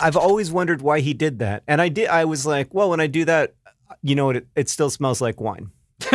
I've 0.00 0.16
always 0.16 0.52
wondered 0.52 0.82
why 0.82 1.00
he 1.00 1.14
did 1.14 1.38
that, 1.40 1.62
and 1.66 1.80
I 1.80 1.88
did. 1.88 2.08
I 2.08 2.24
was 2.24 2.44
like, 2.46 2.72
well, 2.72 2.90
when 2.90 3.00
I 3.00 3.06
do 3.08 3.24
that, 3.24 3.54
you 4.02 4.14
know, 4.14 4.30
it 4.30 4.46
it 4.54 4.68
still 4.68 4.90
smells 4.90 5.20
like 5.20 5.40
wine. 5.40 5.70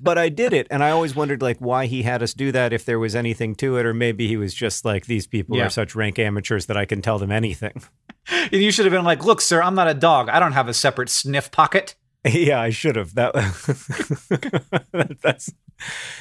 but 0.00 0.18
I 0.18 0.28
did 0.28 0.52
it, 0.52 0.66
and 0.70 0.82
I 0.84 0.90
always 0.90 1.14
wondered 1.14 1.40
like 1.42 1.58
why 1.58 1.86
he 1.86 2.02
had 2.02 2.22
us 2.22 2.34
do 2.34 2.52
that. 2.52 2.72
If 2.72 2.84
there 2.84 2.98
was 2.98 3.14
anything 3.16 3.54
to 3.56 3.76
it, 3.78 3.86
or 3.86 3.94
maybe 3.94 4.28
he 4.28 4.36
was 4.36 4.52
just 4.52 4.84
like 4.84 5.06
these 5.06 5.26
people 5.26 5.56
Yeah. 5.56 5.66
are 5.66 5.70
such 5.70 5.94
rank 5.94 6.18
amateurs 6.18 6.66
that 6.66 6.76
I 6.76 6.84
can 6.84 7.00
tell 7.02 7.18
them 7.18 7.32
anything. 7.32 7.82
And 8.28 8.60
you 8.60 8.72
should 8.72 8.86
have 8.86 8.92
been 8.92 9.04
like, 9.04 9.24
"Look, 9.24 9.40
sir, 9.40 9.62
I'm 9.62 9.76
not 9.76 9.86
a 9.86 9.94
dog. 9.94 10.28
I 10.28 10.40
don't 10.40 10.50
have 10.50 10.66
a 10.66 10.74
separate 10.74 11.08
sniff 11.08 11.52
pocket." 11.52 11.94
Yeah, 12.32 12.60
I 12.60 12.70
should 12.70 12.96
have. 12.96 13.14
That 13.14 13.34
that's 15.22 15.52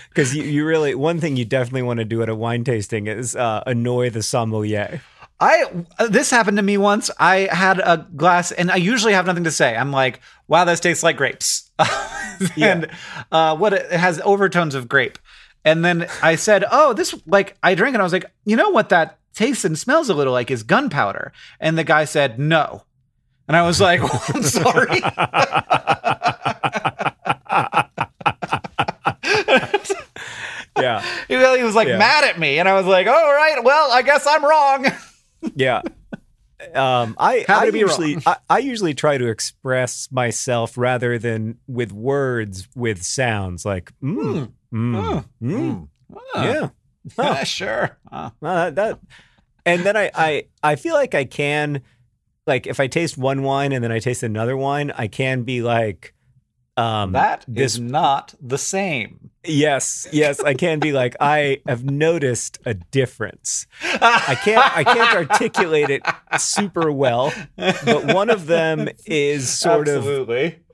because 0.09 0.35
you, 0.35 0.43
you 0.43 0.65
really 0.65 0.93
one 0.95 1.19
thing 1.19 1.35
you 1.35 1.45
definitely 1.45 1.81
want 1.81 1.99
to 1.99 2.05
do 2.05 2.21
at 2.21 2.29
a 2.29 2.35
wine 2.35 2.63
tasting 2.63 3.07
is 3.07 3.35
uh, 3.35 3.63
annoy 3.65 4.09
the 4.09 4.21
sommelier. 4.21 5.01
I 5.39 5.65
this 6.09 6.29
happened 6.29 6.57
to 6.57 6.63
me 6.63 6.77
once. 6.77 7.11
I 7.19 7.49
had 7.51 7.79
a 7.79 8.07
glass, 8.15 8.51
and 8.51 8.71
I 8.71 8.75
usually 8.77 9.13
have 9.13 9.25
nothing 9.25 9.43
to 9.45 9.51
say. 9.51 9.75
I'm 9.75 9.91
like, 9.91 10.21
"Wow, 10.47 10.63
this 10.63 10.79
tastes 10.79 11.03
like 11.03 11.17
grapes," 11.17 11.71
and 12.57 12.87
uh, 13.31 13.57
what 13.57 13.73
it, 13.73 13.87
it 13.91 13.99
has 13.99 14.21
overtones 14.23 14.75
of 14.75 14.87
grape. 14.87 15.17
And 15.65 15.83
then 15.83 16.07
I 16.21 16.35
said, 16.35 16.63
"Oh, 16.71 16.93
this 16.93 17.15
like 17.25 17.57
I 17.63 17.75
drank 17.75 17.95
and 17.95 18.01
I 18.01 18.05
was 18.05 18.13
like, 18.13 18.31
"You 18.45 18.55
know 18.55 18.69
what 18.69 18.89
that 18.89 19.19
tastes 19.33 19.65
and 19.65 19.77
smells 19.77 20.09
a 20.09 20.13
little 20.13 20.33
like 20.33 20.51
is 20.51 20.63
gunpowder." 20.63 21.33
And 21.59 21.77
the 21.77 21.83
guy 21.83 22.05
said, 22.05 22.39
"No," 22.39 22.83
and 23.47 23.58
I 23.58 23.63
was 23.63 23.81
like, 23.81 24.01
oh, 24.03 24.25
"I'm 24.34 24.43
sorry." 24.43 24.99
yeah, 30.77 31.01
he 31.27 31.63
was 31.63 31.75
like 31.75 31.88
Yeah. 31.88 31.97
mad 31.97 32.23
at 32.25 32.39
me, 32.39 32.60
and 32.60 32.67
I 32.67 32.73
was 32.73 32.86
like, 32.86 33.08
oh, 33.08 33.13
"All 33.13 33.34
right, 33.34 33.63
well, 33.63 33.91
I 33.91 34.01
guess 34.01 34.25
I'm 34.27 34.43
wrong." 34.43 34.88
yeah. 35.55 35.81
Um, 36.73 37.15
I, 37.19 37.45
I 37.47 37.65
usually. 37.65 38.17
I, 38.25 38.38
I 38.49 38.58
usually 38.60 38.93
try 38.93 39.17
to 39.17 39.27
express 39.27 40.10
myself 40.12 40.77
rather 40.77 41.17
than 41.19 41.58
with 41.67 41.91
words 41.91 42.67
with 42.75 43.03
sounds 43.03 43.65
like 43.65 43.91
mm, 44.01 44.51
mm, 44.73 45.25
mm, 45.41 45.88
yeah. 46.36 46.69
yeah, 47.17 47.43
sure. 47.43 47.97
Uh, 48.12 48.31
Well, 48.41 48.55
that, 48.71 48.75
that 48.75 48.99
and 49.65 49.84
then 49.84 49.95
I, 49.95 50.12
I 50.15 50.45
I 50.63 50.75
feel 50.75 50.95
like 50.95 51.13
I 51.13 51.25
can 51.25 51.81
like 52.47 52.67
if 52.67 52.79
I 52.79 52.88
taste 52.88 53.17
one 53.17 53.43
wine 53.43 53.71
and 53.71 53.84
then 53.84 53.91
I 53.91 53.99
taste 53.99 54.23
another 54.23 54.55
wine, 54.58 54.91
I 54.95 55.08
can 55.08 55.43
be 55.43 55.62
like 55.62 56.13
um 56.77 57.13
that 57.13 57.45
this 57.47 57.75
is 57.75 57.79
not 57.79 58.34
the 58.41 58.58
same. 58.58 59.31
yes, 59.45 60.08
yes, 60.12 60.41
I 60.41 60.53
can 60.53 60.79
be 60.79 60.91
like 60.91 61.15
I 61.19 61.62
have 61.65 61.86
noticed 61.86 62.60
a 62.65 62.73
difference. 62.73 63.65
I 63.81 64.38
can't 64.43 64.77
I 64.77 64.84
can't 64.84 65.29
articulate 65.29 65.89
it 65.89 66.03
super 66.38 66.91
well, 66.91 67.31
but 67.55 68.13
one 68.13 68.29
of 68.29 68.47
them 68.47 68.89
is 69.05 69.49
sort 69.49 69.88
of 69.88 70.05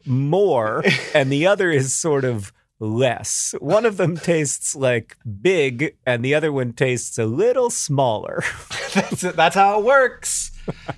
more 0.06 0.84
and 1.14 1.32
the 1.32 1.46
other 1.46 1.70
is 1.70 1.94
sort 1.94 2.26
of 2.26 2.52
less. 2.80 3.54
One 3.60 3.86
of 3.86 3.98
them 3.98 4.18
tastes 4.18 4.76
like 4.76 5.16
big 5.42 5.96
and 6.04 6.26
the 6.26 6.34
other 6.34 6.52
one 6.52 6.74
tastes 6.74 7.20
a 7.20 7.26
little 7.26 7.70
smaller. 7.70 8.44
that's, 8.96 9.22
that's 9.22 9.56
how 9.56 9.80
it 9.80 9.86
works. 9.86 10.52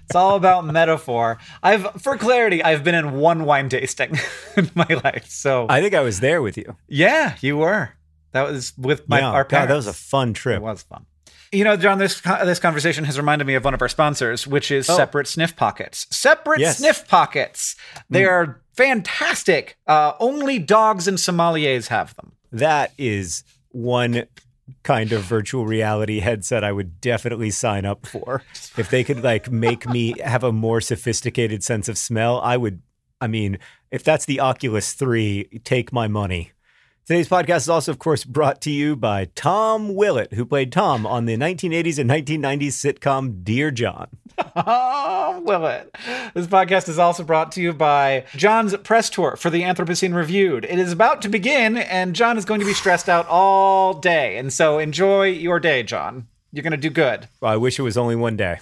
It's 0.05 0.15
all 0.15 0.35
about 0.35 0.65
metaphor. 0.65 1.37
I've, 1.61 2.01
for 2.01 2.17
clarity, 2.17 2.63
I've 2.63 2.83
been 2.83 2.95
in 2.95 3.13
one 3.13 3.45
wine 3.45 3.69
tasting 3.69 4.17
in 4.57 4.69
my 4.75 4.87
life. 5.03 5.27
So 5.29 5.65
I 5.69 5.81
think 5.81 5.93
I 5.93 6.01
was 6.01 6.19
there 6.19 6.41
with 6.41 6.57
you. 6.57 6.75
yeah, 6.87 7.35
you 7.41 7.57
were. 7.57 7.89
That 8.31 8.49
was 8.49 8.73
with 8.77 9.07
my 9.07 9.19
Yeah, 9.19 9.29
our 9.31 9.43
God, 9.43 9.69
that 9.69 9.75
was 9.75 9.87
a 9.87 9.93
fun 9.93 10.33
trip. 10.33 10.57
It 10.57 10.61
was 10.63 10.81
fun. 10.83 11.05
You 11.51 11.63
know, 11.63 11.77
John, 11.77 11.99
this 11.99 12.19
this 12.21 12.57
conversation 12.57 13.03
has 13.03 13.15
reminded 13.17 13.45
me 13.45 13.53
of 13.53 13.63
one 13.63 13.75
of 13.75 13.81
our 13.83 13.87
sponsors, 13.87 14.47
which 14.47 14.71
is 14.71 14.89
Oh. 14.89 14.95
Separate 14.97 15.27
Sniff 15.27 15.55
Pockets. 15.55 16.07
Separate 16.09 16.59
Yes. 16.59 16.79
Sniff 16.79 17.07
Pockets. 17.07 17.75
They 18.09 18.25
are 18.25 18.59
fantastic. 18.75 19.77
Uh, 19.85 20.13
only 20.19 20.57
dogs 20.57 21.07
and 21.07 21.17
sommeliers 21.19 21.89
have 21.89 22.15
them. 22.15 22.31
That 22.51 22.91
is 22.97 23.43
one 23.69 24.23
kind 24.83 25.11
of 25.11 25.23
virtual 25.23 25.65
reality 25.65 26.19
headset 26.19 26.63
I 26.63 26.71
would 26.71 27.01
definitely 27.01 27.51
sign 27.51 27.85
up 27.85 28.05
for. 28.05 28.43
If 28.77 28.89
they 28.89 29.03
could 29.03 29.23
like 29.23 29.51
make 29.51 29.87
me 29.87 30.15
have 30.23 30.43
a 30.43 30.51
more 30.51 30.81
sophisticated 30.81 31.63
sense 31.63 31.89
of 31.89 31.97
smell, 31.97 32.39
I 32.41 32.57
would 32.57 32.81
I 33.21 33.27
mean, 33.27 33.59
if 33.89 34.03
that's 34.03 34.25
the 34.25 34.41
Oculus 34.41 34.93
3, 34.93 35.61
take 35.63 35.93
my 35.93 36.07
money. 36.07 36.51
Today's 37.05 37.27
podcast 37.27 37.57
is 37.57 37.69
also, 37.69 37.91
of 37.91 37.99
course, 37.99 38.23
brought 38.23 38.61
to 38.61 38.71
you 38.71 38.95
by 38.95 39.25
Tom 39.35 39.93
Willett, 39.93 40.31
who 40.31 40.45
played 40.45 40.71
Tom 40.71 41.05
on 41.05 41.25
the 41.25 41.35
1980s 41.35 41.99
and 41.99 42.09
1990s 42.09 42.67
sitcom 42.67 43.43
Dear 43.43 43.71
John. 43.71 44.07
Oh, 44.55 45.41
will 45.43 45.65
it? 45.67 45.93
This 46.33 46.47
podcast 46.47 46.87
is 46.87 46.97
also 46.97 47.25
brought 47.25 47.51
to 47.53 47.61
you 47.61 47.73
by 47.73 48.23
John's 48.37 48.73
press 48.77 49.09
tour 49.09 49.35
for 49.35 49.49
the 49.49 49.63
Anthropocene 49.63 50.15
Reviewed. 50.15 50.63
It 50.63 50.79
is 50.79 50.93
about 50.93 51.21
to 51.23 51.29
begin, 51.29 51.75
and 51.75 52.15
John 52.15 52.37
is 52.37 52.45
going 52.45 52.61
to 52.61 52.65
be 52.65 52.73
stressed 52.73 53.09
out 53.09 53.27
all 53.27 53.95
day. 53.95 54.37
And 54.37 54.53
so 54.53 54.79
enjoy 54.79 55.25
your 55.25 55.59
day, 55.59 55.83
John. 55.83 56.27
You're 56.53 56.63
going 56.63 56.71
to 56.71 56.77
do 56.77 56.89
good. 56.89 57.27
Well, 57.41 57.51
I 57.51 57.57
wish 57.57 57.79
it 57.79 57.83
was 57.83 57.97
only 57.97 58.15
one 58.15 58.37
day. 58.37 58.59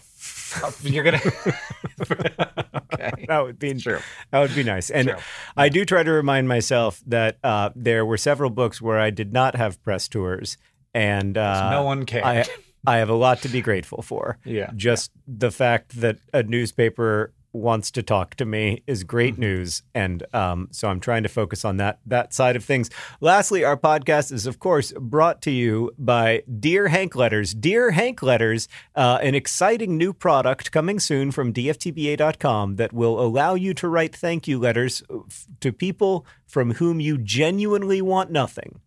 You're 0.82 1.04
going 1.04 1.20
to. 1.20 2.52
okay. 2.94 3.12
That 3.28 3.44
would 3.44 3.60
be 3.60 3.74
True. 3.76 4.00
That 4.32 4.40
would 4.40 4.56
be 4.56 4.64
nice. 4.64 4.90
And 4.90 5.10
True. 5.10 5.18
I 5.56 5.70
do 5.70 5.86
try 5.86 6.04
to 6.04 6.12
remind 6.12 6.48
myself 6.48 7.02
that 7.08 7.38
uh, 7.44 7.70
there 7.76 8.06
were 8.06 8.18
several 8.18 8.50
books 8.50 8.82
where 8.82 9.00
I 9.00 9.10
did 9.10 9.34
not 9.34 9.56
have 9.56 9.82
press 9.84 10.08
tours, 10.08 10.58
and 10.94 11.38
uh, 11.38 11.72
no 11.72 11.84
one 11.84 12.06
cared. 12.06 12.26
I 12.26 12.46
I 12.86 12.98
have 12.98 13.10
a 13.10 13.16
lot 13.16 13.42
to 13.42 13.50
be 13.50 13.62
grateful 13.62 14.02
for. 14.02 14.38
Yeah. 14.44 14.72
Just 14.76 15.12
the 15.28 15.52
fact 15.52 16.00
that 16.02 16.18
a 16.34 16.44
newspaper 16.44 17.34
wants 17.54 17.92
to 17.92 18.04
talk 18.04 18.36
to 18.36 18.46
me 18.46 18.82
is 18.88 19.04
great 19.04 19.34
Mm-hmm. 19.34 19.42
news, 19.42 19.84
and 19.94 20.24
um, 20.34 20.68
so 20.72 20.88
I'm 20.88 21.00
trying 21.00 21.24
to 21.24 21.30
focus 21.30 21.64
on 21.66 21.78
that 21.78 22.00
that 22.06 22.34
side 22.34 22.56
of 22.56 22.64
things. 22.64 22.90
Lastly, 23.20 23.64
our 23.64 23.78
podcast 23.78 24.32
is 24.32 24.46
of 24.48 24.60
course 24.60 24.94
brought 25.00 25.42
to 25.44 25.52
you 25.52 25.92
by 25.98 26.44
Dear 26.60 26.88
Hank 26.88 27.16
Letters. 27.16 27.54
Dear 27.54 27.92
Hank 27.92 28.22
Letters, 28.24 28.68
uh, 28.96 29.20
an 29.22 29.36
exciting 29.36 29.98
new 29.98 30.14
product 30.14 30.72
coming 30.72 31.00
soon 31.00 31.32
from 31.32 31.54
DFTBA.com 31.54 32.76
that 32.78 32.94
will 32.94 33.20
allow 33.20 33.56
you 33.56 33.74
to 33.76 33.88
write 33.88 34.16
thank 34.16 34.48
you 34.48 34.58
letters 34.60 35.04
uh, 35.10 35.18
f- 35.28 35.48
to 35.60 35.72
people 35.72 36.26
from 36.46 36.76
whom 36.76 37.00
you 37.00 37.18
genuinely 37.18 38.02
want 38.02 38.32
nothing. 38.32 38.80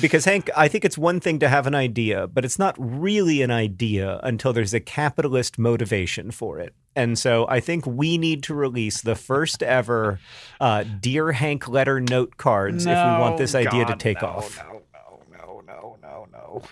Because 0.00 0.24
Hank, 0.24 0.50
I 0.56 0.68
think 0.68 0.84
it's 0.84 0.96
one 0.96 1.18
thing 1.18 1.38
to 1.40 1.48
have 1.48 1.66
an 1.66 1.74
idea, 1.74 2.26
but 2.28 2.44
it's 2.44 2.58
not 2.58 2.76
really 2.78 3.42
an 3.42 3.50
idea 3.50 4.20
until 4.22 4.52
there's 4.52 4.74
a 4.74 4.80
capitalist 4.80 5.58
motivation 5.58 6.30
for 6.30 6.60
it. 6.60 6.74
And 6.94 7.18
so 7.18 7.46
I 7.48 7.60
think 7.60 7.86
we 7.86 8.18
need 8.18 8.42
to 8.44 8.54
release 8.54 9.00
the 9.00 9.14
first 9.14 9.62
ever 9.62 10.20
uh, 10.60 10.84
Dear 11.00 11.32
Hank 11.32 11.68
letter 11.68 12.00
note 12.00 12.36
cards 12.36 12.86
if 12.86 12.96
we 12.96 13.20
want 13.20 13.38
this 13.38 13.54
idea 13.54 13.84
to 13.86 13.96
take 13.96 14.22
no, 14.22 14.28
off. 14.28 14.58
No, 14.58 14.82
no, 14.92 15.22
no, 15.32 15.62
no, 15.66 15.98
no, 16.02 16.26
no. 16.32 16.62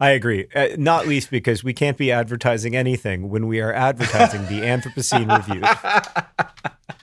I 0.00 0.10
agree. 0.10 0.48
Uh, 0.54 0.68
not 0.76 1.06
least 1.06 1.30
because 1.30 1.62
we 1.62 1.72
can't 1.72 1.96
be 1.96 2.10
advertising 2.12 2.74
anything 2.74 3.30
when 3.30 3.46
we 3.46 3.60
are 3.60 3.72
advertising 3.72 4.42
the 4.42 4.60
Anthropocene 4.62 5.34
Review. 5.34 5.62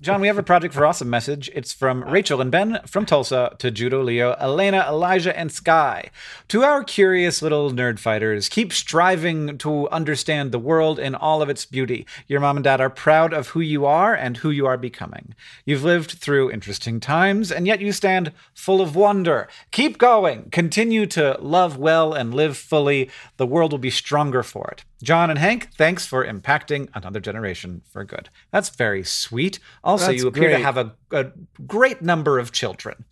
John, 0.00 0.20
we 0.20 0.26
have 0.26 0.38
a 0.38 0.42
Project 0.42 0.74
for 0.74 0.84
Awesome 0.84 1.10
message. 1.10 1.50
It's 1.54 1.72
from 1.72 2.04
Rachel 2.04 2.40
and 2.40 2.50
Ben 2.50 2.80
from 2.86 3.06
Tulsa 3.06 3.56
to 3.58 3.70
Judah, 3.70 3.98
Leo, 3.98 4.36
Elena, 4.40 4.84
Elijah, 4.88 5.36
and 5.38 5.50
Sky. 5.50 6.10
To 6.48 6.62
our 6.62 6.84
curious 6.84 7.42
little 7.42 7.70
nerd 7.70 7.98
fighters, 7.98 8.48
keep 8.48 8.72
striving 8.72 9.58
to 9.58 9.88
understand 9.90 10.52
the 10.52 10.58
world 10.58 10.98
in 10.98 11.14
all 11.14 11.42
of 11.42 11.48
its 11.48 11.64
beauty. 11.64 12.06
Your 12.28 12.40
mom 12.40 12.56
and 12.56 12.64
dad 12.64 12.80
are 12.80 12.90
proud 12.90 13.32
of 13.32 13.48
who 13.48 13.60
you 13.60 13.86
are 13.86 14.14
and 14.14 14.38
who 14.38 14.50
you 14.50 14.66
are 14.66 14.76
becoming. 14.76 15.34
You've 15.64 15.84
lived 15.84 16.12
through 16.12 16.50
interesting 16.50 17.00
times, 17.00 17.50
and 17.50 17.66
yet 17.66 17.80
you 17.80 17.92
stand 17.92 18.32
full 18.54 18.80
of 18.80 18.96
wonder. 18.96 19.48
Keep 19.70 19.98
going. 19.98 20.50
Continue 20.50 21.06
to 21.06 21.36
love 21.40 21.76
well 21.76 22.12
and 22.12 22.34
live 22.34 22.56
fully. 22.56 23.10
The 23.36 23.46
world 23.46 23.72
will 23.72 23.78
be 23.78 23.90
stronger 23.90 24.42
for 24.42 24.68
it. 24.72 24.84
John 25.04 25.30
and 25.30 25.38
Hank, 25.38 25.72
thanks 25.74 26.06
for 26.06 26.26
impacting 26.26 26.88
another 26.94 27.20
generation 27.20 27.82
for 27.90 28.04
good. 28.04 28.30
That's 28.50 28.70
very 28.70 29.04
sweet. 29.04 29.58
Also, 29.84 30.06
That's 30.06 30.22
you 30.22 30.28
appear 30.28 30.48
great. 30.48 30.58
to 30.58 30.64
have 30.64 30.76
a, 30.76 30.94
a 31.12 31.26
great 31.66 32.02
number 32.02 32.38
of 32.38 32.50
children. 32.52 33.04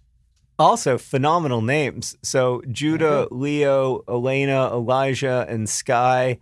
Also, 0.59 0.99
phenomenal 0.99 1.61
names. 1.62 2.16
So, 2.22 2.62
Judah, 2.70 3.26
Mm-hmm. 3.26 3.40
Leo, 3.40 4.05
Elena, 4.09 4.70
Elijah, 4.72 5.47
and 5.49 5.68
Sky, 5.68 6.38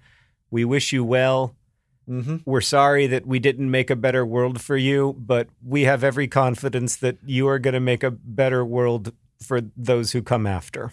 we 0.50 0.64
wish 0.64 0.92
you 0.92 1.04
well. 1.04 1.54
Mm-hmm. 2.08 2.38
We're 2.44 2.60
sorry 2.60 3.06
that 3.06 3.26
we 3.26 3.38
didn't 3.38 3.70
make 3.70 3.88
a 3.90 3.96
better 3.96 4.26
world 4.26 4.60
for 4.60 4.76
you, 4.76 5.14
but 5.18 5.48
we 5.64 5.82
have 5.82 6.02
every 6.04 6.26
confidence 6.28 6.96
that 6.96 7.18
you 7.24 7.46
are 7.48 7.58
going 7.58 7.74
to 7.74 7.80
make 7.80 8.02
a 8.02 8.10
better 8.10 8.64
world 8.64 9.12
for 9.42 9.60
those 9.76 10.12
who 10.12 10.22
come 10.22 10.46
after. 10.46 10.92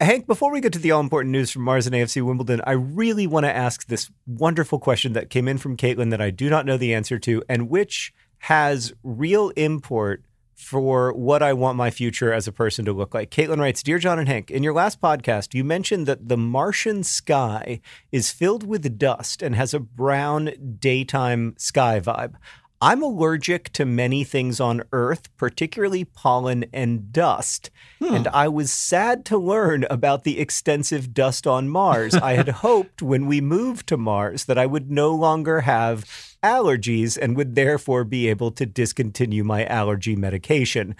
Hank, 0.00 0.28
before 0.28 0.52
we 0.52 0.60
get 0.60 0.72
to 0.74 0.78
the 0.78 0.92
all 0.92 1.00
important 1.00 1.32
news 1.32 1.50
from 1.50 1.62
Mars 1.62 1.88
and 1.88 1.94
AFC 1.94 2.22
Wimbledon, 2.22 2.60
I 2.64 2.72
really 2.72 3.26
want 3.26 3.46
to 3.46 3.54
ask 3.54 3.88
this 3.88 4.10
wonderful 4.28 4.78
question 4.78 5.12
that 5.14 5.28
came 5.28 5.48
in 5.48 5.58
from 5.58 5.76
Caitlin 5.76 6.10
that 6.10 6.20
I 6.20 6.30
do 6.30 6.48
not 6.48 6.66
know 6.66 6.76
the 6.76 6.94
answer 6.94 7.18
to, 7.18 7.42
and 7.48 7.68
which 7.68 8.14
has 8.38 8.92
real 9.02 9.48
import 9.50 10.22
for 10.54 11.12
what 11.12 11.42
I 11.42 11.52
want 11.52 11.76
my 11.76 11.90
future 11.90 12.32
as 12.32 12.46
a 12.46 12.52
person 12.52 12.84
to 12.84 12.92
look 12.92 13.12
like. 13.12 13.32
Caitlin 13.32 13.58
writes 13.58 13.82
Dear 13.82 13.98
John 13.98 14.20
and 14.20 14.28
Hank, 14.28 14.52
in 14.52 14.62
your 14.62 14.72
last 14.72 15.00
podcast, 15.00 15.52
you 15.52 15.64
mentioned 15.64 16.06
that 16.06 16.28
the 16.28 16.36
Martian 16.36 17.02
sky 17.02 17.80
is 18.12 18.30
filled 18.30 18.64
with 18.64 18.98
dust 18.98 19.42
and 19.42 19.56
has 19.56 19.74
a 19.74 19.80
brown 19.80 20.76
daytime 20.78 21.54
sky 21.58 21.98
vibe. 21.98 22.34
I'm 22.80 23.02
allergic 23.02 23.72
to 23.72 23.84
many 23.84 24.22
things 24.22 24.60
on 24.60 24.84
Earth, 24.92 25.34
particularly 25.36 26.04
pollen 26.04 26.66
and 26.72 27.12
dust. 27.12 27.70
And 28.00 28.28
I 28.28 28.46
was 28.48 28.70
sad 28.70 29.24
to 29.26 29.38
learn 29.38 29.84
about 29.90 30.22
the 30.22 30.38
extensive 30.38 31.12
dust 31.12 31.46
on 31.46 31.68
Mars. 31.68 32.14
I 32.14 32.34
had 32.34 32.48
hoped 32.64 33.02
when 33.02 33.26
we 33.26 33.40
moved 33.40 33.88
to 33.88 33.96
Mars 33.96 34.44
that 34.44 34.58
I 34.58 34.66
would 34.66 34.90
no 34.90 35.12
longer 35.14 35.62
have 35.62 36.04
allergies 36.42 37.18
and 37.20 37.36
would 37.36 37.56
therefore 37.56 38.04
be 38.04 38.28
able 38.28 38.52
to 38.52 38.64
discontinue 38.64 39.42
my 39.42 39.64
allergy 39.64 40.14
medication. 40.14 40.94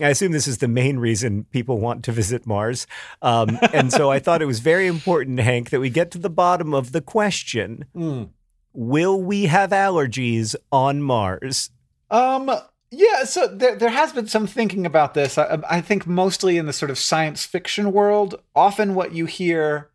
I 0.00 0.10
assume 0.10 0.32
this 0.32 0.48
is 0.48 0.58
the 0.58 0.68
main 0.68 0.98
reason 0.98 1.44
people 1.44 1.78
want 1.78 2.04
to 2.04 2.12
visit 2.12 2.46
Mars. 2.46 2.86
Um, 3.22 3.58
and 3.72 3.92
so 3.92 4.10
I 4.10 4.18
thought 4.18 4.42
it 4.42 4.46
was 4.46 4.60
very 4.60 4.86
important, 4.86 5.40
Hank, 5.40 5.70
that 5.70 5.80
we 5.80 5.90
get 5.90 6.10
to 6.12 6.18
the 6.18 6.30
bottom 6.30 6.74
of 6.74 6.92
the 6.92 7.00
question 7.00 7.84
Will 8.74 9.20
we 9.22 9.46
have 9.46 9.70
allergies 9.70 10.54
on 10.70 11.02
Mars? 11.02 11.70
Um. 12.10 12.50
Yeah. 12.90 13.24
So 13.24 13.46
there, 13.46 13.76
there 13.76 13.90
has 13.90 14.12
been 14.12 14.26
some 14.26 14.46
thinking 14.46 14.84
about 14.86 15.14
this. 15.14 15.38
I, 15.38 15.58
I 15.68 15.80
think 15.80 16.06
mostly 16.06 16.58
in 16.58 16.66
the 16.66 16.72
sort 16.72 16.90
of 16.90 16.98
science 16.98 17.44
fiction 17.44 17.92
world. 17.92 18.40
Often, 18.54 18.94
what 18.94 19.12
you 19.12 19.26
hear 19.26 19.90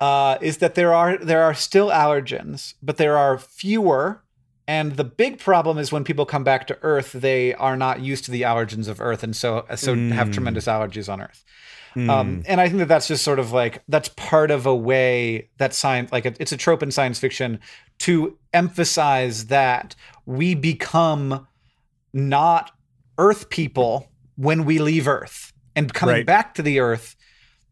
uh, 0.00 0.38
is 0.40 0.58
that 0.58 0.74
there 0.74 0.92
are 0.94 1.16
there 1.18 1.42
are 1.42 1.54
still 1.54 1.88
allergens, 1.90 2.74
but 2.82 2.96
there 2.96 3.16
are 3.16 3.38
fewer. 3.38 4.22
And 4.68 4.96
the 4.96 5.04
big 5.04 5.38
problem 5.40 5.78
is 5.78 5.90
when 5.90 6.04
people 6.04 6.24
come 6.24 6.44
back 6.44 6.68
to 6.68 6.78
Earth, 6.82 7.10
they 7.12 7.54
are 7.54 7.76
not 7.76 8.00
used 8.00 8.24
to 8.26 8.30
the 8.30 8.42
allergens 8.42 8.86
of 8.86 9.00
Earth, 9.00 9.24
and 9.24 9.34
so 9.34 9.64
so 9.74 9.96
have 9.96 10.28
Mm. 10.28 10.32
tremendous 10.32 10.66
allergies 10.66 11.12
on 11.12 11.20
Earth. 11.20 11.44
Hmm. 11.94 12.10
Um, 12.10 12.42
and 12.46 12.60
I 12.60 12.68
think 12.68 12.78
that 12.78 12.88
that's 12.88 13.08
just 13.08 13.24
sort 13.24 13.38
of 13.38 13.52
like 13.52 13.82
that's 13.88 14.08
part 14.10 14.50
of 14.50 14.66
a 14.66 14.74
way 14.74 15.48
that 15.58 15.74
science, 15.74 16.12
like 16.12 16.24
it- 16.26 16.36
it's 16.38 16.52
a 16.52 16.56
trope 16.56 16.82
in 16.82 16.90
science 16.90 17.18
fiction, 17.18 17.58
to 18.00 18.38
emphasize 18.52 19.46
that 19.46 19.94
we 20.26 20.54
become 20.54 21.46
not 22.12 22.70
Earth 23.18 23.50
people 23.50 24.08
when 24.36 24.64
we 24.64 24.78
leave 24.78 25.06
Earth, 25.08 25.52
and 25.76 25.92
coming 25.92 26.14
Right. 26.16 26.26
back 26.26 26.54
to 26.54 26.62
the 26.62 26.80
Earth, 26.80 27.16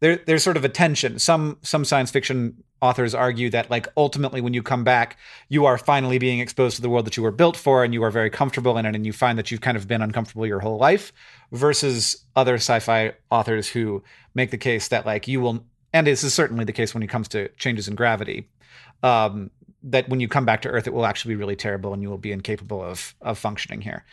there 0.00 0.16
there's 0.26 0.42
sort 0.42 0.56
of 0.56 0.64
a 0.64 0.68
tension. 0.68 1.18
Some 1.18 1.58
some 1.62 1.84
science 1.84 2.10
fiction 2.10 2.62
authors 2.80 3.14
argue 3.14 3.50
that 3.50 3.70
like 3.70 3.88
ultimately 3.96 4.40
when 4.40 4.54
you 4.54 4.62
come 4.62 4.84
back, 4.84 5.16
you 5.48 5.66
are 5.66 5.78
finally 5.78 6.18
being 6.18 6.40
exposed 6.40 6.76
to 6.76 6.82
the 6.82 6.88
world 6.88 7.06
that 7.06 7.16
you 7.16 7.22
were 7.22 7.30
built 7.30 7.56
for, 7.56 7.84
and 7.84 7.92
you 7.94 8.02
are 8.02 8.10
very 8.10 8.30
comfortable 8.30 8.76
in 8.78 8.86
it, 8.86 8.94
and 8.94 9.06
you 9.06 9.12
find 9.12 9.38
that 9.38 9.50
you've 9.50 9.60
kind 9.60 9.76
of 9.76 9.86
been 9.88 10.02
uncomfortable 10.02 10.46
your 10.46 10.60
whole 10.60 10.78
life. 10.78 11.12
Versus 11.50 12.24
other 12.36 12.54
sci-fi 12.56 13.12
authors 13.30 13.68
who 13.68 14.02
make 14.34 14.50
the 14.50 14.58
case 14.58 14.88
that 14.88 15.06
like 15.06 15.26
you 15.26 15.40
will, 15.40 15.64
and 15.92 16.06
this 16.06 16.22
is 16.22 16.34
certainly 16.34 16.64
the 16.64 16.72
case 16.72 16.92
when 16.92 17.02
it 17.02 17.08
comes 17.08 17.28
to 17.28 17.48
changes 17.56 17.88
in 17.88 17.94
gravity. 17.94 18.48
Um, 19.02 19.50
that 19.82 20.08
when 20.08 20.20
you 20.20 20.28
come 20.28 20.44
back 20.44 20.62
to 20.62 20.68
Earth, 20.68 20.86
it 20.86 20.92
will 20.92 21.06
actually 21.06 21.34
be 21.34 21.36
really 21.36 21.56
terrible, 21.56 21.94
and 21.94 22.02
you 22.02 22.10
will 22.10 22.18
be 22.18 22.32
incapable 22.32 22.82
of 22.82 23.14
of 23.22 23.38
functioning 23.38 23.80
here. 23.80 24.04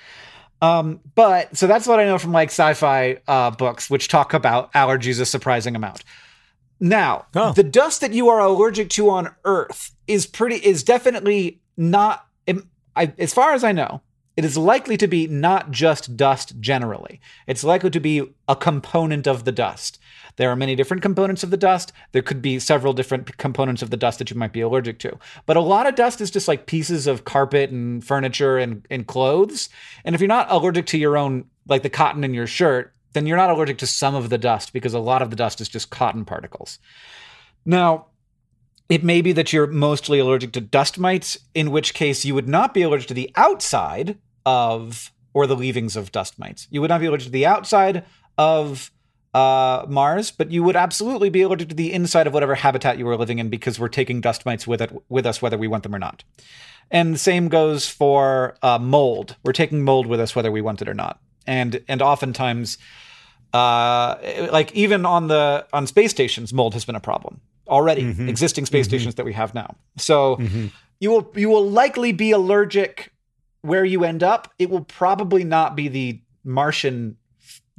Um, 0.62 1.02
but 1.16 1.56
so 1.58 1.68
that's 1.68 1.86
what 1.86 2.00
I 2.00 2.06
know 2.06 2.18
from 2.18 2.32
like 2.32 2.50
sci-fi 2.50 3.18
uh, 3.28 3.52
books, 3.52 3.90
which 3.90 4.08
talk 4.08 4.34
about 4.34 4.72
allergies 4.74 5.20
a 5.20 5.26
surprising 5.26 5.76
amount. 5.76 6.04
Now, 6.80 7.26
Oh. 7.36 7.54
the 7.54 7.64
dust 7.64 8.02
that 8.02 8.14
you 8.14 8.30
are 8.30 8.40
allergic 8.40 8.90
to 8.92 9.10
on 9.10 9.34
Earth 9.46 9.92
is 10.08 10.28
pretty 10.28 10.56
is 10.58 10.84
definitely 10.84 11.62
not. 11.78 12.26
I, 12.98 13.12
as 13.18 13.34
far 13.34 13.52
as 13.54 13.64
I 13.66 13.74
know, 13.74 14.02
it 14.38 14.46
is 14.46 14.58
likely 14.58 14.96
to 14.98 15.08
be 15.08 15.28
not 15.28 15.72
just 15.72 16.16
dust 16.16 16.62
generally. 16.62 17.20
It's 17.46 17.62
likely 17.64 17.90
to 17.90 18.00
be 18.00 18.34
a 18.48 18.56
component 18.56 19.28
of 19.28 19.44
the 19.44 19.52
dust. 19.52 20.00
There 20.38 20.50
are 20.50 20.56
many 20.56 20.76
different 20.76 21.04
components 21.04 21.44
of 21.44 21.50
the 21.50 21.58
dust. 21.58 21.92
There 22.14 22.22
could 22.22 22.42
be 22.42 22.58
several 22.60 22.94
different 22.94 23.38
components 23.38 23.82
of 23.82 23.90
the 23.90 23.98
dust 23.98 24.20
that 24.20 24.30
you 24.32 24.38
might 24.38 24.54
be 24.54 24.62
allergic 24.62 25.00
to. 25.00 25.18
But 25.46 25.58
a 25.58 25.62
lot 25.62 25.88
of 25.88 25.96
dust 25.96 26.22
is 26.22 26.32
just 26.32 26.48
like 26.48 26.68
pieces 26.68 27.06
of 27.06 27.26
carpet 27.26 27.70
and 27.70 28.02
furniture 28.02 28.58
and, 28.58 28.86
and 28.90 29.06
clothes. 29.06 29.68
And 30.06 30.16
if 30.16 30.22
you're 30.22 30.28
not 30.30 30.48
allergic 30.50 30.86
to 30.88 30.98
your 30.98 31.18
own, 31.18 31.46
like 31.68 31.84
the 31.84 31.90
cotton 31.90 32.24
in 32.24 32.34
your 32.34 32.48
shirt, 32.48 32.94
then 33.16 33.26
you're 33.26 33.38
not 33.38 33.50
allergic 33.50 33.80
to 33.80 33.88
some 33.88 34.14
of 34.14 34.30
the 34.30 34.38
dust 34.38 34.74
because 34.74 34.94
a 34.94 35.00
lot 35.00 35.24
of 35.24 35.32
the 35.32 35.36
dust 35.36 35.60
is 35.60 35.70
just 35.70 35.90
cotton 35.90 36.26
particles. 36.26 36.78
Now, 37.66 38.08
it 38.90 39.04
may 39.04 39.22
be 39.22 39.32
that 39.32 39.52
you're 39.52 39.68
mostly 39.68 40.20
allergic 40.20 40.52
to 40.52 40.62
dust 40.62 41.00
mites, 41.00 41.40
in 41.56 41.72
which 41.72 41.96
case 41.96 42.24
you 42.24 42.36
would 42.36 42.48
not 42.48 42.74
be 42.74 42.84
allergic 42.84 43.08
to 43.08 43.14
the 43.16 43.32
outside 43.36 44.20
of 44.46 45.12
or 45.34 45.48
the 45.48 45.56
leavings 45.56 45.96
of 45.96 46.12
dust 46.12 46.38
mites. 46.38 46.68
You 46.70 46.82
would 46.82 46.90
not 46.90 47.02
be 47.02 47.08
allergic 47.08 47.28
to 47.28 47.32
the 47.32 47.48
outside 47.48 48.06
of 48.38 48.92
uh, 49.34 49.86
Mars, 49.90 50.32
but 50.32 50.52
you 50.52 50.64
would 50.64 50.78
absolutely 50.78 51.30
be 51.30 51.42
allergic 51.42 51.70
to 51.70 51.76
the 51.76 51.92
inside 51.92 52.28
of 52.28 52.34
whatever 52.34 52.56
habitat 52.56 52.98
you 52.98 53.06
were 53.06 53.18
living 53.18 53.40
in 53.40 53.50
because 53.50 53.78
we're 53.80 53.90
taking 53.90 54.22
dust 54.22 54.46
mites 54.46 54.66
with 54.66 54.82
it 54.82 54.92
with 55.10 55.26
us 55.26 55.42
whether 55.42 55.58
we 55.58 55.68
want 55.68 55.84
them 55.84 55.94
or 55.94 56.00
not. 56.00 56.24
And 56.90 57.14
the 57.14 57.20
same 57.20 57.50
goes 57.50 57.90
for 57.90 58.56
uh, 58.62 58.80
mold. 58.80 59.36
We're 59.44 59.52
taking 59.52 59.84
mold 59.84 60.08
with 60.08 60.22
us 60.22 60.36
whether 60.36 60.52
we 60.52 60.62
want 60.62 60.82
it 60.82 60.88
or 60.88 60.94
not. 60.94 61.20
And 61.46 61.84
and 61.88 62.02
oftentimes, 62.02 62.78
uh, 63.56 64.50
like 64.52 64.74
even 64.74 65.06
on 65.06 65.28
the 65.28 65.66
on 65.72 65.88
space 65.88 66.12
stations, 66.12 66.52
mold 66.54 66.74
has 66.74 66.84
been 66.84 66.96
a 66.96 67.00
problem 67.00 67.40
already. 67.68 68.04
Mm-hmm. 68.04 68.28
Existing 68.28 68.66
space 68.66 68.86
mm-hmm. 68.86 68.90
stations 68.90 69.16
that 69.16 69.26
we 69.26 69.34
have 69.34 69.54
now. 69.54 69.76
So 69.98 70.36
mm-hmm. 70.36 70.68
you 71.00 71.10
will 71.10 71.32
you 71.36 71.50
will 71.50 71.70
likely 71.70 72.12
be 72.12 72.32
allergic 72.32 73.14
where 73.62 73.86
you 73.86 74.04
end 74.04 74.24
up, 74.24 74.54
it 74.60 74.70
will 74.70 74.84
probably 74.84 75.44
not 75.44 75.76
be 75.76 75.88
the 75.88 76.22
Martian 76.44 77.18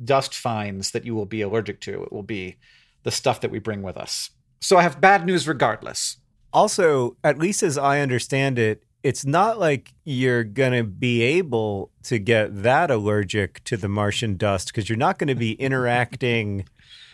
dust 0.03 0.35
fines 0.35 0.93
that 0.93 1.05
you 1.05 1.15
will 1.15 1.27
be 1.27 1.43
allergic 1.43 1.81
to. 1.83 2.03
It 2.05 2.13
will 2.13 2.25
be 2.25 2.57
the 3.03 3.11
stuff 3.11 3.41
that 3.43 3.51
we 3.51 3.59
bring 3.59 3.83
with 3.83 3.97
us. 3.97 4.31
So 4.61 4.79
I 4.79 4.83
have 4.83 5.01
bad 5.01 5.27
news 5.27 5.47
regardless. 5.47 6.17
Also, 6.53 7.17
at 7.23 7.39
least 7.39 7.63
as 7.63 7.77
I 7.79 8.01
understand 8.01 8.59
it, 8.59 8.83
it's 9.07 9.25
not 9.25 9.61
like 9.61 9.95
you're 10.05 10.43
going 10.43 10.73
to 10.73 10.83
be 10.83 11.23
able 11.23 11.93
to 12.03 12.19
get 12.19 12.65
that 12.65 12.91
allergic 12.91 13.63
to 13.63 13.77
the 13.77 13.89
Martian 13.89 14.37
dust 14.37 14.67
because 14.67 14.89
you're 14.89 14.99
not 14.99 15.17
going 15.17 15.29
to 15.29 15.37
be 15.37 15.53
interacting. 15.61 16.65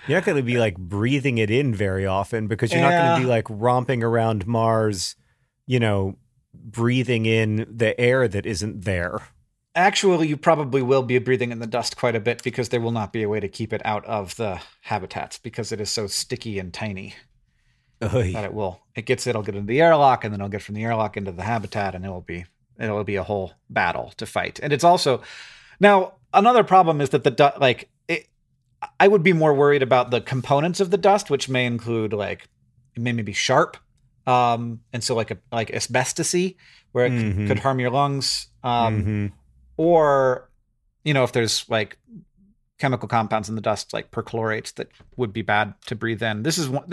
You're 0.09 0.17
not 0.17 0.25
going 0.25 0.39
to 0.39 0.43
be 0.43 0.59
like 0.59 0.79
breathing 0.79 1.37
it 1.37 1.51
in 1.51 1.75
very 1.75 2.07
often 2.07 2.47
because 2.47 2.73
you're 2.73 2.81
yeah. 2.81 2.91
not 2.91 3.09
going 3.09 3.21
to 3.21 3.27
be 3.27 3.31
like 3.31 3.47
romping 3.51 4.03
around 4.03 4.47
Mars, 4.47 5.17
you 5.67 5.79
know, 5.79 6.17
breathing 6.55 7.27
in 7.27 7.67
the 7.69 7.99
air 8.01 8.27
that 8.27 8.47
isn't 8.47 8.87
there. 8.87 9.19
Actually, 9.75 10.29
you 10.29 10.39
probably 10.39 10.81
will 10.81 11.03
be 11.03 11.19
breathing 11.19 11.53
in 11.53 11.59
the 11.59 11.67
dust 11.67 11.99
quite 11.99 12.17
a 12.17 12.21
bit 12.21 12.43
because 12.43 12.71
there 12.71 12.81
will 12.81 12.91
not 12.91 13.13
be 13.13 13.23
a 13.23 13.29
way 13.29 13.41
to 13.41 13.49
keep 13.49 13.71
it 13.73 13.83
out 13.85 14.05
of 14.07 14.35
the 14.37 14.61
habitats 14.81 15.39
because 15.39 15.73
it 15.73 15.81
is 15.81 15.91
so 15.91 16.07
sticky 16.07 16.59
and 16.59 16.73
tiny. 16.73 17.15
Oy. 18.03 18.33
That 18.33 18.45
it 18.45 18.55
will. 18.55 18.81
It 18.95 19.07
gets 19.07 19.27
it'll 19.27 19.43
get 19.43 19.55
into 19.55 19.67
the 19.67 19.81
airlock 19.81 20.25
and 20.25 20.33
then 20.33 20.41
it'll 20.41 20.51
get 20.51 20.63
from 20.63 20.75
the 20.75 20.85
airlock 20.85 21.17
into 21.17 21.33
the 21.33 21.43
habitat 21.43 21.95
and 21.95 22.05
it 22.05 22.09
will 22.09 22.21
be 22.21 22.45
it'll 22.79 23.05
be 23.05 23.17
a 23.17 23.23
whole 23.23 23.53
battle 23.71 24.13
to 24.17 24.27
fight. 24.27 24.59
And 24.63 24.73
it's 24.73 24.85
also 24.85 25.23
now 25.81 26.15
another 26.35 26.65
problem 26.65 27.01
is 27.01 27.11
that 27.11 27.25
the 27.25 27.31
du- 27.31 27.55
like 27.59 27.89
it, 28.09 28.27
I 28.99 29.09
would 29.09 29.23
be 29.23 29.33
more 29.33 29.55
worried 29.55 29.83
about 29.83 30.11
the 30.11 30.21
components 30.21 30.81
of 30.81 30.91
the 30.91 30.99
dust, 30.99 31.31
which 31.31 31.49
may 31.49 31.67
include 31.67 32.13
like 32.13 32.49
it 32.95 33.03
may 33.03 33.13
be 33.13 33.33
sharp 33.33 33.77
um, 34.27 34.81
and 34.93 35.03
so 35.03 35.15
like 35.15 35.31
a 35.31 35.39
like 35.51 35.71
asbestosy 35.71 36.57
where 36.93 37.07
it 37.07 37.13
mm-hmm. 37.13 37.43
c- 37.43 37.49
could 37.49 37.59
harm 37.59 37.81
your 37.81 37.91
lungs, 37.91 38.49
um, 38.63 39.01
mm-hmm. 39.01 39.27
or 39.77 40.51
you 41.05 41.15
know 41.15 41.25
if 41.25 41.33
there's 41.33 41.69
like 41.69 41.99
chemical 42.83 43.09
compounds 43.09 43.49
in 43.49 43.55
the 43.55 43.61
dust 43.61 43.93
like 43.93 44.11
perchlorates 44.11 44.75
that 44.75 44.89
would 45.17 45.33
be 45.33 45.41
bad 45.41 45.73
to 45.87 45.95
breathe 45.95 46.21
in. 46.21 46.43
This 46.43 46.59
is 46.59 46.69
one. 46.69 46.85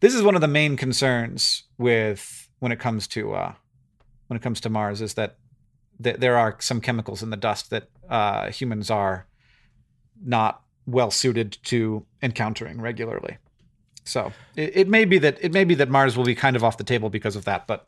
This 0.00 0.14
is 0.14 0.22
one 0.22 0.34
of 0.34 0.40
the 0.40 0.48
main 0.48 0.78
concerns 0.78 1.64
with 1.76 2.48
when 2.60 2.72
it 2.72 2.80
comes 2.80 3.06
to 3.08 3.34
uh, 3.34 3.52
when 4.28 4.38
it 4.38 4.42
comes 4.42 4.62
to 4.62 4.70
Mars 4.70 5.02
is 5.02 5.12
that 5.14 5.36
th- 6.02 6.16
there 6.16 6.38
are 6.38 6.56
some 6.58 6.80
chemicals 6.80 7.22
in 7.22 7.28
the 7.28 7.36
dust 7.36 7.68
that 7.68 7.90
uh, 8.08 8.50
humans 8.50 8.90
are 8.90 9.26
not 10.24 10.62
well 10.86 11.10
suited 11.10 11.58
to 11.64 12.06
encountering 12.22 12.80
regularly. 12.80 13.36
So 14.04 14.32
it, 14.56 14.74
it, 14.74 14.88
may 14.88 15.04
be 15.04 15.18
that 15.18 15.36
it 15.42 15.52
may 15.52 15.64
be 15.64 15.74
that 15.74 15.90
Mars 15.90 16.16
will 16.16 16.24
be 16.24 16.34
kind 16.34 16.56
of 16.56 16.64
off 16.64 16.78
the 16.78 16.84
table 16.84 17.10
because 17.10 17.36
of 17.36 17.44
that, 17.44 17.66
but 17.66 17.86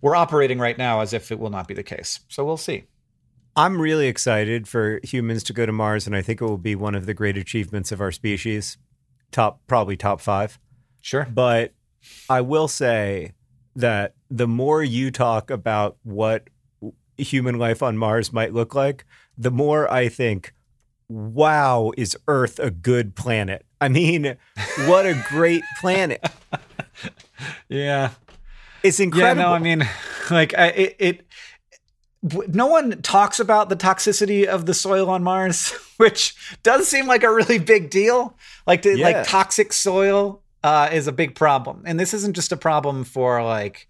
we're 0.00 0.16
operating 0.16 0.58
right 0.58 0.78
now 0.78 1.00
as 1.00 1.12
if 1.12 1.30
it 1.30 1.38
will 1.38 1.50
not 1.50 1.68
be 1.68 1.74
the 1.74 1.82
case. 1.82 2.20
So 2.28 2.42
we'll 2.42 2.56
see. 2.56 2.84
I'm 3.56 3.80
really 3.80 4.06
excited 4.06 4.68
for 4.68 5.00
humans 5.02 5.42
to 5.44 5.54
go 5.54 5.64
to 5.64 5.72
Mars, 5.72 6.06
and 6.06 6.14
I 6.14 6.20
think 6.20 6.42
it 6.42 6.44
will 6.44 6.58
be 6.58 6.74
one 6.74 6.94
of 6.94 7.06
the 7.06 7.14
great 7.14 7.38
achievements 7.38 7.90
of 7.90 8.02
our 8.02 8.12
species. 8.12 8.76
Top, 9.32 9.60
probably 9.66 9.96
top 9.96 10.20
five. 10.20 10.58
Sure. 11.00 11.26
But 11.32 11.72
I 12.28 12.42
will 12.42 12.68
say 12.68 13.32
that 13.74 14.14
the 14.30 14.46
more 14.46 14.82
you 14.82 15.10
talk 15.10 15.50
about 15.50 15.96
what 16.02 16.48
human 17.16 17.58
life 17.58 17.82
on 17.82 17.96
Mars 17.96 18.32
might 18.32 18.52
look 18.52 18.74
like, 18.74 19.06
the 19.38 19.50
more 19.50 19.90
I 19.90 20.08
think, 20.08 20.52
wow, 21.08 21.92
is 21.96 22.16
Earth 22.28 22.58
a 22.58 22.70
good 22.70 23.14
planet? 23.14 23.64
I 23.80 23.88
mean, 23.88 24.36
what 24.86 25.06
a 25.06 25.22
great 25.28 25.62
planet. 25.80 26.24
yeah. 27.68 28.10
It's 28.82 29.00
incredible. 29.00 29.42
Yeah, 29.42 29.48
no, 29.48 29.54
I 29.54 29.58
mean, 29.58 29.88
like, 30.30 30.56
I, 30.58 30.66
it, 30.68 30.96
it, 30.98 31.25
no 32.22 32.66
one 32.66 33.02
talks 33.02 33.38
about 33.38 33.68
the 33.68 33.76
toxicity 33.76 34.46
of 34.46 34.66
the 34.66 34.74
soil 34.74 35.08
on 35.10 35.22
Mars, 35.22 35.70
which 35.96 36.34
does 36.62 36.88
seem 36.88 37.06
like 37.06 37.22
a 37.22 37.32
really 37.32 37.58
big 37.58 37.90
deal. 37.90 38.36
Like, 38.66 38.82
to, 38.82 38.96
yeah. 38.96 39.04
like 39.04 39.26
toxic 39.26 39.72
soil 39.72 40.42
uh, 40.62 40.88
is 40.92 41.06
a 41.06 41.12
big 41.12 41.34
problem, 41.34 41.82
and 41.86 42.00
this 42.00 42.14
isn't 42.14 42.34
just 42.34 42.52
a 42.52 42.56
problem 42.56 43.04
for 43.04 43.42
like 43.42 43.88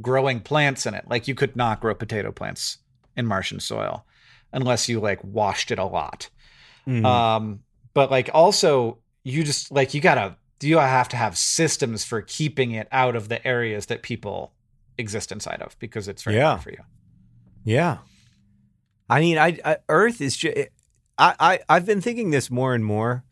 growing 0.00 0.40
plants 0.40 0.86
in 0.86 0.94
it. 0.94 1.04
Like, 1.08 1.28
you 1.28 1.34
could 1.34 1.56
not 1.56 1.80
grow 1.80 1.94
potato 1.94 2.32
plants 2.32 2.78
in 3.16 3.26
Martian 3.26 3.60
soil 3.60 4.04
unless 4.52 4.88
you 4.88 5.00
like 5.00 5.22
washed 5.22 5.70
it 5.70 5.78
a 5.78 5.84
lot. 5.84 6.30
Mm. 6.86 7.04
Um, 7.04 7.60
but 7.94 8.10
like 8.10 8.30
also 8.32 8.98
you 9.24 9.44
just 9.44 9.70
like 9.70 9.92
you 9.92 10.00
gotta 10.00 10.36
you 10.60 10.78
have 10.78 11.08
to 11.08 11.16
have 11.16 11.36
systems 11.36 12.04
for 12.04 12.22
keeping 12.22 12.72
it 12.72 12.88
out 12.90 13.14
of 13.14 13.28
the 13.28 13.46
areas 13.46 13.86
that 13.86 14.02
people 14.02 14.52
exist 14.96 15.30
inside 15.30 15.62
of 15.62 15.78
because 15.78 16.08
it's 16.08 16.22
very 16.22 16.36
yeah. 16.36 16.50
hard 16.50 16.62
for 16.62 16.70
you. 16.70 16.82
Yeah. 17.68 17.98
I 19.10 19.20
mean, 19.20 19.36
I, 19.36 19.58
I 19.62 19.76
Earth 19.90 20.22
is 20.22 20.38
just. 20.38 20.56
I, 21.18 21.34
I 21.38 21.58
I've 21.68 21.84
been 21.84 22.00
thinking 22.00 22.30
this 22.30 22.50
more 22.50 22.74
and 22.74 22.82
more. 22.82 23.24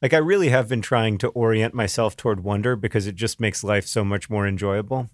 Like 0.00 0.14
I 0.14 0.18
really 0.18 0.50
have 0.50 0.68
been 0.68 0.80
trying 0.80 1.18
to 1.18 1.28
orient 1.28 1.74
myself 1.74 2.16
toward 2.16 2.44
wonder 2.44 2.76
because 2.76 3.08
it 3.08 3.16
just 3.16 3.40
makes 3.40 3.64
life 3.64 3.86
so 3.86 4.04
much 4.04 4.30
more 4.30 4.46
enjoyable. 4.46 5.10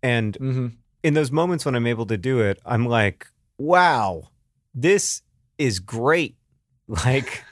And 0.00 0.34
mm-hmm. 0.34 0.66
in 1.02 1.14
those 1.14 1.32
moments 1.32 1.64
when 1.64 1.74
I'm 1.74 1.88
able 1.88 2.06
to 2.06 2.16
do 2.16 2.40
it, 2.40 2.60
I'm 2.64 2.86
like, 2.86 3.26
wow, 3.58 4.28
this 4.74 5.22
is 5.58 5.80
great. 5.80 6.36
Like, 6.86 7.42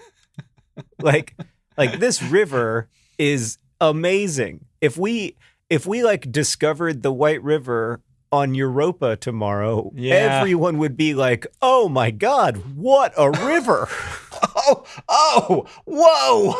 like 1.00 1.34
like 1.78 1.98
this 1.98 2.22
river 2.22 2.90
is 3.16 3.56
amazing. 3.80 4.66
If 4.82 4.98
we 4.98 5.36
if 5.70 5.86
we 5.86 6.04
like 6.04 6.30
discovered 6.30 7.02
the 7.02 7.12
White 7.12 7.42
River 7.42 8.02
on 8.32 8.54
Europa 8.54 9.16
tomorrow, 9.16 9.92
yeah. 9.94 10.14
everyone 10.14 10.78
would 10.78 10.96
be 10.96 11.14
like, 11.14 11.46
"Oh 11.60 11.88
my 11.88 12.10
god, 12.10 12.56
what 12.74 13.12
a 13.16 13.30
river!" 13.30 13.88
oh, 14.42 14.84
oh, 15.08 15.66
whoa! 15.84 16.54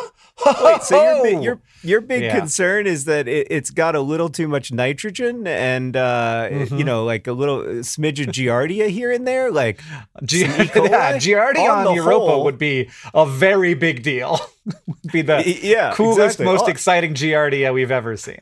Wait, 0.63 0.83
so 0.83 1.23
your 1.23 1.41
your 1.41 1.61
your 1.83 2.01
big 2.01 2.23
yeah. 2.23 2.39
concern 2.39 2.87
is 2.87 3.05
that 3.05 3.27
it, 3.27 3.51
has 3.51 3.69
got 3.69 3.95
a 3.95 4.01
little 4.01 4.29
too 4.29 4.47
much 4.47 4.71
nitrogen 4.71 5.45
and 5.45 5.95
uh, 5.95 6.47
mm-hmm. 6.49 6.77
you 6.77 6.83
know, 6.83 7.03
like 7.05 7.27
a 7.27 7.33
little 7.33 7.59
smidge 7.81 8.21
of 8.21 8.33
giardia 8.33 8.89
here 8.89 9.11
and 9.11 9.27
there, 9.27 9.51
like 9.51 9.81
Gi- 10.23 10.39
yeah, 10.45 11.17
giardia 11.17 11.69
on, 11.69 11.87
on 11.87 11.95
Europa 11.95 12.31
whole. 12.31 12.43
would 12.45 12.57
be 12.57 12.89
a 13.13 13.25
very 13.25 13.73
big 13.73 14.03
deal. 14.03 14.39
would 14.87 15.11
be 15.11 15.21
the 15.21 15.43
yeah, 15.61 15.93
coolest, 15.93 16.39
exactly. 16.39 16.45
most 16.45 16.65
oh. 16.65 16.71
exciting 16.71 17.13
giardia 17.13 17.73
we've 17.73 17.91
ever 17.91 18.15
seen. 18.17 18.39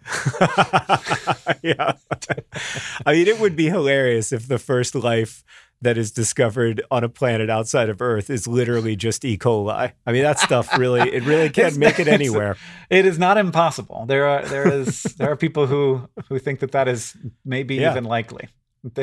yeah, 1.63 1.93
I 3.05 3.13
mean, 3.13 3.27
it 3.27 3.39
would 3.39 3.55
be 3.55 3.69
hilarious 3.69 4.31
if 4.31 4.47
the 4.47 4.59
first 4.59 4.95
life 4.95 5.43
that 5.81 5.97
is 5.97 6.11
discovered 6.11 6.83
on 6.91 7.03
a 7.03 7.09
planet 7.09 7.49
outside 7.49 7.89
of 7.89 8.01
Earth 8.01 8.29
is 8.29 8.47
literally 8.47 8.95
just 8.95 9.25
E. 9.25 9.37
coli. 9.37 9.91
I 10.05 10.11
mean, 10.11 10.23
that 10.23 10.39
stuff 10.39 10.77
really 10.77 11.01
it 11.01 11.23
really 11.23 11.49
can't 11.61 11.77
make 11.77 11.99
it 11.99 12.07
anywhere. 12.07 12.55
It 12.89 13.05
is 13.05 13.17
not 13.17 13.37
impossible. 13.37 14.05
There 14.07 14.27
are 14.27 14.45
there 14.45 14.71
is 14.71 15.03
there 15.17 15.31
are 15.31 15.35
people 15.35 15.67
who 15.67 16.07
who 16.29 16.39
think 16.39 16.59
that 16.59 16.71
that 16.71 16.87
is 16.87 17.15
maybe 17.43 17.75
yeah. 17.75 17.91
even 17.91 18.03
likely. 18.03 18.47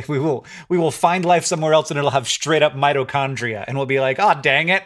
We 0.08 0.18
will 0.18 0.44
we 0.68 0.78
will 0.78 0.90
find 0.90 1.24
life 1.24 1.44
somewhere 1.44 1.72
else 1.72 1.90
and 1.90 1.98
it'll 1.98 2.10
have 2.10 2.28
straight 2.28 2.62
up 2.62 2.74
mitochondria 2.74 3.64
and 3.66 3.76
we'll 3.76 3.86
be 3.86 4.00
like, 4.00 4.18
oh 4.18 4.34
dang 4.40 4.68
it, 4.68 4.82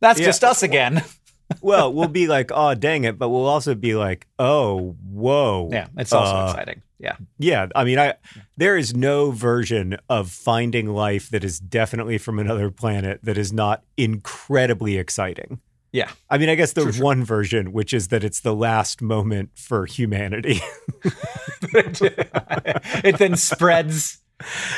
that's 0.00 0.20
yeah. 0.20 0.26
just 0.26 0.44
us 0.44 0.62
again. 0.62 1.02
well, 1.60 1.92
we'll 1.92 2.08
be 2.08 2.28
like, 2.28 2.50
oh 2.52 2.74
dang 2.74 3.04
it, 3.04 3.18
but 3.18 3.28
we'll 3.28 3.46
also 3.46 3.74
be 3.74 3.94
like, 3.94 4.26
oh 4.38 4.96
whoa, 5.10 5.68
yeah, 5.72 5.88
it's 5.96 6.12
also 6.12 6.36
uh, 6.36 6.50
exciting. 6.50 6.82
Yeah. 7.00 7.16
Yeah. 7.38 7.66
I 7.74 7.84
mean, 7.84 7.98
I 7.98 8.14
there 8.58 8.76
is 8.76 8.94
no 8.94 9.30
version 9.30 9.96
of 10.10 10.30
finding 10.30 10.86
life 10.86 11.30
that 11.30 11.42
is 11.42 11.58
definitely 11.58 12.18
from 12.18 12.38
another 12.38 12.70
planet 12.70 13.20
that 13.22 13.38
is 13.38 13.52
not 13.54 13.82
incredibly 13.96 14.98
exciting. 14.98 15.60
Yeah. 15.92 16.10
I 16.28 16.36
mean, 16.38 16.48
I 16.50 16.54
guess 16.54 16.74
there's 16.74 17.00
one 17.00 17.24
version, 17.24 17.72
which 17.72 17.92
is 17.94 18.08
that 18.08 18.22
it's 18.22 18.40
the 18.40 18.54
last 18.54 19.00
moment 19.02 19.50
for 19.56 19.86
humanity. 19.86 20.60
it 21.62 23.18
then 23.18 23.36
spreads 23.36 24.18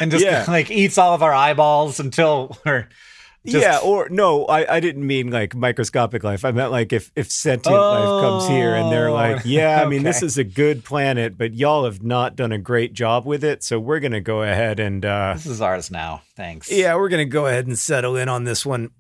and 0.01 0.11
just 0.11 0.25
Yeah. 0.25 0.45
like 0.49 0.71
eats 0.71 0.99
all 0.99 1.15
of 1.15 1.23
our 1.23 1.35
eyeballs 1.35 2.01
until 2.01 2.57
we're 2.65 2.89
just, 3.47 3.61
yeah, 3.61 3.79
or 3.79 4.09
no, 4.09 4.45
I, 4.47 4.77
I 4.77 4.81
didn't 4.81 5.07
mean 5.07 5.31
like 5.31 5.55
microscopic 5.55 6.23
life. 6.23 6.45
I 6.45 6.53
meant 6.53 6.71
like 6.71 6.93
if 6.93 7.11
if 7.17 7.31
sentient 7.31 7.77
life 7.77 8.23
comes 8.23 8.49
here 8.49 8.75
and 8.75 8.91
they're 8.93 9.09
Oh, 9.09 9.15
like, 9.15 9.43
yeah, 9.45 9.83
I 9.83 9.89
mean, 9.89 10.05
this 10.05 10.23
is 10.23 10.39
a 10.39 10.45
good 10.45 10.85
planet, 10.85 11.37
but 11.37 11.53
y'all 11.55 11.85
have 11.85 12.03
not 12.03 12.37
done 12.37 12.53
a 12.53 12.59
great 12.59 12.93
job 12.93 13.27
with 13.27 13.43
it, 13.43 13.63
so 13.65 13.81
we're 13.81 13.99
gonna 14.01 14.21
go 14.21 14.43
ahead 14.43 14.79
and 14.79 15.05
uh, 15.05 15.33
this 15.35 15.47
is 15.47 15.61
ours 15.61 15.91
now. 15.91 16.23
Thanks. 16.37 16.71
yeah, 16.71 16.95
we're 16.95 17.09
gonna 17.09 17.25
go 17.25 17.47
ahead 17.47 17.67
and 17.67 17.79
settle 17.79 18.17
in 18.17 18.29
on 18.29 18.45
this 18.45 18.65
one. 18.65 18.91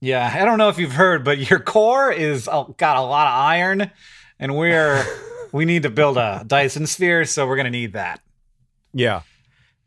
Yeah, 0.00 0.28
I 0.34 0.44
don't 0.44 0.58
know 0.58 0.68
if 0.68 0.78
you've 0.78 0.92
heard, 0.94 1.22
but 1.24 1.50
your 1.50 1.60
core 1.60 2.10
is 2.10 2.48
uh, 2.48 2.64
got 2.76 2.96
a 2.96 3.02
lot 3.02 3.26
of 3.26 3.34
iron, 3.34 3.90
and 4.38 4.56
we're 4.56 5.04
we 5.52 5.64
need 5.66 5.82
to 5.82 5.90
build 5.90 6.16
a 6.16 6.42
Dyson 6.46 6.86
sphere, 6.86 7.24
so 7.26 7.46
we're 7.46 7.56
gonna 7.56 7.68
need 7.70 7.92
that. 7.92 8.20
Yeah. 8.94 9.20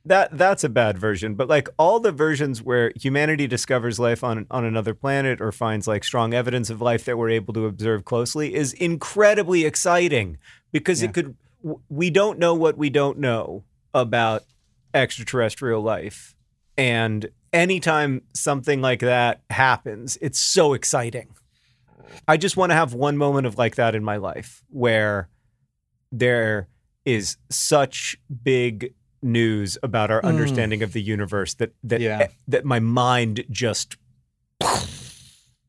That 0.08 0.38
that's 0.38 0.64
a 0.64 0.70
bad 0.70 1.00
version, 1.00 1.34
but 1.34 1.48
like 1.50 1.68
all 1.80 2.00
the 2.00 2.12
versions 2.12 2.62
where 2.62 2.92
humanity 2.96 3.48
discovers 3.48 4.00
life 4.00 4.24
on 4.24 4.46
on 4.52 4.64
another 4.64 4.94
planet 4.94 5.42
or 5.42 5.52
finds 5.52 5.88
like 5.88 6.04
strong 6.04 6.34
evidence 6.34 6.70
of 6.70 6.80
life 6.80 7.06
that 7.06 7.18
we're 7.18 7.32
able 7.32 7.54
to 7.56 7.66
observe 7.66 8.06
closely 8.06 8.54
is 8.54 8.74
incredibly 8.74 9.66
exciting 9.66 10.38
because 10.72 11.02
Yeah. 11.02 11.10
it 11.10 11.14
could 11.16 11.36
we 11.90 12.12
don't 12.12 12.38
know 12.38 12.54
what 12.54 12.78
we 12.78 12.92
don't 12.92 13.18
know 13.18 13.64
about 13.96 14.44
extraterrestrial 14.94 15.82
life. 15.82 16.36
And 16.78 17.30
anytime 17.52 18.22
something 18.34 18.82
like 18.82 19.00
that 19.00 19.42
happens, 19.50 20.18
it's 20.22 20.40
so 20.40 20.74
exciting. 20.74 21.30
I 22.28 22.38
just 22.38 22.56
want 22.58 22.70
to 22.70 22.76
have 22.76 22.94
one 22.94 23.18
moment 23.18 23.48
of 23.48 23.58
like 23.58 23.76
that 23.76 23.96
in 23.96 24.04
my 24.04 24.18
life 24.18 24.64
where 24.70 25.30
there 26.12 26.68
is 27.06 27.38
such 27.50 28.18
big 28.44 28.94
news 29.26 29.78
about 29.84 30.10
our 30.12 30.22
Mm. 30.22 30.28
understanding 30.30 30.84
of 30.84 30.94
the 30.94 31.02
universe 31.02 31.54
that 31.56 31.74
that 31.84 32.00
Yeah. 32.02 32.28
that 32.48 32.64
my 32.64 32.80
mind 32.80 33.44
just 33.50 33.98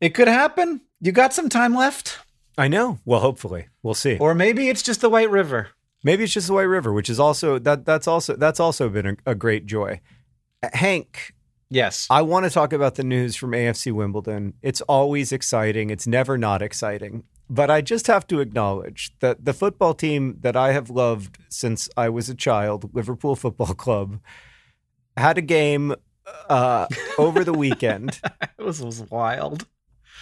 It 0.01 0.11
could 0.15 0.29
happen. 0.29 0.83
You 1.01 1.13
got 1.13 1.33
some 1.33 1.49
time 1.49 1.75
left, 1.75 2.19
I 2.59 2.69
know. 2.69 2.99
Well, 3.05 3.21
hopefully. 3.21 3.69
We'll 3.83 3.95
see. 3.95 4.17
or 4.19 4.35
maybe 4.35 4.69
it's 4.69 4.83
just 4.83 5.01
the 5.01 5.11
White 5.11 5.31
River. 5.31 5.69
Maybe 6.05 6.25
it's 6.25 6.33
just 6.33 6.47
the 6.47 6.53
White 6.55 6.63
River, 6.63 6.93
which 6.93 7.11
is 7.11 7.19
also 7.19 7.59
that 7.59 7.85
that's 7.85 8.07
also 8.07 8.37
that's 8.37 8.61
also 8.61 8.89
been 8.89 9.07
a, 9.07 9.17
a 9.27 9.35
great 9.35 9.67
joy. 9.67 10.01
Hank, 10.73 11.33
Yes. 11.69 12.07
I 12.11 12.23
want 12.23 12.45
to 12.45 12.51
talk 12.51 12.73
about 12.73 12.95
the 12.95 13.03
news 13.03 13.35
from 13.35 13.51
AFC 13.51 13.91
Wimbledon. 13.91 14.55
It's 14.63 14.81
always 14.83 15.33
exciting. 15.33 15.91
It's 15.91 16.07
never 16.07 16.39
not 16.39 16.63
exciting. 16.63 17.25
But 17.49 17.71
I 17.71 17.81
just 17.81 18.09
have 18.09 18.27
to 18.29 18.41
acknowledge 18.41 19.13
that 19.21 19.45
the 19.45 19.53
football 19.53 19.95
team 19.95 20.39
that 20.41 20.57
I 20.57 20.73
have 20.73 20.91
loved 20.91 21.39
since 21.49 21.89
I 21.97 22.09
was 22.09 22.29
a 22.29 22.35
child, 22.35 22.91
Liverpool 22.93 23.37
Football 23.37 23.75
Club, 23.75 24.21
had 25.17 25.39
a 25.39 25.43
game 25.43 25.95
uh, 26.49 26.87
over 27.19 27.45
the 27.45 27.53
weekend 27.53 28.21
it 28.59 28.65
was, 28.65 28.83
was 28.83 29.03
wild. 29.11 29.67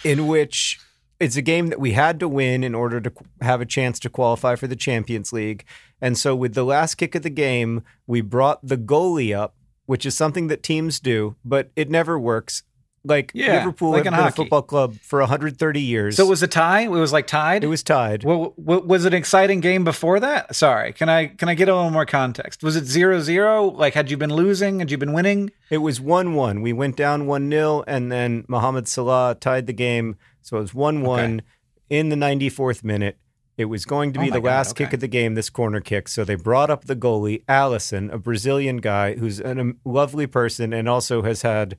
in 0.03 0.27
which 0.27 0.79
it's 1.19 1.35
a 1.35 1.41
game 1.41 1.67
that 1.67 1.79
we 1.79 1.93
had 1.93 2.19
to 2.19 2.27
win 2.27 2.63
in 2.63 2.75
order 2.75 2.99
to 3.01 3.11
have 3.41 3.61
a 3.61 3.65
chance 3.65 3.99
to 3.99 4.09
qualify 4.09 4.55
for 4.55 4.67
the 4.67 4.75
Champions 4.75 5.31
League. 5.31 5.63
And 6.01 6.17
so, 6.17 6.35
with 6.35 6.53
the 6.53 6.65
last 6.65 6.95
kick 6.95 7.15
of 7.15 7.23
the 7.23 7.29
game, 7.29 7.83
we 8.05 8.21
brought 8.21 8.65
the 8.65 8.77
goalie 8.77 9.35
up, 9.35 9.55
which 9.85 10.05
is 10.05 10.15
something 10.15 10.47
that 10.47 10.61
teams 10.61 10.99
do, 10.99 11.35
but 11.43 11.71
it 11.75 11.89
never 11.89 12.19
works. 12.19 12.63
Like 13.05 13.31
Yeah, 13.33 13.59
Liverpool 13.59 13.91
like 13.91 14.05
in 14.05 14.13
been 14.13 14.19
a 14.19 14.31
football 14.31 14.61
club 14.61 14.95
for 15.01 15.19
130 15.19 15.79
years. 15.81 16.17
So 16.17 16.25
it 16.25 16.29
was 16.29 16.43
a 16.43 16.47
tie. 16.47 16.81
It 16.81 16.89
was 16.89 17.13
like 17.13 17.27
tied. 17.27 17.63
it 17.63 17.67
was 17.67 17.83
tied. 17.83 18.23
Well, 18.23 18.53
w- 18.61 18.85
was 18.85 19.05
it 19.05 19.13
an 19.13 19.17
exciting 19.17 19.59
game 19.61 19.83
before 19.83 20.19
that? 20.19 20.55
Sorry, 20.55 20.91
can 20.93 21.07
I 21.07 21.27
can 21.27 21.47
I 21.49 21.53
get 21.53 21.69
a 21.69 21.75
little 21.75 21.91
more 21.91 22.05
context? 22.05 22.63
Was 22.63 22.75
it 22.75 22.85
zero 22.85 23.21
zero? 23.21 23.65
Like, 23.65 23.93
had 23.93 24.09
you 24.11 24.17
been 24.17 24.33
losing? 24.33 24.79
Had 24.79 24.91
you 24.91 24.97
been 24.97 25.13
winning? 25.13 25.51
It 25.69 25.77
was 25.79 26.01
1 26.01 26.33
1. 26.33 26.61
We 26.61 26.73
went 26.73 26.95
down 26.97 27.27
1 27.27 27.49
0, 27.49 27.83
and 27.87 28.11
then 28.11 28.45
Mohamed 28.47 28.87
Salah 28.87 29.35
tied 29.39 29.67
the 29.67 29.73
game. 29.73 30.17
So 30.41 30.57
it 30.57 30.61
was 30.61 30.73
1 30.73 31.01
1 31.01 31.41
in 31.89 32.09
the 32.09 32.15
94th 32.15 32.83
minute. 32.83 33.17
It 33.57 33.65
was 33.65 33.85
going 33.85 34.11
to 34.13 34.19
Oh 34.19 34.23
be 34.23 34.29
my 34.31 34.35
the 34.35 34.41
God, 34.41 34.47
last 34.49 34.71
okay. 34.71 34.83
kick 34.83 34.95
of 34.95 34.99
the 34.99 35.07
game, 35.07 35.35
this 35.35 35.49
corner 35.49 35.79
kick. 35.79 36.09
So 36.09 36.25
they 36.25 36.35
brought 36.35 36.69
up 36.69 36.85
the 36.85 36.95
goalie, 36.95 37.45
Alisson, 37.45 38.11
a 38.11 38.17
Brazilian 38.17 38.77
guy 38.77 39.15
who's 39.15 39.39
an, 39.39 39.59
a 39.85 39.89
lovely 39.89 40.27
person 40.27 40.73
and 40.73 40.89
also 40.89 41.21
has 41.21 41.41
had 41.43 41.77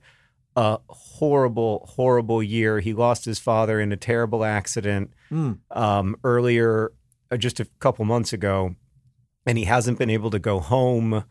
a 0.57 0.79
horrible, 0.89 1.87
horrible 1.95 2.41
year. 2.41 2.79
He 2.79 2.91
lost 2.91 3.23
his 3.25 3.37
father 3.39 3.79
in 3.79 3.91
a 3.91 3.97
terrible 3.97 4.43
accident 4.43 5.13
Mm. 5.31 5.59
um, 5.71 6.15
earlier, 6.23 6.91
uh, 7.31 7.37
just 7.37 7.59
a 7.59 7.65
couple 7.79 8.03
months 8.05 8.33
ago, 8.33 8.73
and 9.45 9.57
he 9.57 9.65
hasn't 9.65 9.99
been 9.99 10.09
able 10.09 10.31
to 10.31 10.39
go 10.39 10.59
home 10.59 11.23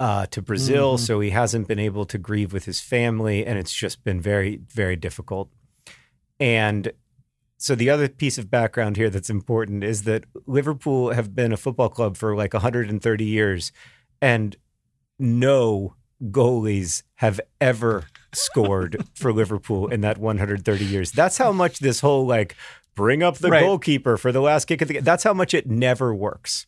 uh, 0.00 0.26
to 0.26 0.42
Brazil, 0.42 0.96
Mhm. 0.96 1.00
so 1.00 1.20
he 1.20 1.30
hasn't 1.30 1.68
been 1.68 1.78
able 1.78 2.04
to 2.06 2.18
grieve 2.18 2.52
with 2.52 2.64
his 2.64 2.80
family, 2.80 3.46
and 3.46 3.56
it's 3.58 3.72
just 3.74 4.02
been 4.02 4.20
very, 4.20 4.56
very 4.68 4.96
difficult. 4.96 5.48
And 6.40 6.92
so 7.56 7.76
the 7.76 7.88
other 7.90 8.08
piece 8.08 8.36
of 8.38 8.50
background 8.50 8.96
here 8.96 9.10
that's 9.10 9.30
important 9.30 9.84
is 9.84 10.02
that 10.04 10.24
Liverpool 10.46 11.12
have 11.12 11.36
been 11.36 11.52
a 11.52 11.56
football 11.56 11.88
club 11.88 12.16
for 12.16 12.34
like 12.34 12.52
130 12.52 13.24
years, 13.26 13.70
and 14.20 14.56
no 15.20 15.94
goalies 16.24 17.02
have 17.16 17.40
ever 17.60 18.06
scored 18.32 19.04
for 19.14 19.32
Liverpool 19.32 19.88
in 19.88 20.00
that 20.02 20.18
130 20.18 20.84
years. 20.84 21.12
That's 21.12 21.38
how 21.38 21.52
much 21.52 21.78
this 21.78 22.00
whole 22.00 22.26
like 22.26 22.56
bring 22.94 23.22
up 23.22 23.38
the 23.38 23.50
Right. 23.50 23.60
goalkeeper 23.60 24.16
for 24.16 24.32
the 24.32 24.40
last 24.40 24.66
kick 24.66 24.82
of 24.82 24.88
the 24.88 24.94
game. 24.94 25.04
That's 25.04 25.24
how 25.24 25.32
much 25.34 25.54
it 25.54 25.66
never 25.66 26.14
works. 26.14 26.66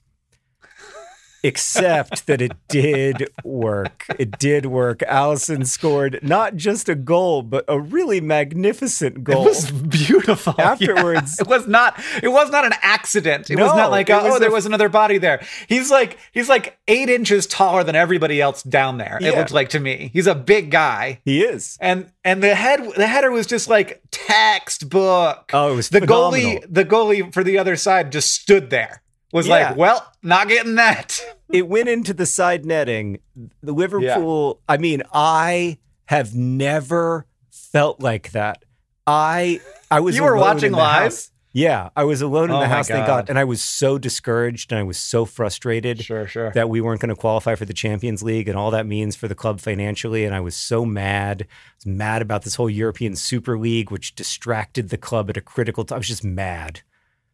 Except 1.45 2.27
that 2.27 2.41
it 2.41 2.53
did 2.69 3.29
work. 3.45 4.07
It 4.19 4.39
did 4.39 4.67
work. 4.67 5.01
Alisson 5.01 5.67
scored 5.67 6.19
not 6.23 6.57
just 6.57 6.89
a 6.89 6.95
goal, 6.95 7.43
but 7.43 7.65
a 7.69 7.79
really 7.79 8.21
magnificent 8.21 9.23
goal. 9.23 9.43
It 9.43 9.49
was 9.51 9.71
beautiful. 9.71 10.55
Afterwards- 10.59 11.37
Yeah. 11.39 11.43
it 11.45 11.49
was 11.49 11.67
not. 11.69 12.03
It 12.23 12.29
was 12.29 12.51
not 12.51 12.65
an 12.65 12.73
accident. 12.83 13.51
It 13.51 13.59
was 13.59 13.75
not 13.77 13.91
like 13.91 14.09
uh, 14.11 14.21
oh, 14.25 14.31
was 14.31 14.41
there 14.41 14.49
a- 14.49 14.53
was 14.53 14.67
another 14.67 14.89
body 14.89 15.19
there. 15.19 15.43
He's 15.69 15.91
like 15.91 16.19
he's 16.33 16.49
like 16.49 16.79
eight 16.89 17.09
inches 17.11 17.47
taller 17.47 17.85
than 17.85 17.95
everybody 17.95 18.41
else 18.41 18.63
down 18.63 18.99
there. 18.99 19.19
It 19.21 19.37
looked 19.37 19.53
like 19.53 19.69
to 19.71 19.81
me. 19.81 20.11
He's 20.13 20.27
a 20.27 20.35
big 20.35 20.71
guy. 20.71 21.21
he 21.25 21.43
is. 21.45 21.77
And 21.81 22.11
and 22.25 22.43
the 22.43 22.55
head 22.55 22.81
the 22.97 23.07
header 23.07 23.31
was 23.31 23.47
just 23.47 23.69
like 23.69 24.03
textbook. 24.11 25.51
Oh, 25.53 25.73
it 25.73 25.77
was 25.77 25.89
the 25.91 26.01
phenomenal. 26.01 26.61
goalie 26.61 26.67
the 26.69 26.85
goalie 26.85 27.33
for 27.33 27.45
the 27.45 27.59
other 27.59 27.77
side 27.77 28.13
just 28.13 28.33
stood 28.33 28.71
there. 28.71 29.03
Was 29.35 29.47
Yeah. 29.49 29.71
like, 29.71 29.77
well, 29.77 30.11
not 30.23 30.49
getting 30.49 30.77
that. 30.77 31.21
it 31.53 31.69
went 31.69 31.89
into 31.89 32.15
the 32.15 32.25
side 32.25 32.65
netting. 32.65 33.19
The 33.63 33.73
Liverpool, 33.73 34.61
I 34.69 34.77
mean, 34.79 35.03
I 35.13 35.79
have 36.07 36.35
never 36.35 37.27
felt 37.51 38.01
like 38.01 38.31
that. 38.31 38.65
I 39.07 39.61
I 39.91 40.01
was 40.01 40.17
You 40.17 40.23
were 40.23 40.37
watching 40.37 40.69
in 40.69 40.73
live? 40.79 41.03
house. 41.03 41.31
Yeah, 41.57 41.91
I 41.97 42.03
was 42.05 42.21
alone 42.21 42.51
in 42.51 42.57
Oh 42.57 42.61
the 42.61 42.67
house, 42.69 42.89
thank 42.89 43.07
God. 43.07 43.27
God. 43.27 43.31
And 43.31 43.39
I 43.39 43.45
was 43.45 43.63
so 43.63 43.97
discouraged 43.97 44.73
and 44.73 44.79
I 44.79 44.83
was 44.83 44.99
so 44.99 45.25
frustrated 45.25 46.03
Sure, 46.03 46.27
sure. 46.27 46.51
that 46.53 46.69
we 46.69 46.81
weren't 46.81 47.01
going 47.01 47.11
to 47.11 47.15
qualify 47.17 47.55
for 47.55 47.65
the 47.65 47.73
Champions 47.73 48.23
League 48.25 48.49
and 48.49 48.59
all 48.59 48.73
that 48.73 48.87
means 48.87 49.15
for 49.15 49.29
the 49.29 49.37
club 49.37 49.61
financially. 49.61 50.25
And 50.25 50.35
I 50.35 50.41
was 50.41 50.57
so 50.57 50.85
mad. 50.85 51.43
I 51.43 51.47
was 51.79 51.87
mad 51.87 52.23
about 52.23 52.43
this 52.43 52.57
whole 52.57 52.71
European 52.71 53.15
Super 53.15 53.57
League, 53.57 53.91
which 53.93 54.17
distracted 54.17 54.89
the 54.91 54.97
club 54.97 55.31
at 55.31 55.37
a 55.37 55.41
critical 55.41 55.85
time. 55.85 55.97
I 55.97 55.99
was 55.99 56.09
just 56.09 56.25
mad. 56.25 56.81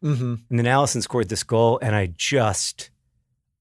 Hmm 0.01 0.35
And 0.49 0.59
then 0.59 0.65
Alisson 0.65 1.01
scored 1.01 1.29
this 1.29 1.43
goal, 1.43 1.79
and 1.81 1.95
I 1.95 2.13
just, 2.15 2.89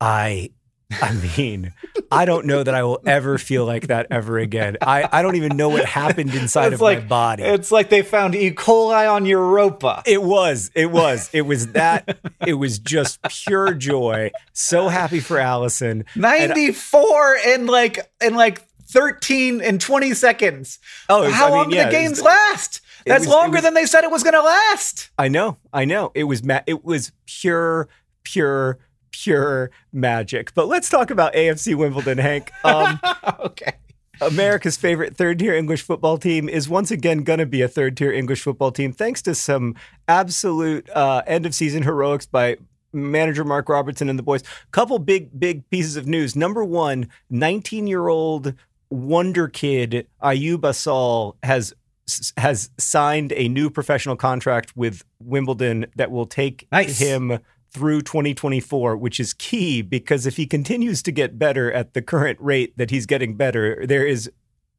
I, 0.00 0.50
I 0.90 1.14
mean, 1.36 1.72
I 2.10 2.24
don't 2.24 2.46
know 2.46 2.62
that 2.62 2.74
I 2.74 2.82
will 2.82 3.00
ever 3.06 3.38
feel 3.38 3.64
like 3.64 3.86
that 3.88 4.06
ever 4.10 4.38
again. 4.38 4.76
I, 4.80 5.08
I 5.10 5.22
don't 5.22 5.36
even 5.36 5.56
know 5.56 5.68
what 5.68 5.84
happened 5.84 6.34
inside 6.34 6.68
It's 6.72 6.74
of 6.74 6.80
like 6.80 7.02
my 7.02 7.06
body. 7.06 7.42
It's 7.44 7.70
like 7.70 7.90
they 7.90 8.02
found 8.02 8.34
E. 8.34 8.50
coli 8.52 9.10
on 9.10 9.26
Europa. 9.26 10.02
It 10.06 10.22
was, 10.22 10.70
it 10.74 10.90
was, 10.90 11.30
it 11.32 11.42
was 11.42 11.68
that, 11.72 12.18
it 12.46 12.54
was 12.54 12.78
just 12.78 13.20
pure 13.22 13.74
joy. 13.74 14.30
So 14.52 14.88
happy 14.88 15.20
for 15.20 15.36
Alisson. 15.36 16.04
94 16.16 17.36
in 17.46 17.66
like 17.66 17.98
in 18.20 18.34
like 18.34 18.66
13 18.90 19.60
and 19.60 19.80
20 19.80 20.14
seconds. 20.14 20.78
Oh, 21.08 21.30
how 21.30 21.46
I 21.46 21.48
mean, 21.48 21.56
long 21.56 21.70
yeah, 21.70 21.84
did 21.84 21.88
the 21.88 21.98
games 21.98 22.22
last? 22.22 22.80
That's 23.06 23.20
was- 23.26 23.28
longer 23.28 23.56
was- 23.56 23.62
than 23.62 23.74
they 23.74 23.86
said 23.86 24.04
it 24.04 24.10
was 24.10 24.22
going 24.22 24.34
to 24.34 24.42
last. 24.42 25.10
I 25.18 25.28
know, 25.28 25.56
I 25.72 25.84
know. 25.84 26.12
It 26.14 26.24
was, 26.24 26.42
ma- 26.44 26.60
it 26.66 26.84
was 26.84 27.12
pure, 27.26 27.88
pure, 28.24 28.78
pure 29.10 29.70
magic. 29.92 30.54
But 30.54 30.68
let's 30.68 30.88
talk 30.88 31.10
about 31.10 31.34
AFC 31.34 31.74
Wimbledon, 31.74 32.18
Hank. 32.18 32.50
Um, 32.64 33.00
okay. 33.40 33.72
America's 34.22 34.76
favorite 34.76 35.16
third 35.16 35.38
tier 35.38 35.54
English 35.54 35.80
football 35.82 36.18
team 36.18 36.46
is 36.48 36.68
once 36.68 36.90
again 36.90 37.22
going 37.24 37.38
to 37.38 37.46
be 37.46 37.62
a 37.62 37.68
third 37.68 37.96
tier 37.96 38.12
English 38.12 38.42
football 38.42 38.70
team 38.70 38.92
thanks 38.92 39.22
to 39.22 39.34
some 39.34 39.74
absolute 40.08 40.88
uh, 40.90 41.22
end 41.26 41.46
of 41.46 41.54
season 41.54 41.82
heroics 41.82 42.26
by 42.26 42.58
manager 42.92 43.44
Mark 43.44 43.68
Robinson 43.70 44.10
and 44.10 44.18
the 44.18 44.22
boys. 44.22 44.42
Couple 44.72 44.98
big, 44.98 45.38
big 45.40 45.68
pieces 45.70 45.96
of 45.96 46.06
news. 46.06 46.36
Number 46.36 46.62
one 46.62 47.08
19 47.30 47.86
year 47.86 48.08
old 48.08 48.52
wonder 48.90 49.48
kid 49.48 50.06
Ayoub 50.22 50.64
Assal 50.64 51.36
has 51.42 51.72
has 52.36 52.70
signed 52.78 53.32
a 53.32 53.48
new 53.48 53.70
professional 53.70 54.16
contract 54.16 54.76
with 54.76 55.04
Wimbledon 55.20 55.86
that 55.96 56.10
will 56.10 56.26
take 56.26 56.66
Nice. 56.72 56.98
him 56.98 57.38
through 57.72 58.02
2024, 58.02 58.96
which 58.96 59.20
is 59.20 59.32
key 59.34 59.80
because 59.82 60.26
if 60.26 60.36
he 60.36 60.46
continues 60.46 61.02
to 61.04 61.12
get 61.12 61.38
better 61.38 61.70
at 61.72 61.94
the 61.94 62.02
current 62.02 62.38
rate 62.40 62.76
that 62.76 62.90
he's 62.90 63.06
getting 63.06 63.36
better, 63.36 63.84
there 63.86 64.06
is 64.06 64.30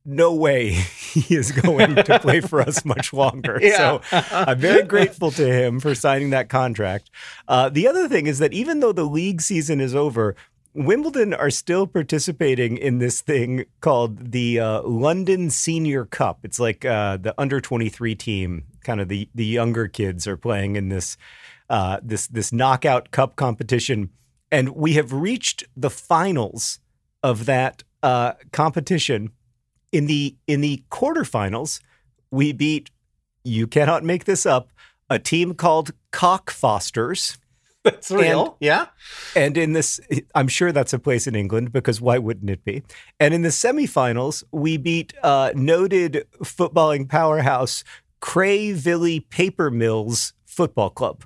no 0.03 0.34
way 0.34 0.69
he 1.13 1.36
is 1.36 1.51
going 1.51 1.95
to 1.95 2.19
play 2.19 2.41
for 2.41 2.59
us 2.59 2.84
much 2.95 3.13
longer. 3.13 3.59
Yeah. 3.61 3.99
So 4.11 4.23
I'm 4.32 4.57
very 4.59 4.84
grateful 4.84 5.32
to 5.32 5.45
him 5.45 5.79
for 5.79 5.93
signing 5.95 6.32
that 6.32 6.49
contract. 6.49 7.09
Uh, 7.47 7.69
the 7.69 7.88
other 7.88 8.09
thing 8.09 8.27
is 8.27 8.39
that 8.39 8.51
even 8.53 8.79
though 8.79 8.91
the 8.93 9.03
league 9.05 9.41
season 9.41 9.79
is 9.79 9.93
over, 9.95 10.36
Wimbledon 10.74 11.34
are 11.34 11.49
still 11.49 11.86
participating 11.86 12.78
in 12.78 12.99
this 12.99 13.19
thing 13.19 13.65
called 13.82 14.32
the 14.32 14.59
uh, 14.59 14.82
London 14.84 15.49
Senior 15.49 16.05
Cup. 16.05 16.39
It's 16.43 16.59
like 16.59 16.86
uh, 16.86 17.17
the 17.17 17.34
under 17.38 17.59
23 17.59 18.15
team, 18.15 18.63
kind 18.84 19.01
of 19.01 19.09
the, 19.09 19.28
the 19.36 19.45
younger 19.45 19.88
kids 19.88 20.28
are 20.28 20.38
playing 20.38 20.78
in 20.78 20.89
this 20.89 21.17
uh, 21.69 21.99
this 22.03 22.28
this 22.28 22.51
knockout 22.51 23.11
cup 23.11 23.38
competition, 23.38 24.09
and 24.51 24.76
we 24.76 24.93
have 24.93 25.13
reached 25.13 25.63
the 25.76 25.89
finals 25.89 26.80
of 27.24 27.45
that 27.45 27.84
uh, 28.03 28.34
competition. 28.51 29.32
In 29.93 30.05
the 30.05 30.36
in 30.47 30.59
the 30.59 30.84
quarterfinals, 30.91 31.80
we 32.30 32.51
beat. 32.51 32.91
You 33.43 33.67
cannot 33.67 34.03
make 34.03 34.26
this 34.26 34.45
up. 34.45 34.69
A 35.09 35.17
team 35.17 35.53
called 35.53 35.91
Cockfosters. 36.11 37.38
That's 37.84 38.11
real. 38.11 38.57
yeah. 38.59 38.88
And 39.36 39.57
in 39.57 39.73
this, 39.73 39.99
I'm 40.36 40.47
sure 40.47 40.71
that's 40.71 40.93
a 40.93 40.99
place 40.99 41.25
in 41.25 41.36
England 41.36 41.71
because 41.71 41.99
why 41.99 42.19
wouldn't 42.19 42.51
it 42.51 42.63
be? 42.63 42.84
And 43.19 43.34
in 43.34 43.41
the 43.41 43.49
semifinals, 43.49 44.43
we 44.51 44.77
beat 44.77 45.13
uh, 45.23 45.51
noted 45.55 46.27
footballing 46.43 47.09
powerhouse 47.09 47.84
Cray 48.19 48.71
Valley 48.71 49.21
Paper 49.21 49.71
Mills 49.71 50.34
Football 50.45 50.91
Club. 50.91 51.23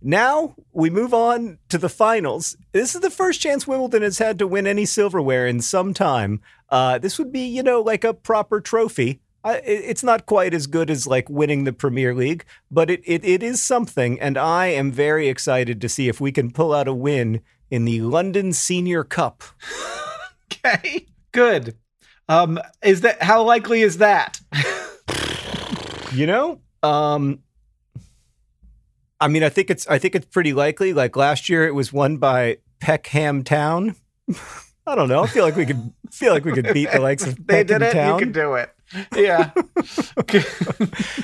Now 0.00 0.54
we 0.72 0.90
move 0.90 1.12
on 1.12 1.58
to 1.68 1.78
the 1.78 1.88
finals. 1.88 2.56
This 2.70 2.94
is 2.94 3.00
the 3.00 3.10
first 3.10 3.40
chance 3.40 3.66
Wimbledon 3.66 4.02
has 4.02 4.18
had 4.18 4.38
to 4.38 4.46
win 4.46 4.66
any 4.66 4.84
silverware 4.84 5.46
in 5.48 5.60
some 5.60 5.92
time. 5.92 6.40
Uh, 6.68 6.98
this 6.98 7.18
would 7.18 7.32
be, 7.32 7.46
you 7.46 7.62
know, 7.62 7.80
like 7.80 8.04
a 8.04 8.14
proper 8.14 8.60
trophy. 8.60 9.20
I, 9.44 9.56
it's 9.64 10.02
not 10.02 10.26
quite 10.26 10.52
as 10.52 10.66
good 10.66 10.90
as 10.90 11.06
like 11.06 11.30
winning 11.30 11.64
the 11.64 11.72
Premier 11.72 12.14
League, 12.14 12.44
but 12.70 12.90
it, 12.90 13.02
it, 13.04 13.24
it 13.24 13.42
is 13.42 13.62
something. 13.62 14.20
And 14.20 14.36
I 14.36 14.66
am 14.66 14.90
very 14.90 15.28
excited 15.28 15.80
to 15.80 15.88
see 15.88 16.08
if 16.08 16.20
we 16.20 16.32
can 16.32 16.50
pull 16.50 16.74
out 16.74 16.88
a 16.88 16.92
win 16.94 17.40
in 17.70 17.84
the 17.84 18.00
London 18.00 18.52
Senior 18.52 19.04
Cup. 19.04 19.42
Okay. 20.50 21.06
Good. 21.32 21.76
Um, 22.28 22.58
is 22.82 23.02
that 23.02 23.22
how 23.22 23.42
likely 23.42 23.82
is 23.82 23.98
that? 23.98 24.40
You 26.12 26.26
know, 26.26 26.60
um, 26.82 27.40
I 29.20 29.28
mean, 29.28 29.42
I 29.42 29.48
think 29.48 29.70
it's 29.70 29.86
I 29.88 29.98
think 29.98 30.14
it's 30.14 30.26
pretty 30.26 30.52
likely. 30.52 30.92
Like 30.92 31.16
last 31.16 31.48
year, 31.48 31.66
it 31.66 31.74
was 31.74 31.92
won 31.92 32.16
by 32.16 32.58
Peckham 32.80 33.44
Town. 33.44 33.94
I 34.86 34.94
don't 34.94 35.08
know. 35.08 35.22
I 35.22 35.26
feel 35.26 35.44
like 35.44 35.56
we 35.56 35.66
could 35.66 35.92
feel 36.10 36.32
like 36.32 36.44
we 36.44 36.52
could 36.52 36.72
beat 36.72 36.90
the 36.90 37.00
likes 37.00 37.26
of 37.26 37.36
they 37.46 37.62
Peckham 37.62 37.66
did 37.66 37.82
it. 37.82 37.92
Town. 37.92 38.14
You 38.14 38.24
can 38.24 38.32
do 38.32 38.54
it. 38.54 38.70
Yeah. 39.14 39.50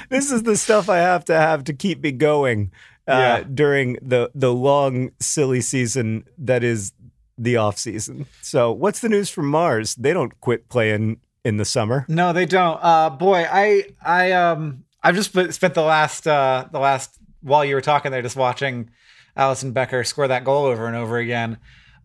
this 0.09 0.31
is 0.31 0.43
the 0.43 0.57
stuff 0.57 0.89
I 0.89 0.99
have 0.99 1.25
to 1.27 1.35
have 1.35 1.65
to 1.65 1.73
keep 1.73 2.03
me 2.03 2.13
going 2.13 2.71
uh, 3.09 3.13
Yeah. 3.13 3.45
during 3.53 3.99
the 4.03 4.31
the 4.35 4.53
long 4.53 5.11
silly 5.21 5.61
season 5.61 6.25
that 6.39 6.63
is 6.65 6.93
the 7.37 7.57
off 7.57 7.79
season. 7.79 8.27
So, 8.43 8.71
what's 8.73 9.01
the 9.01 9.09
news 9.09 9.29
from 9.31 9.47
Mars? 9.49 9.95
They 9.97 10.13
don't 10.13 10.39
quit 10.41 10.69
playing 10.69 11.19
in 11.45 11.57
the 11.57 11.65
summer. 11.65 12.05
No, 12.09 12.33
they 12.33 12.47
don't. 12.47 12.79
Uh, 12.83 13.11
boy, 13.11 13.47
I 13.51 13.85
I 14.05 14.33
um 14.33 14.85
I've 15.03 15.15
just 15.17 15.31
spent 15.53 15.75
the 15.75 15.83
last 15.83 16.27
uh 16.27 16.67
the 16.71 16.79
last 16.79 17.19
while 17.43 17.65
you 17.65 17.75
were 17.75 17.81
talking 17.83 18.11
there 18.13 18.23
just 18.23 18.37
watching 18.37 18.91
Alisson 19.37 19.73
Becker 19.75 20.05
score 20.05 20.29
that 20.29 20.45
goal 20.45 20.65
over 20.67 20.87
and 20.87 20.97
over 20.97 21.19
again. 21.19 21.59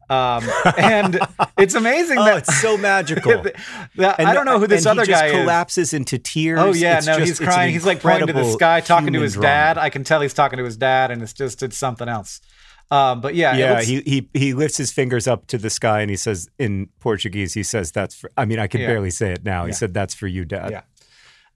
Um, 0.09 0.43
and 0.77 1.19
it's 1.57 1.75
amazing 1.75 2.17
Oh, 2.19 2.25
that 2.25 2.37
it's 2.39 2.61
so 2.61 2.77
magical. 2.77 3.43
that- 3.95 4.19
I 4.19 4.33
don't 4.33 4.45
know 4.45 4.57
who 4.59 4.67
this 4.67 4.85
and 4.85 4.99
other 4.99 5.03
he 5.05 5.11
just 5.11 5.21
guy 5.21 5.27
is. 5.27 5.31
collapses 5.33 5.93
into 5.93 6.17
tears. 6.17 6.59
Oh 6.59 6.73
yeah, 6.73 6.97
It's 6.97 7.07
no, 7.07 7.17
just- 7.19 7.27
he's 7.27 7.39
crying. 7.39 7.73
He's 7.73 7.85
like 7.85 8.01
pointing 8.01 8.27
to 8.27 8.33
the 8.33 8.51
sky, 8.51 8.81
talking 8.81 9.13
to 9.13 9.21
his 9.21 9.33
drama. 9.33 9.47
dad. 9.47 9.77
I 9.77 9.89
can 9.89 10.03
tell 10.03 10.21
he's 10.21 10.33
talking 10.33 10.57
to 10.57 10.63
his 10.65 10.77
dad, 10.77 11.11
and 11.11 11.21
it's 11.21 11.33
just 11.33 11.61
it's 11.63 11.77
something 11.77 12.07
else. 12.09 12.41
Um, 12.91 13.21
but 13.21 13.35
yeah, 13.35 13.55
Yeah, 13.55 13.73
looks- 13.73 13.85
he, 13.87 14.01
he 14.01 14.29
he 14.33 14.53
lifts 14.55 14.77
his 14.77 14.91
fingers 14.91 15.27
up 15.27 15.45
to 15.47 15.59
the 15.59 15.69
sky 15.69 16.01
and 16.01 16.09
he 16.09 16.15
says 16.17 16.49
in 16.57 16.87
Portuguese, 16.99 17.53
he 17.53 17.61
says 17.61 17.91
that's 17.91 18.15
for 18.15 18.31
I 18.35 18.45
mean, 18.45 18.57
I 18.57 18.65
can 18.65 18.81
Yeah. 18.81 18.87
barely 18.87 19.11
say 19.11 19.31
it 19.31 19.43
now. 19.43 19.65
He 19.65 19.69
Yeah. 19.69 19.75
said 19.75 19.93
that's 19.93 20.15
for 20.15 20.25
you, 20.25 20.43
Dad. 20.43 20.71
Yeah. 20.71 20.81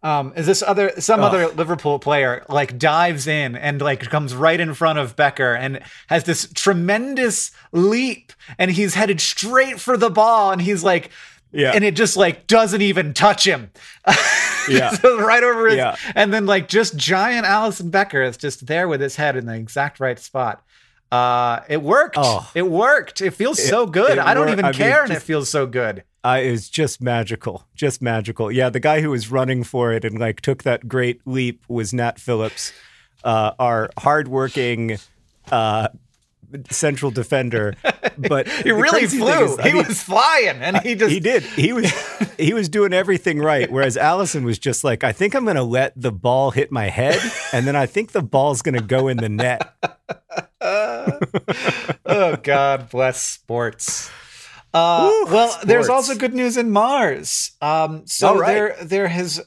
Um, 0.04 0.34
is 0.36 0.46
this 0.46 0.62
other 0.62 0.92
some 1.00 1.22
other 1.22 1.48
Liverpool 1.48 1.98
player 1.98 2.46
like 2.50 2.78
dives 2.78 3.26
in 3.26 3.56
and 3.56 3.82
like 3.82 4.02
comes 4.10 4.36
right 4.36 4.60
in 4.60 4.74
front 4.74 5.00
of 5.00 5.16
Becker 5.16 5.54
and 5.54 5.80
has 6.08 6.26
this 6.26 6.52
tremendous 6.54 7.52
leap 7.72 8.34
and 8.60 8.70
he's 8.70 8.96
headed 8.96 9.22
straight 9.22 9.80
for 9.80 9.96
the 9.96 10.10
ball 10.10 10.52
and 10.52 10.62
he's 10.62 10.84
like 10.84 11.10
Yeah. 11.54 11.72
and 11.74 11.86
it 11.86 11.96
just 11.96 12.18
like 12.18 12.48
doesn't 12.48 12.82
even 12.82 13.14
touch 13.14 13.48
him. 13.48 13.72
Yeah. 14.70 14.92
So 14.92 15.20
right 15.20 15.44
over 15.44 15.68
his 15.68 15.76
Yeah. 15.76 15.98
and 16.16 16.34
then 16.34 16.46
like 16.46 16.70
just 16.70 16.96
giant 16.96 17.46
Alisson 17.46 17.92
Becker 17.92 18.22
is 18.24 18.38
just 18.38 18.66
there 18.66 18.88
with 18.88 19.02
his 19.02 19.18
head 19.18 19.36
in 19.36 19.46
the 19.46 19.56
exact 19.56 20.00
right 20.00 20.18
spot. 20.18 20.64
Uh, 21.12 21.60
it 21.68 21.82
worked. 21.82 22.16
Oh. 22.18 22.50
It 22.56 22.64
worked. 22.70 23.22
It 23.22 23.32
feels 23.32 23.62
so 23.62 23.86
good. 23.86 24.18
I 24.18 24.34
don't 24.34 24.50
even 24.50 24.64
I 24.66 24.70
mean, 24.70 24.78
care, 24.78 25.04
and 25.04 25.12
it 25.12 25.22
feels 25.22 25.50
so 25.50 25.68
good. 25.68 26.04
Uh, 26.24 26.40
it 26.42 26.52
was 26.52 26.70
just 26.70 27.02
magical, 27.02 27.66
just 27.76 28.02
magical. 28.02 28.50
Yeah, 28.52 28.70
the 28.70 28.80
guy 28.80 29.02
who 29.02 29.10
was 29.10 29.30
running 29.30 29.64
for 29.64 29.92
it 29.92 30.06
and 30.06 30.18
like 30.20 30.40
took 30.40 30.64
that 30.64 30.88
great 30.88 31.20
leap 31.26 31.64
was 31.68 31.94
Nat 31.94 32.18
Phillips, 32.20 32.72
uh, 33.26 33.52
our 33.60 33.90
hardworking 33.98 35.00
uh, 35.52 35.90
central 36.70 37.12
defender. 37.12 37.74
But 38.16 38.48
He 38.48 38.72
really 38.72 39.08
flew. 39.08 39.28
is, 39.28 39.58
he 39.58 39.74
mean, 39.74 39.88
was 39.88 40.04
flying, 40.04 40.62
and 40.62 40.78
he 40.82 40.94
just 40.94 41.12
he 41.12 41.20
did. 41.20 41.42
He 41.42 41.74
was 41.74 41.92
he 42.38 42.54
was 42.54 42.70
doing 42.70 42.94
everything 42.94 43.40
right. 43.40 43.72
Whereas 43.72 43.98
Alisson 43.98 44.44
was 44.44 44.60
just 44.60 44.84
like, 44.84 45.04
I 45.04 45.12
think 45.12 45.34
I'm 45.34 45.46
going 45.46 45.56
to 45.56 45.64
let 45.64 46.00
the 46.00 46.12
ball 46.12 46.52
hit 46.52 46.72
my 46.72 46.90
head, 46.90 47.20
and 47.54 47.66
then 47.66 47.76
I 47.76 47.88
think 47.88 48.12
the 48.12 48.22
ball's 48.22 48.62
going 48.62 48.76
to 48.76 48.84
go 48.84 49.08
in 49.08 49.18
the 49.18 49.30
net. 49.30 49.74
oh 50.62 52.36
God 52.44 52.90
bless 52.92 53.20
sports. 53.20 54.12
Uh, 54.74 55.08
Woo, 55.10 55.34
well, 55.34 55.60
there's 55.64 55.90
also 55.90 56.16
good 56.16 56.34
news 56.34 56.58
in 56.58 56.72
Mars. 56.72 57.52
Um, 57.62 58.08
so 58.08 58.40
right. 58.40 58.48
there 58.48 58.78
there 58.82 59.08
has 59.08 59.42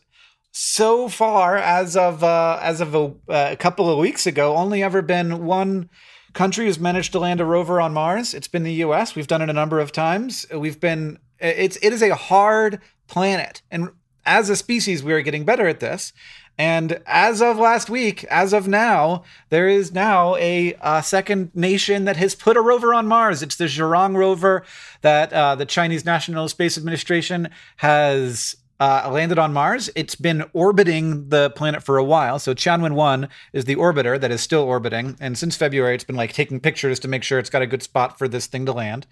so 0.52 1.08
far 1.08 1.56
as 1.56 1.96
of 1.96 2.22
uh, 2.22 2.58
as 2.62 2.80
of 2.80 2.94
a, 2.94 3.04
uh, 3.28 3.48
a 3.52 3.56
couple 3.56 3.90
of 3.90 3.98
weeks 3.98 4.26
ago 4.26 4.56
only 4.56 4.82
ever 4.82 5.02
been 5.02 5.44
one 5.44 5.90
country 6.32 6.66
who's 6.66 6.78
managed 6.78 7.12
to 7.12 7.18
land 7.18 7.40
a 7.40 7.44
rover 7.44 7.80
on 7.80 7.92
Mars. 7.92 8.34
It's 8.34 8.48
been 8.48 8.62
the 8.62 8.72
U.S. 8.74 9.16
We've 9.16 9.26
done 9.26 9.42
it 9.42 9.50
a 9.50 9.54
number 9.54 9.80
of 9.80 9.90
times. 9.90 10.46
We've 10.54 10.78
been 10.78 11.18
it's 11.40 11.76
it 11.82 11.92
is 11.92 12.02
a 12.02 12.14
hard 12.14 12.80
planet, 13.08 13.62
and 13.70 13.90
as 14.24 14.48
a 14.48 14.56
species, 14.56 15.02
we 15.02 15.12
are 15.12 15.22
getting 15.22 15.44
better 15.44 15.66
at 15.66 15.80
this. 15.80 16.12
And 16.58 17.00
as 17.06 17.42
of 17.42 17.58
last 17.58 17.90
week, 17.90 18.24
as 18.24 18.52
of 18.52 18.66
now, 18.66 19.24
there 19.50 19.68
is 19.68 19.92
now 19.92 20.36
a 20.36 20.74
second 21.02 21.50
nation 21.54 22.04
that 22.06 22.16
has 22.16 22.34
put 22.34 22.56
a 22.56 22.62
rover 22.62 22.94
on 22.94 23.06
Mars. 23.06 23.42
It's 23.42 23.56
the 23.56 23.64
Zhurong 23.64 24.16
rover 24.16 24.64
that 25.02 25.32
uh, 25.32 25.54
the 25.54 25.66
Chinese 25.66 26.04
National 26.04 26.48
Space 26.48 26.78
Administration 26.78 27.50
has 27.76 28.56
uh, 28.80 29.08
landed 29.12 29.38
on 29.38 29.52
Mars. 29.52 29.90
It's 29.94 30.14
been 30.14 30.44
orbiting 30.52 31.28
the 31.28 31.50
planet 31.50 31.82
for 31.82 31.98
a 31.98 32.04
while. 32.04 32.38
So 32.38 32.54
Tianwen 32.54 32.94
1 32.94 33.28
is 33.52 33.64
the 33.64 33.76
orbiter 33.76 34.20
that 34.20 34.30
is 34.30 34.40
still 34.40 34.62
orbiting. 34.62 35.16
And 35.20 35.36
since 35.36 35.56
February, 35.56 35.94
it's 35.94 36.04
been 36.04 36.16
like 36.16 36.32
taking 36.32 36.60
pictures 36.60 36.98
to 37.00 37.08
make 37.08 37.22
sure 37.22 37.38
it's 37.38 37.50
got 37.50 37.62
a 37.62 37.66
good 37.66 37.82
spot 37.82 38.18
for 38.18 38.28
this 38.28 38.46
thing 38.46 38.66
to 38.66 38.72
land 38.72 39.06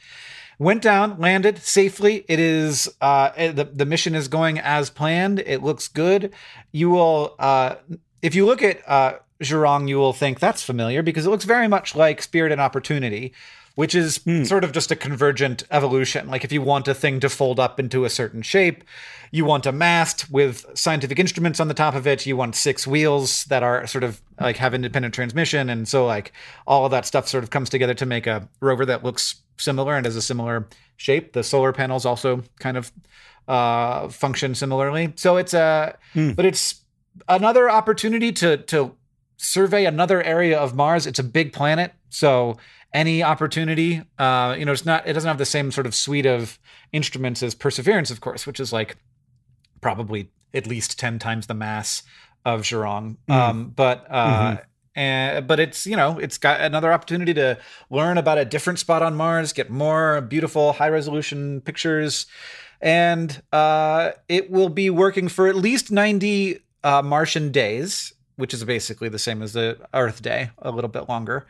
went 0.58 0.82
down, 0.82 1.18
landed 1.18 1.58
safely. 1.58 2.24
It 2.28 2.38
is 2.38 2.92
uh, 3.00 3.30
the 3.52 3.64
the 3.64 3.86
mission 3.86 4.14
is 4.14 4.28
going 4.28 4.58
as 4.58 4.90
planned. 4.90 5.40
It 5.40 5.62
looks 5.62 5.88
good. 5.88 6.32
You 6.72 6.90
will, 6.90 7.34
uh, 7.38 7.76
if 8.22 8.34
you 8.34 8.46
look 8.46 8.62
at 8.62 8.88
uh, 8.88 9.18
Zhurong, 9.42 9.88
you 9.88 9.96
will 9.96 10.12
think 10.12 10.40
that's 10.40 10.62
familiar 10.62 11.02
because 11.02 11.26
it 11.26 11.30
looks 11.30 11.44
very 11.44 11.68
much 11.68 11.94
like 11.94 12.22
Spirit 12.22 12.52
and 12.52 12.60
Opportunity, 12.60 13.32
which 13.74 13.94
is 13.94 14.20
sort 14.44 14.64
of 14.64 14.72
just 14.72 14.90
a 14.90 14.96
convergent 14.96 15.64
evolution. 15.70 16.28
Like 16.28 16.44
if 16.44 16.52
you 16.52 16.62
want 16.62 16.88
a 16.88 16.94
thing 16.94 17.20
to 17.20 17.28
fold 17.28 17.58
up 17.58 17.80
into 17.80 18.04
a 18.04 18.10
certain 18.10 18.42
shape, 18.42 18.84
you 19.30 19.44
want 19.44 19.66
a 19.66 19.72
mast 19.72 20.30
with 20.30 20.64
scientific 20.74 21.18
instruments 21.18 21.58
on 21.58 21.66
the 21.66 21.74
top 21.74 21.94
of 21.94 22.06
it. 22.06 22.24
You 22.24 22.36
want 22.36 22.54
six 22.54 22.86
wheels 22.86 23.44
that 23.46 23.64
are 23.64 23.86
sort 23.86 24.04
of 24.04 24.20
like 24.40 24.56
have 24.58 24.74
independent 24.74 25.14
transmission, 25.14 25.68
and 25.68 25.88
so 25.88 26.06
like 26.06 26.32
all 26.66 26.84
of 26.84 26.92
that 26.92 27.06
stuff 27.06 27.28
sort 27.28 27.42
of 27.42 27.50
comes 27.50 27.68
together 27.68 27.94
to 27.94 28.06
make 28.06 28.26
a 28.26 28.48
rover 28.60 28.86
that 28.86 29.02
looks 29.02 29.36
similar 29.56 29.96
and 29.96 30.04
has 30.06 30.16
a 30.16 30.22
similar 30.22 30.68
shape. 30.96 31.32
The 31.32 31.42
solar 31.42 31.72
panels 31.72 32.06
also 32.06 32.42
kind 32.58 32.76
of 32.76 32.92
uh, 33.48 34.08
function 34.08 34.54
similarly. 34.54 35.12
So 35.16 35.36
it's 35.36 35.54
a, 35.54 35.96
but 36.34 36.44
it's 36.44 36.82
another 37.28 37.70
opportunity 37.70 38.32
to 38.32 38.56
to 38.56 38.94
survey 39.36 39.84
another 39.84 40.22
area 40.22 40.58
of 40.58 40.74
Mars. 40.74 41.06
It's 41.06 41.18
a 41.18 41.24
big 41.24 41.52
planet, 41.52 41.92
so 42.08 42.56
any 42.92 43.22
opportunity, 43.22 44.02
uh, 44.18 44.54
you 44.56 44.64
know, 44.64 44.72
it's 44.72 44.86
not. 44.86 45.06
It 45.06 45.12
doesn't 45.12 45.28
have 45.28 45.38
the 45.38 45.44
same 45.44 45.70
sort 45.72 45.86
of 45.86 45.94
suite 45.94 46.26
of 46.26 46.58
instruments 46.92 47.42
as 47.42 47.54
Perseverance, 47.54 48.10
of 48.10 48.20
course, 48.20 48.46
which 48.46 48.60
is 48.60 48.72
like 48.72 48.96
probably 49.80 50.30
at 50.54 50.66
least 50.66 50.98
ten 50.98 51.18
times 51.18 51.46
the 51.46 51.54
mass 51.54 52.04
of 52.44 52.62
Zhurong. 52.62 53.16
Mm. 53.28 53.34
Um, 53.34 53.72
but 53.74 54.06
uh, 54.08 54.50
mm-hmm. 54.50 54.62
And, 54.96 55.46
but 55.46 55.58
it's 55.58 55.86
you 55.86 55.96
know 55.96 56.18
it's 56.18 56.38
got 56.38 56.60
another 56.60 56.92
opportunity 56.92 57.34
to 57.34 57.58
learn 57.90 58.16
about 58.16 58.38
a 58.38 58.44
different 58.44 58.78
spot 58.78 59.02
on 59.02 59.16
Mars, 59.16 59.52
get 59.52 59.68
more 59.68 60.20
beautiful 60.20 60.74
high 60.74 60.88
resolution 60.88 61.60
pictures, 61.62 62.26
and 62.80 63.42
uh, 63.52 64.12
it 64.28 64.50
will 64.50 64.68
be 64.68 64.90
working 64.90 65.28
for 65.28 65.48
at 65.48 65.56
least 65.56 65.90
ninety 65.90 66.60
uh, 66.84 67.02
Martian 67.02 67.50
days, 67.50 68.12
which 68.36 68.54
is 68.54 68.62
basically 68.64 69.08
the 69.08 69.18
same 69.18 69.42
as 69.42 69.52
the 69.52 69.78
Earth 69.92 70.22
day, 70.22 70.50
a 70.58 70.70
little 70.70 70.90
bit 70.90 71.08
longer. 71.08 71.46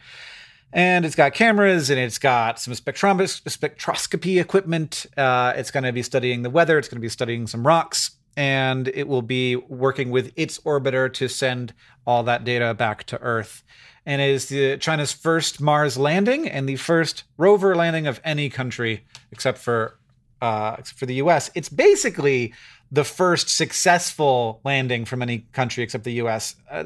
And 0.72 1.04
it's 1.04 1.14
got 1.14 1.34
cameras 1.34 1.88
and 1.88 2.00
it's 2.00 2.18
got 2.18 2.58
some 2.58 2.74
spectroscopy 2.74 4.40
equipment. 4.40 5.06
Uh, 5.16 5.52
it's 5.54 5.70
going 5.70 5.84
to 5.84 5.92
be 5.92 6.02
studying 6.02 6.42
the 6.42 6.50
weather. 6.50 6.78
It's 6.78 6.88
going 6.88 6.96
to 6.96 7.04
be 7.04 7.08
studying 7.08 7.46
some 7.46 7.64
rocks 7.64 8.13
and 8.36 8.88
it 8.88 9.08
will 9.08 9.22
be 9.22 9.56
working 9.56 10.10
with 10.10 10.32
its 10.36 10.58
orbiter 10.60 11.12
to 11.14 11.28
send 11.28 11.72
all 12.06 12.22
that 12.24 12.44
data 12.44 12.74
back 12.74 13.04
to 13.04 13.20
Earth. 13.20 13.62
And 14.06 14.20
it 14.20 14.30
is 14.30 14.46
the, 14.46 14.76
China's 14.76 15.12
first 15.12 15.60
Mars 15.60 15.96
landing 15.96 16.48
and 16.48 16.68
the 16.68 16.76
first 16.76 17.24
rover 17.36 17.74
landing 17.74 18.06
of 18.06 18.20
any 18.24 18.50
country 18.50 19.04
except 19.30 19.58
for 19.58 19.98
uh, 20.42 20.76
except 20.78 20.98
for 20.98 21.06
the 21.06 21.14
U.S. 21.14 21.50
It's 21.54 21.70
basically 21.70 22.52
the 22.92 23.04
first 23.04 23.48
successful 23.48 24.60
landing 24.62 25.04
from 25.06 25.22
any 25.22 25.46
country 25.52 25.82
except 25.82 26.04
the 26.04 26.12
U.S. 26.14 26.56
Uh, 26.70 26.84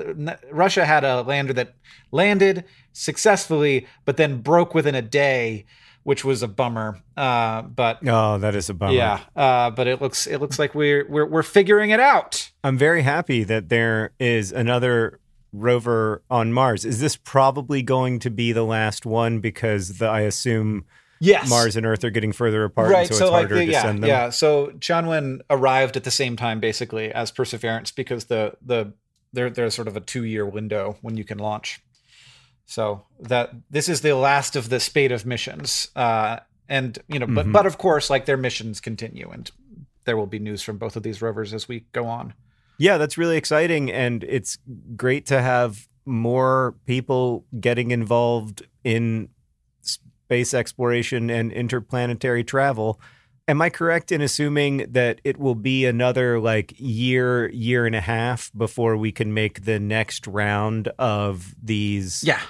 Russia 0.53 0.85
had 0.85 1.03
a 1.03 1.23
lander 1.23 1.53
that 1.55 1.75
landed 2.13 2.65
successfully, 2.93 3.87
but 4.05 4.17
then 4.17 4.41
broke 4.41 4.75
within 4.75 4.95
a 4.95 5.03
day 5.03 5.65
which 6.09 6.25
was 6.25 6.43
a 6.43 6.49
bummer. 6.49 6.99
Uh, 7.19 7.61
but 7.61 7.99
oh, 8.09 8.39
that 8.39 8.55
is 8.55 8.71
a 8.71 8.75
bummer. 8.75 8.95
Yeah, 8.95 9.21
uh, 9.37 9.69
but 9.69 9.87
it 9.87 10.01
looks 10.01 10.27
it 10.27 10.39
looks 10.39 10.59
like 10.59 10.75
we're 10.75 11.07
we're 11.07 11.27
we're 11.27 11.43
figuring 11.43 11.91
it 11.91 12.01
out. 12.01 12.51
I'm 12.65 12.79
very 12.79 13.03
happy 13.03 13.45
that 13.45 13.69
there 13.69 14.13
is 14.19 14.51
another 14.51 15.21
rover 15.53 16.23
on 16.31 16.55
Mars. 16.55 16.87
Is 16.87 16.99
this 16.99 17.15
probably 17.15 17.83
going 17.83 18.21
to 18.21 18.31
be 18.31 18.53
the 18.53 18.65
last 18.65 19.05
one? 19.05 19.41
Because 19.41 19.99
the, 19.99 20.07
I 20.07 20.21
assume. 20.23 20.87
Yes. 21.21 21.51
Mars 21.51 21.77
and 21.77 21.85
Earth 21.85 22.05
are 22.05 22.11
getting 22.11 22.33
further 22.33 22.63
apart, 22.65 22.93
right. 22.93 23.09
so, 23.09 23.15
so 23.15 23.25
it's 23.25 23.33
like 23.33 23.41
harder 23.41 23.55
the, 23.57 23.67
to 23.67 23.73
yeah, 23.73 23.83
send 23.83 24.03
them. 24.05 24.09
Yeah, 24.09 24.31
so 24.31 24.69
Tianwen 24.79 25.41
arrived 25.51 25.97
at 25.97 26.05
the 26.05 26.13
same 26.13 26.37
time, 26.37 26.61
basically, 26.61 27.13
as 27.13 27.33
Perseverance, 27.33 27.91
because 27.91 28.27
the 28.27 28.57
the 28.65 28.95
there 29.35 29.51
there's 29.51 29.75
sort 29.75 29.89
of 29.89 29.97
a 29.97 30.01
two 30.01 30.25
year 30.25 30.47
window 30.47 30.97
when 31.03 31.19
you 31.19 31.25
can 31.25 31.37
launch. 31.37 31.83
So 32.69 33.07
that 33.19 33.51
this 33.71 33.89
is 33.89 34.03
the 34.03 34.15
last 34.15 34.55
of 34.55 34.69
the 34.69 34.79
spate 34.79 35.11
of 35.11 35.25
missions, 35.25 35.89
uh, 35.97 36.41
and 36.69 36.99
you 37.09 37.19
know, 37.19 37.25
mm-hmm. 37.25 37.35
but 37.35 37.51
but 37.51 37.67
of 37.67 37.79
course, 37.79 38.11
like 38.11 38.27
their 38.27 38.37
missions 38.37 38.79
continue, 38.79 39.31
and 39.31 39.51
there 40.05 40.19
will 40.19 40.27
be 40.27 40.39
news 40.39 40.63
from 40.63 40.77
both 40.77 40.95
of 40.95 41.03
these 41.03 41.23
rovers 41.23 41.55
as 41.55 41.67
we 41.67 41.87
go 41.93 42.07
on. 42.07 42.35
Yeah, 42.77 42.99
that's 42.99 43.17
really 43.17 43.39
exciting, 43.39 43.91
and 43.91 44.23
it's 44.23 44.59
great 44.97 45.25
to 45.27 45.41
have 45.41 45.89
more 46.05 46.75
people 46.85 47.47
getting 47.59 47.91
involved 47.91 48.63
in 48.85 49.31
space 49.81 50.53
exploration 50.53 51.31
and 51.31 51.51
interplanetary 51.51 52.45
travel. 52.45 53.01
Am 53.49 53.63
I 53.63 53.71
correct 53.71 54.13
in 54.13 54.21
assuming 54.21 54.85
that 54.91 55.23
it 55.25 55.39
will 55.39 55.55
be 55.55 55.87
another 55.87 56.39
like 56.39 56.75
year, 56.77 57.49
year 57.49 57.87
and 57.87 57.95
a 57.95 58.03
half 58.03 58.53
before 58.55 58.99
we 58.99 59.11
can 59.11 59.33
make 59.33 59.65
the 59.65 59.81
next 59.81 60.27
round 60.27 60.89
of 60.99 61.55
these? 61.63 62.23
Yeah 62.23 62.43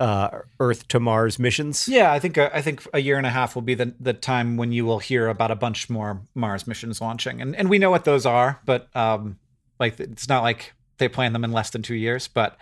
uh, 0.00 0.40
Earth 0.60 0.88
to 0.88 1.00
Mars 1.00 1.38
missions. 1.38 1.88
Yeah, 1.88 2.12
I 2.12 2.18
think 2.18 2.38
uh, 2.38 2.50
I 2.52 2.62
think 2.62 2.86
a 2.92 2.98
year 2.98 3.16
and 3.18 3.26
a 3.26 3.30
half 3.30 3.54
will 3.54 3.62
be 3.62 3.74
the 3.74 3.94
the 3.98 4.12
time 4.12 4.56
when 4.56 4.72
you 4.72 4.84
will 4.84 4.98
hear 4.98 5.28
about 5.28 5.50
a 5.50 5.56
bunch 5.56 5.88
more 5.88 6.22
Mars 6.34 6.66
missions 6.66 7.00
launching, 7.00 7.40
and 7.40 7.56
and 7.56 7.70
we 7.70 7.78
know 7.78 7.90
what 7.90 8.04
those 8.04 8.26
are, 8.26 8.60
but 8.64 8.94
um, 8.96 9.38
like 9.78 9.98
it's 10.00 10.28
not 10.28 10.42
like 10.42 10.74
they 10.98 11.08
plan 11.08 11.32
them 11.32 11.44
in 11.44 11.52
less 11.52 11.70
than 11.70 11.82
two 11.82 11.94
years, 11.94 12.28
but. 12.28 12.56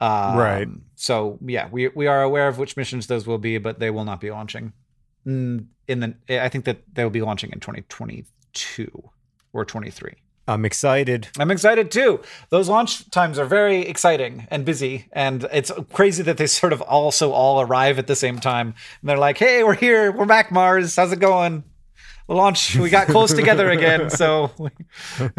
Um, 0.00 0.36
right. 0.36 0.68
So 0.96 1.38
yeah, 1.46 1.68
we 1.70 1.86
we 1.88 2.08
are 2.08 2.22
aware 2.22 2.48
of 2.48 2.58
which 2.58 2.76
missions 2.76 3.06
those 3.06 3.24
will 3.24 3.38
be, 3.38 3.58
but 3.58 3.78
they 3.78 3.88
will 3.88 4.04
not 4.04 4.20
be 4.20 4.32
launching. 4.32 4.72
In 5.24 5.68
the, 5.86 6.16
I 6.28 6.48
think 6.48 6.64
that 6.64 6.78
they 6.92 7.04
will 7.04 7.10
be 7.10 7.22
launching 7.22 7.52
in 7.52 7.60
2022 7.60 9.10
or 9.52 9.64
23. 9.64 10.14
I'm 10.48 10.64
excited. 10.64 11.28
I'm 11.38 11.50
excited 11.50 11.90
too. 11.90 12.20
Those 12.50 12.68
launch 12.68 13.08
times 13.10 13.38
are 13.38 13.44
very 13.44 13.82
exciting 13.82 14.48
and 14.50 14.64
busy, 14.64 15.06
and 15.12 15.46
it's 15.52 15.70
crazy 15.92 16.22
that 16.24 16.36
they 16.36 16.46
sort 16.48 16.72
of 16.72 16.80
also 16.82 17.32
all 17.32 17.60
arrive 17.60 17.98
at 17.98 18.08
the 18.08 18.16
same 18.16 18.40
time. 18.40 18.74
And 19.00 19.08
they're 19.08 19.18
like, 19.18 19.38
"Hey, 19.38 19.62
we're 19.62 19.74
here. 19.74 20.10
We're 20.10 20.26
back, 20.26 20.50
Mars. 20.50 20.96
How's 20.96 21.12
it 21.12 21.20
going?" 21.20 21.64
Launch. 22.28 22.76
We 22.76 22.88
got 22.88 23.08
close 23.08 23.32
together 23.32 23.68
again. 23.70 24.08
So, 24.08 24.50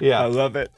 yeah, 0.00 0.20
I 0.20 0.26
love 0.26 0.56
it. 0.56 0.70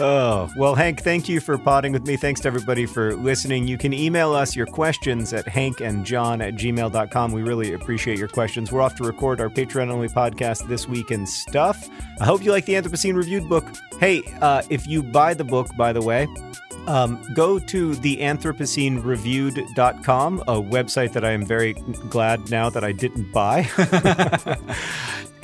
Oh, 0.00 0.48
well, 0.56 0.76
Hank, 0.76 1.02
thank 1.02 1.28
you 1.28 1.40
for 1.40 1.58
potting 1.58 1.92
with 1.92 2.06
me. 2.06 2.16
Thanks 2.16 2.40
to 2.42 2.48
everybody 2.48 2.86
for 2.86 3.16
listening. 3.16 3.66
You 3.66 3.76
can 3.76 3.92
email 3.92 4.32
us 4.32 4.54
your 4.54 4.66
questions 4.66 5.32
at 5.32 5.44
hankandjohn 5.46 6.40
at 6.46 6.54
gmail.com. 6.54 7.32
We 7.32 7.42
really 7.42 7.72
appreciate 7.72 8.16
your 8.18 8.28
questions. 8.28 8.70
We're 8.70 8.80
off 8.80 8.94
to 8.96 9.04
record 9.04 9.40
our 9.40 9.48
Patreon 9.48 9.90
only 9.90 10.06
podcast 10.08 10.68
this 10.68 10.86
week 10.88 11.10
and 11.10 11.28
stuff. 11.28 11.88
I 12.20 12.26
hope 12.26 12.44
you 12.44 12.52
like 12.52 12.64
the 12.64 12.74
Anthropocene 12.74 13.16
Reviewed 13.16 13.48
book. 13.48 13.64
Hey, 13.98 14.22
uh, 14.40 14.62
if 14.70 14.86
you 14.86 15.02
buy 15.02 15.34
the 15.34 15.42
book, 15.42 15.66
by 15.76 15.92
the 15.92 16.02
way, 16.02 16.28
um, 16.86 17.20
go 17.34 17.58
to 17.58 17.96
the 17.96 18.18
anthropocenereviewed.com, 18.18 20.38
a 20.40 20.62
website 20.62 21.12
that 21.12 21.24
I 21.24 21.32
am 21.32 21.44
very 21.44 21.72
glad 22.08 22.48
now 22.50 22.70
that 22.70 22.84
I 22.84 22.92
didn't 22.92 23.32
buy. 23.32 23.68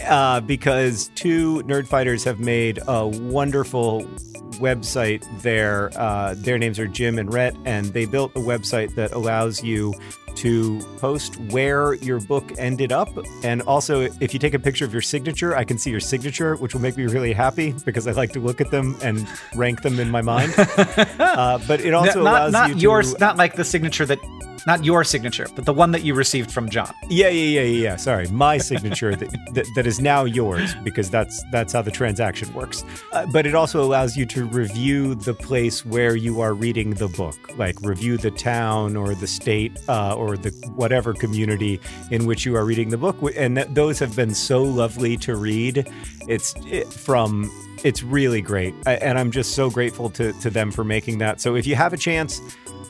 uh, 0.07 0.41
because 0.41 1.11
two 1.15 1.63
nerd 1.65 1.89
fighters 1.89 2.25
have 2.25 2.41
made 2.41 2.79
a 2.87 3.07
wonderful 3.07 4.07
website 4.55 5.25
there. 5.43 5.91
Uh, 5.97 6.35
their 6.37 6.59
names 6.59 6.79
are 6.79 6.87
Jim 6.87 7.19
and 7.19 7.33
Rhett, 7.33 7.57
and 7.65 7.87
they 7.87 8.07
built 8.07 8.33
a 8.35 8.41
website 8.41 8.95
that 8.95 9.13
allows 9.13 9.63
you 9.63 9.95
to 10.37 10.80
post 10.99 11.39
where 11.51 11.95
your 11.95 12.20
book 12.20 12.53
ended 12.59 12.93
up. 12.93 13.09
And 13.43 13.62
also, 13.62 14.03
if 14.20 14.32
you 14.32 14.41
take 14.41 14.55
a 14.55 14.59
picture 14.59 14.85
of 14.85 14.93
your 14.93 15.03
signature, 15.03 15.57
I 15.57 15.64
can 15.64 15.78
see 15.78 15.91
your 15.91 16.01
signature, 16.01 16.57
which 16.57 16.74
will 16.74 16.80
make 16.80 16.97
me 16.97 17.05
really 17.05 17.32
happy 17.32 17.74
because 17.85 18.07
I 18.07 18.12
like 18.12 18.32
to 18.32 18.41
look 18.41 18.61
at 18.61 18.70
them 18.70 18.97
and 19.03 19.28
rank 19.55 19.82
them 19.82 20.01
in 20.01 20.11
my 20.11 20.22
mind. 20.22 20.55
uh, 20.59 21.59
but 21.66 21.80
it 21.80 21.95
also 21.95 22.22
not, 22.22 22.35
allows 22.35 22.53
not 22.53 22.70
you 22.70 22.76
yours, 22.76 23.14
to, 23.14 23.20
not 23.20 23.37
like 23.37 23.55
the 23.55 23.64
signature 23.64 24.07
that 24.07 24.18
not 24.66 24.85
your 24.85 25.05
signature, 25.05 25.47
but 25.55 25.66
the 25.66 25.72
one 25.72 25.91
that 25.93 26.03
you 26.03 26.14
received 26.14 26.51
from 26.51 26.68
John. 26.70 26.93
Yeah, 27.09 27.28
yeah, 27.28 27.61
yeah, 27.61 27.82
yeah. 27.82 27.97
Sorry, 27.97 28.26
my 28.28 28.59
signature 28.59 29.14
that, 29.14 29.30
that, 29.53 29.66
that 29.74 29.87
is 29.87 30.01
now 30.01 30.24
yours 30.24 30.74
because 30.82 31.11
that's 31.11 31.43
that's 31.51 31.72
how 31.72 31.82
the 31.82 31.91
transaction 31.91 32.53
works. 32.55 32.85
Uh, 33.12 33.26
but 33.32 33.47
it 33.47 33.55
also 33.55 33.82
allows 33.82 34.16
you 34.16 34.24
to 34.26 34.47
review 34.47 35.14
the 35.14 35.35
place 35.35 35.85
where 35.85 36.16
you 36.16 36.41
are 36.41 36.55
reading 36.55 36.91
the 36.91 37.09
book, 37.09 37.37
like 37.59 37.76
review 37.82 38.16
the 38.16 38.30
town 38.30 38.97
or 38.97 39.14
the 39.14 39.26
state 39.26 39.78
uh, 39.89 40.14
or 40.25 40.37
the 40.37 40.51
whatever 40.75 41.12
community 41.12 41.81
in 42.11 42.27
which 42.27 42.45
you 42.45 42.57
are 42.57 42.64
reading 42.64 42.91
the 42.91 42.97
book. 42.97 43.16
And 43.37 43.57
th- 43.57 43.68
those 43.70 43.99
have 43.99 44.16
been 44.16 44.35
so 44.35 44.62
lovely 44.62 45.16
to 45.18 45.37
read. 45.37 45.91
It's 46.29 46.55
it, 46.66 46.93
from 46.93 47.51
it's 47.85 48.03
really 48.03 48.41
great, 48.41 48.75
and 48.87 49.18
I'm 49.18 49.31
just 49.31 49.55
so 49.55 49.70
grateful 49.70 50.11
to 50.11 50.33
to 50.33 50.51
them 50.51 50.70
for 50.70 50.85
making 50.85 51.18
that. 51.18 51.41
So 51.41 51.55
if 51.55 51.66
you 51.66 51.75
have 51.75 51.93
a 51.93 51.99
chance 51.99 52.41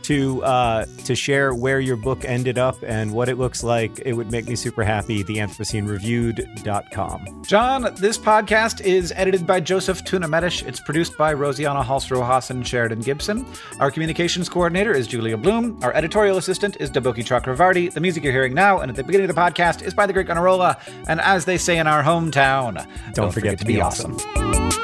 to 0.04 0.42
uh, 0.44 0.86
to 1.04 1.14
share 1.14 1.54
where 1.54 1.80
your 1.80 1.96
book 1.96 2.24
ended 2.24 2.58
up 2.58 2.76
and 2.86 3.12
what 3.12 3.28
it 3.28 3.38
looks 3.38 3.64
like, 3.64 4.00
it 4.04 4.12
would 4.12 4.30
make 4.30 4.46
me 4.46 4.54
super 4.54 4.84
happy. 4.84 5.24
TheAnthropoceneReviewed.com. 5.24 7.44
John, 7.44 7.94
this 7.96 8.18
podcast 8.18 8.82
is 8.82 9.12
edited 9.16 9.46
by 9.46 9.60
Joseph 9.60 10.04
Tuna-Medina. 10.04 10.44
It's 10.66 10.80
produced 10.80 11.16
by 11.16 11.34
Rosianna 11.34 11.84
Halse 11.84 12.10
Rojas 12.10 12.50
and 12.50 12.66
Sheridan 12.66 13.00
Gibson. 13.00 13.46
Our 13.80 13.90
communications 13.90 14.48
coordinator 14.48 14.92
is 14.92 15.06
Julia 15.06 15.36
Bloom. 15.36 15.78
Our 15.82 15.94
editorial 15.94 16.36
assistant 16.36 16.76
is 16.80 16.90
Deboki 16.90 17.24
Chakravarti. 17.24 17.92
The 17.92 18.00
music 18.00 18.24
you're 18.24 18.32
hearing 18.32 18.52
now 18.52 18.80
and 18.80 18.90
at 18.90 18.96
the 18.96 19.04
beginning 19.04 19.30
of 19.30 19.34
the 19.34 19.40
podcast 19.40 19.82
is 19.82 19.94
by 19.94 20.06
the 20.06 20.12
Great 20.12 20.26
Gunnarolla. 20.26 20.76
And 21.08 21.20
as 21.20 21.44
they 21.44 21.56
say 21.56 21.78
in 21.78 21.86
our 21.86 22.02
hometown, 22.02 22.74
don't, 22.74 23.14
don't 23.14 23.32
forget, 23.32 23.52
forget, 23.52 23.58
to 23.60 23.64
be, 23.64 23.74
be 23.74 23.80
awesome. 23.80 24.16
awesome. 24.16 24.83